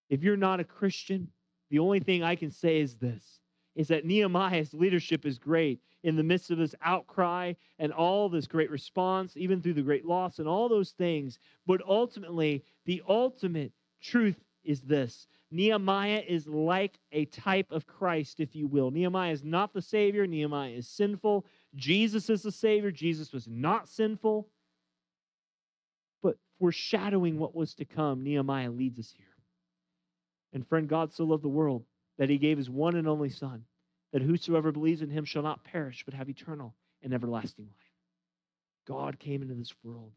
If 0.08 0.22
you're 0.22 0.36
not 0.36 0.60
a 0.60 0.64
Christian, 0.64 1.28
the 1.70 1.78
only 1.78 2.00
thing 2.00 2.22
I 2.22 2.36
can 2.36 2.50
say 2.50 2.80
is 2.80 2.96
this 2.96 3.40
is 3.74 3.88
that 3.88 4.04
Nehemiah's 4.04 4.72
leadership 4.72 5.26
is 5.26 5.38
great 5.38 5.80
in 6.02 6.16
the 6.16 6.22
midst 6.22 6.50
of 6.50 6.58
this 6.58 6.74
outcry 6.82 7.54
and 7.78 7.92
all 7.92 8.28
this 8.28 8.46
great 8.46 8.70
response, 8.70 9.36
even 9.36 9.60
through 9.60 9.74
the 9.74 9.82
great 9.82 10.04
loss 10.04 10.38
and 10.38 10.46
all 10.46 10.68
those 10.68 10.90
things. 10.90 11.38
But 11.66 11.82
ultimately, 11.86 12.62
the 12.84 13.02
ultimate 13.08 13.72
truth 14.00 14.38
is 14.64 14.80
this 14.80 15.26
Nehemiah 15.50 16.22
is 16.26 16.46
like 16.46 16.98
a 17.12 17.24
type 17.26 17.70
of 17.70 17.86
Christ, 17.86 18.40
if 18.40 18.54
you 18.54 18.66
will. 18.66 18.90
Nehemiah 18.90 19.32
is 19.32 19.44
not 19.44 19.72
the 19.72 19.82
Savior, 19.82 20.26
Nehemiah 20.26 20.70
is 20.70 20.88
sinful. 20.88 21.44
Jesus 21.74 22.30
is 22.30 22.42
the 22.42 22.52
Savior, 22.52 22.90
Jesus 22.90 23.32
was 23.32 23.48
not 23.48 23.88
sinful. 23.88 24.48
But 26.22 26.36
foreshadowing 26.58 27.38
what 27.38 27.54
was 27.54 27.74
to 27.74 27.84
come, 27.84 28.22
Nehemiah 28.22 28.70
leads 28.70 28.98
us 28.98 29.12
here. 29.16 29.26
And 30.52 30.66
friend, 30.66 30.88
God 30.88 31.12
so 31.12 31.24
loved 31.24 31.42
the 31.42 31.48
world 31.48 31.84
that 32.18 32.30
he 32.30 32.38
gave 32.38 32.58
his 32.58 32.70
one 32.70 32.96
and 32.96 33.08
only 33.08 33.28
Son, 33.28 33.64
that 34.12 34.22
whosoever 34.22 34.72
believes 34.72 35.02
in 35.02 35.10
him 35.10 35.24
shall 35.24 35.42
not 35.42 35.64
perish, 35.64 36.04
but 36.04 36.14
have 36.14 36.28
eternal 36.28 36.74
and 37.02 37.12
everlasting 37.12 37.66
life. 37.66 37.90
God 38.86 39.18
came 39.18 39.42
into 39.42 39.54
this 39.54 39.74
world 39.82 40.12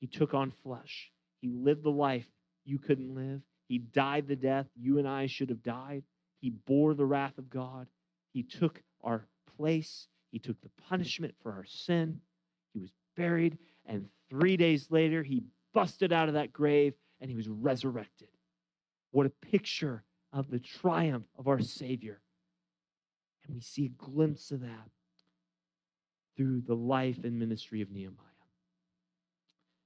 He 0.00 0.06
took 0.06 0.34
on 0.34 0.52
flesh. 0.62 1.10
He 1.40 1.48
lived 1.48 1.82
the 1.82 1.90
life 1.90 2.26
you 2.64 2.78
couldn't 2.78 3.14
live. 3.14 3.40
He 3.68 3.78
died 3.78 4.28
the 4.28 4.36
death 4.36 4.66
you 4.76 4.98
and 4.98 5.08
I 5.08 5.26
should 5.26 5.48
have 5.50 5.62
died. 5.62 6.02
He 6.40 6.50
bore 6.50 6.94
the 6.94 7.04
wrath 7.04 7.38
of 7.38 7.50
God. 7.50 7.88
He 8.32 8.42
took 8.42 8.82
our 9.02 9.26
place. 9.56 10.06
He 10.30 10.38
took 10.38 10.60
the 10.60 10.70
punishment 10.88 11.34
for 11.42 11.52
our 11.52 11.64
sin. 11.64 12.20
He 12.72 12.80
was 12.80 12.90
buried. 13.16 13.58
And 13.86 14.08
three 14.30 14.56
days 14.56 14.90
later, 14.90 15.22
he 15.22 15.42
busted 15.74 16.12
out 16.12 16.28
of 16.28 16.34
that 16.34 16.52
grave 16.52 16.94
and 17.20 17.30
he 17.30 17.36
was 17.36 17.48
resurrected. 17.48 18.28
What 19.10 19.26
a 19.26 19.30
picture 19.30 20.04
of 20.32 20.50
the 20.50 20.58
triumph 20.58 21.26
of 21.38 21.48
our 21.48 21.60
Savior. 21.60 22.20
And 23.46 23.54
we 23.54 23.60
see 23.60 23.86
a 23.86 24.04
glimpse 24.04 24.50
of 24.50 24.60
that 24.60 24.90
through 26.36 26.62
the 26.62 26.74
life 26.74 27.24
and 27.24 27.38
ministry 27.38 27.80
of 27.80 27.90
Nehemiah. 27.90 28.14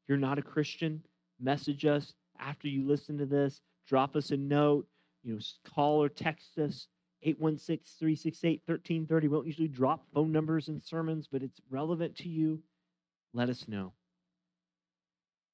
If 0.02 0.08
you're 0.08 0.18
not 0.18 0.38
a 0.38 0.42
Christian, 0.42 1.02
message 1.40 1.86
us 1.86 2.14
after 2.38 2.68
you 2.68 2.86
listen 2.86 3.18
to 3.18 3.26
this. 3.26 3.60
Drop 3.86 4.16
us 4.16 4.30
a 4.30 4.36
note. 4.36 4.86
You 5.22 5.34
know, 5.34 5.40
call 5.72 6.02
or 6.02 6.08
text 6.08 6.58
us 6.58 6.88
816 7.22 7.98
368 7.98 8.62
1330. 8.66 9.28
We 9.28 9.36
don't 9.36 9.46
usually 9.46 9.68
drop 9.68 10.04
phone 10.12 10.32
numbers 10.32 10.68
in 10.68 10.80
sermons, 10.80 11.28
but 11.30 11.42
it's 11.42 11.60
relevant 11.70 12.16
to 12.16 12.28
you. 12.28 12.60
Let 13.32 13.48
us 13.48 13.68
know. 13.68 13.92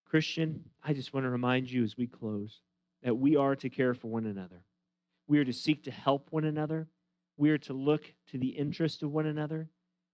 Christian, 0.07 0.64
I 0.82 0.95
just 0.95 1.12
want 1.12 1.24
to 1.24 1.30
remind 1.30 1.70
you 1.70 1.84
as 1.84 1.99
we 1.99 2.07
close 2.07 2.61
that 3.03 3.14
we 3.14 3.36
are 3.36 3.55
to 3.57 3.68
care 3.68 3.93
for 3.93 4.09
one 4.09 4.26
another. 4.26 4.62
We 5.29 5.39
are 5.39 5.45
to 5.45 5.53
seek 5.53 5.85
to 5.85 5.91
help 5.91 6.29
one 6.31 6.45
another. 6.45 6.89
We 7.37 7.51
are 7.51 7.59
to 7.59 7.74
look 7.74 8.03
to 8.33 8.39
the 8.39 8.49
interest 8.49 9.03
of 9.03 9.12
one 9.12 9.26
another. 9.26 9.68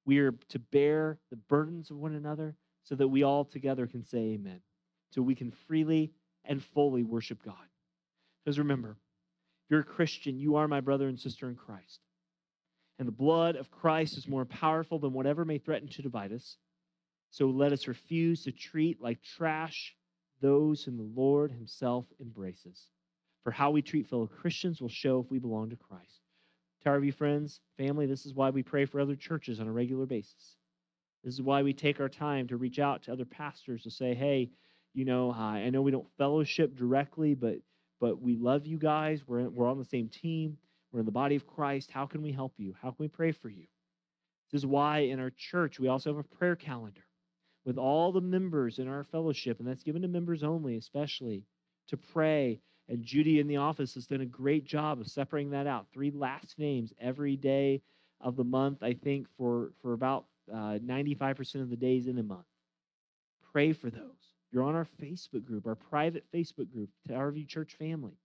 We 0.05 0.19
are 0.19 0.33
to 0.51 0.59
bear 0.59 1.19
the 1.31 1.37
burdens 1.37 1.91
of 1.91 1.97
one 1.97 2.15
another 2.15 2.57
so 2.83 2.95
that 2.97 3.09
we 3.09 3.23
all 3.23 3.45
together 3.45 3.87
can 3.87 4.05
say 4.05 4.19
amen. 4.19 4.61
So 5.11 5.23
we 5.23 5.35
can 5.35 5.53
freely 5.67 6.13
and 6.45 6.63
fully 6.63 7.05
worship 7.05 7.43
God. 7.43 7.55
Because 8.45 8.59
remember, 8.59 8.91
if 8.91 9.71
you're 9.71 9.81
a 9.81 9.85
Christian, 9.85 10.39
you 10.39 10.57
are 10.57 10.69
my 10.69 10.81
brother 10.81 11.09
and 11.09 11.19
sister 11.19 11.49
in 11.49 11.55
Christ. 11.55 12.01
And 12.99 13.09
the 13.09 13.13
blood 13.13 13.57
of 13.57 13.71
Christ 13.71 14.19
is 14.19 14.29
more 14.29 14.45
powerful 14.45 14.99
than 14.99 15.13
whatever 15.13 15.45
may 15.45 15.59
threaten 15.59 15.89
to 15.89 16.03
divide 16.03 16.33
us. 16.33 16.59
So 17.31 17.47
let 17.47 17.73
us 17.73 17.89
refuse 17.89 18.45
to 18.45 18.53
treat 18.53 19.01
like 19.01 19.23
trash 19.23 19.95
those 20.41 20.85
whom 20.85 20.97
the 20.97 21.21
Lord 21.21 21.51
Himself 21.51 22.05
embraces. 22.21 22.89
For 23.45 23.51
how 23.51 23.71
we 23.71 23.83
treat 23.83 24.09
fellow 24.09 24.27
Christians 24.27 24.81
will 24.81 24.89
show 24.89 25.21
if 25.21 25.31
we 25.31 25.39
belong 25.39 25.71
to 25.71 25.77
Christ. 25.77 26.21
Tower 26.83 27.01
View 27.01 27.13
friends, 27.13 27.61
family, 27.79 28.07
this 28.07 28.27
is 28.27 28.35
why 28.35 28.51
we 28.51 28.63
pray 28.63 28.85
for 28.85 29.01
other 29.01 29.17
churches 29.17 29.61
on 29.61 29.69
a 29.69 29.73
regular 29.73 30.07
basis. 30.07 30.57
This 31.23 31.35
is 31.35 31.43
why 31.43 31.63
we 31.63 31.73
take 31.73 32.01
our 32.01 32.09
time 32.09 32.49
to 32.49 32.57
reach 32.57 32.79
out 32.79 33.03
to 33.05 33.13
other 33.13 33.25
pastors 33.25 33.83
to 33.83 33.91
say, 33.91 34.15
hey, 34.15 34.51
you 34.93 35.05
know, 35.05 35.33
I 35.33 35.71
know 35.71 35.83
we 35.83 35.91
don't 35.91 36.11
fellowship 36.19 36.77
directly, 36.77 37.35
but 37.35 37.57
but 38.01 38.21
we 38.21 38.37
love 38.37 38.67
you 38.67 38.77
guys. 38.77 39.23
We're, 39.27 39.49
we're 39.49 39.71
on 39.71 39.79
the 39.79 39.85
same 39.85 40.09
team. 40.09 40.59
We're 40.93 41.01
in 41.01 41.07
the 41.07 41.13
body 41.13 41.37
of 41.37 41.47
Christ. 41.47 41.91
How 41.91 42.07
can 42.07 42.23
we 42.23 42.33
help 42.33 42.53
you? 42.59 42.75
How 42.81 42.91
can 42.91 42.97
we 42.99 43.09
pray 43.09 43.33
for 43.33 43.49
you? 43.49 43.67
This 44.53 44.61
is 44.61 44.67
why 44.67 44.99
in 45.01 45.21
our 45.21 45.33
church 45.37 45.81
we 45.81 45.89
also 45.89 46.11
have 46.11 46.25
a 46.25 46.37
prayer 46.37 46.55
calendar 46.55 47.05
with 47.65 47.79
all 47.79 48.13
the 48.13 48.21
members 48.21 48.79
in 48.79 48.89
our 48.89 49.05
fellowship, 49.05 49.59
and 49.59 49.67
that's 49.67 49.83
given 49.83 50.03
to 50.03 50.09
members 50.09 50.43
only, 50.43 50.77
especially 50.77 51.45
to 51.89 51.97
pray. 51.97 52.61
And 52.89 53.03
Judy 53.03 53.41
in 53.41 53.47
the 53.47 53.57
office 53.57 53.95
has 53.95 54.07
done 54.07 54.21
a 54.21 54.27
great 54.27 54.65
job 54.65 55.01
of 55.01 55.09
separating 55.09 55.51
that 55.53 55.67
out. 55.67 55.87
Three 55.93 56.11
last 56.11 56.59
names 56.59 56.93
every 57.01 57.37
day 57.37 57.81
of 58.21 58.37
the 58.37 58.45
month, 58.45 58.83
I 58.83 58.93
think, 58.93 59.27
for, 59.39 59.73
for 59.81 59.95
about 59.95 60.27
uh, 60.53 60.79
95% 60.85 61.63
of 61.63 61.71
the 61.71 61.77
days 61.77 62.07
in 62.07 62.19
a 62.19 62.23
month. 62.23 62.45
Pray 63.53 63.73
for 63.73 63.91
those. 63.91 64.35
You're 64.51 64.65
on 64.65 64.75
our 64.75 64.87
Facebook 65.01 65.45
group, 65.45 65.67
our 65.67 65.75
private 65.75 66.25
Facebook 66.33 66.71
group, 66.71 66.91
Tower 67.09 67.31
View 67.31 67.47
Church 67.47 67.75
Family. 67.75 68.19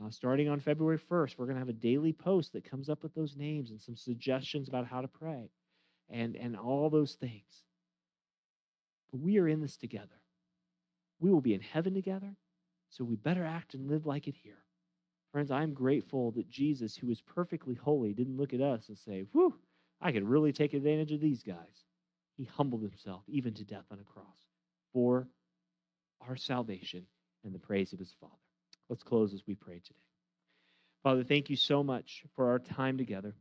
Uh, 0.00 0.10
starting 0.10 0.48
on 0.48 0.60
February 0.60 0.98
1st, 0.98 1.36
we're 1.36 1.46
going 1.46 1.56
to 1.56 1.60
have 1.60 1.68
a 1.68 1.72
daily 1.72 2.12
post 2.12 2.52
that 2.52 2.68
comes 2.68 2.88
up 2.88 3.02
with 3.02 3.14
those 3.14 3.36
names 3.36 3.70
and 3.70 3.80
some 3.80 3.96
suggestions 3.96 4.68
about 4.68 4.86
how 4.86 5.00
to 5.00 5.08
pray 5.08 5.50
and, 6.08 6.36
and 6.36 6.56
all 6.56 6.88
those 6.88 7.14
things. 7.14 7.64
But 9.10 9.20
we 9.20 9.38
are 9.38 9.48
in 9.48 9.60
this 9.60 9.76
together. 9.76 10.06
We 11.20 11.30
will 11.30 11.40
be 11.40 11.54
in 11.54 11.60
heaven 11.60 11.94
together, 11.94 12.36
so 12.90 13.04
we 13.04 13.16
better 13.16 13.44
act 13.44 13.74
and 13.74 13.88
live 13.88 14.06
like 14.06 14.28
it 14.28 14.34
here. 14.42 14.58
Friends, 15.32 15.50
I'm 15.50 15.74
grateful 15.74 16.30
that 16.32 16.48
Jesus, 16.48 16.96
who 16.96 17.10
is 17.10 17.20
perfectly 17.20 17.74
holy, 17.74 18.14
didn't 18.14 18.38
look 18.38 18.54
at 18.54 18.60
us 18.60 18.88
and 18.88 18.96
say, 18.96 19.24
Whew, 19.32 19.54
I 20.00 20.12
could 20.12 20.24
really 20.28 20.52
take 20.52 20.74
advantage 20.74 21.12
of 21.12 21.20
these 21.20 21.42
guys. 21.42 21.84
He 22.36 22.44
humbled 22.44 22.82
himself 22.82 23.22
even 23.28 23.52
to 23.54 23.64
death 23.64 23.84
on 23.90 23.98
a 23.98 24.04
cross 24.04 24.46
for 24.92 25.28
our 26.26 26.36
salvation 26.36 27.06
and 27.44 27.54
the 27.54 27.58
praise 27.58 27.92
of 27.92 27.98
his 27.98 28.12
Father. 28.20 28.32
Let's 28.88 29.02
close 29.02 29.34
as 29.34 29.42
we 29.46 29.54
pray 29.54 29.80
today. 29.80 29.98
Father, 31.02 31.24
thank 31.24 31.50
you 31.50 31.56
so 31.56 31.82
much 31.82 32.24
for 32.34 32.50
our 32.50 32.58
time 32.58 32.96
together. 32.96 33.34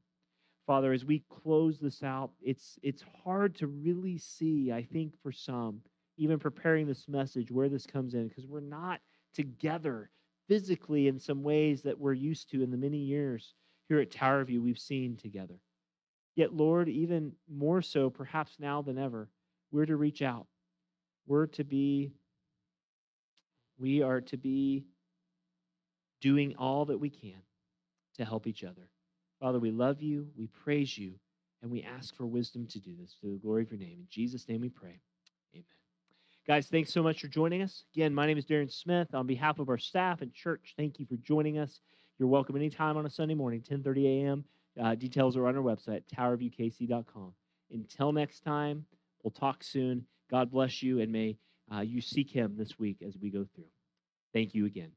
Father, 0.65 0.91
as 0.91 1.05
we 1.05 1.23
close 1.29 1.79
this 1.79 2.03
out, 2.03 2.31
it's 2.41 2.77
it's 2.83 3.03
hard 3.23 3.55
to 3.55 3.67
really 3.67 4.17
see, 4.17 4.71
I 4.71 4.83
think 4.83 5.13
for 5.23 5.31
some, 5.31 5.81
even 6.17 6.39
preparing 6.39 6.87
this 6.87 7.07
message 7.07 7.51
where 7.51 7.69
this 7.69 7.85
comes 7.85 8.13
in 8.13 8.27
because 8.27 8.45
we're 8.45 8.59
not 8.59 8.99
together 9.37 10.09
physically 10.47 11.07
in 11.07 11.19
some 11.19 11.43
ways 11.43 11.83
that 11.83 11.99
we're 11.99 12.13
used 12.13 12.49
to 12.49 12.63
in 12.63 12.71
the 12.71 12.77
many 12.77 12.97
years 12.97 13.53
here 13.87 13.99
at 13.99 14.09
Tower 14.09 14.43
View 14.43 14.63
we've 14.63 14.79
seen 14.79 15.15
together. 15.15 15.59
Yet, 16.35 16.53
Lord, 16.53 16.89
even 16.89 17.33
more 17.47 17.83
so 17.83 18.09
perhaps 18.09 18.55
now 18.59 18.81
than 18.81 18.97
ever, 18.97 19.29
we're 19.71 19.85
to 19.85 19.95
reach 19.95 20.23
out. 20.23 20.47
We're 21.27 21.45
to 21.47 21.63
be 21.63 22.11
we 23.79 24.01
are 24.01 24.21
to 24.21 24.37
be 24.37 24.85
doing 26.19 26.55
all 26.57 26.85
that 26.85 26.97
we 26.97 27.11
can 27.11 27.39
to 28.17 28.25
help 28.25 28.47
each 28.47 28.63
other. 28.63 28.89
Father, 29.39 29.59
we 29.59 29.69
love 29.69 30.01
you, 30.01 30.27
we 30.35 30.47
praise 30.47 30.97
you, 30.97 31.13
and 31.61 31.69
we 31.69 31.83
ask 31.83 32.15
for 32.15 32.25
wisdom 32.25 32.65
to 32.65 32.79
do 32.79 32.95
this 32.99 33.15
to 33.21 33.27
the 33.27 33.37
glory 33.37 33.61
of 33.61 33.71
your 33.71 33.79
name. 33.79 33.99
In 33.99 34.07
Jesus' 34.09 34.49
name 34.49 34.61
we 34.61 34.69
pray. 34.69 34.99
Guys, 36.47 36.67
thanks 36.67 36.93
so 36.93 37.03
much 37.03 37.19
for 37.19 37.27
joining 37.27 37.61
us. 37.61 37.83
Again, 37.93 38.13
my 38.13 38.25
name 38.25 38.37
is 38.37 38.45
Darren 38.45 38.71
Smith. 38.71 39.13
On 39.13 39.27
behalf 39.27 39.59
of 39.59 39.67
our 39.67 39.77
staff 39.77 40.21
and 40.21 40.33
church, 40.33 40.75
thank 40.77 40.97
you 40.97 41.05
for 41.05 41.17
joining 41.17 41.57
us. 41.57 41.81
You're 42.17 42.29
welcome 42.29 42.55
anytime 42.55 42.95
on 42.95 43.05
a 43.05 43.09
Sunday 43.09 43.33
morning, 43.33 43.61
10:30 43.61 44.05
a.m. 44.23 44.45
Uh, 44.81 44.95
details 44.95 45.35
are 45.35 45.45
on 45.45 45.57
our 45.57 45.61
website, 45.61 46.03
towerviewkc.com. 46.15 47.33
Until 47.71 48.13
next 48.13 48.45
time, 48.45 48.85
we'll 49.23 49.31
talk 49.31 49.61
soon. 49.61 50.05
God 50.31 50.49
bless 50.49 50.81
you, 50.81 51.01
and 51.01 51.11
may 51.11 51.37
uh, 51.75 51.81
you 51.81 51.99
seek 51.99 52.29
him 52.29 52.55
this 52.55 52.79
week 52.79 53.01
as 53.05 53.17
we 53.17 53.29
go 53.29 53.45
through. 53.53 53.65
Thank 54.33 54.55
you 54.55 54.67
again. 54.67 54.91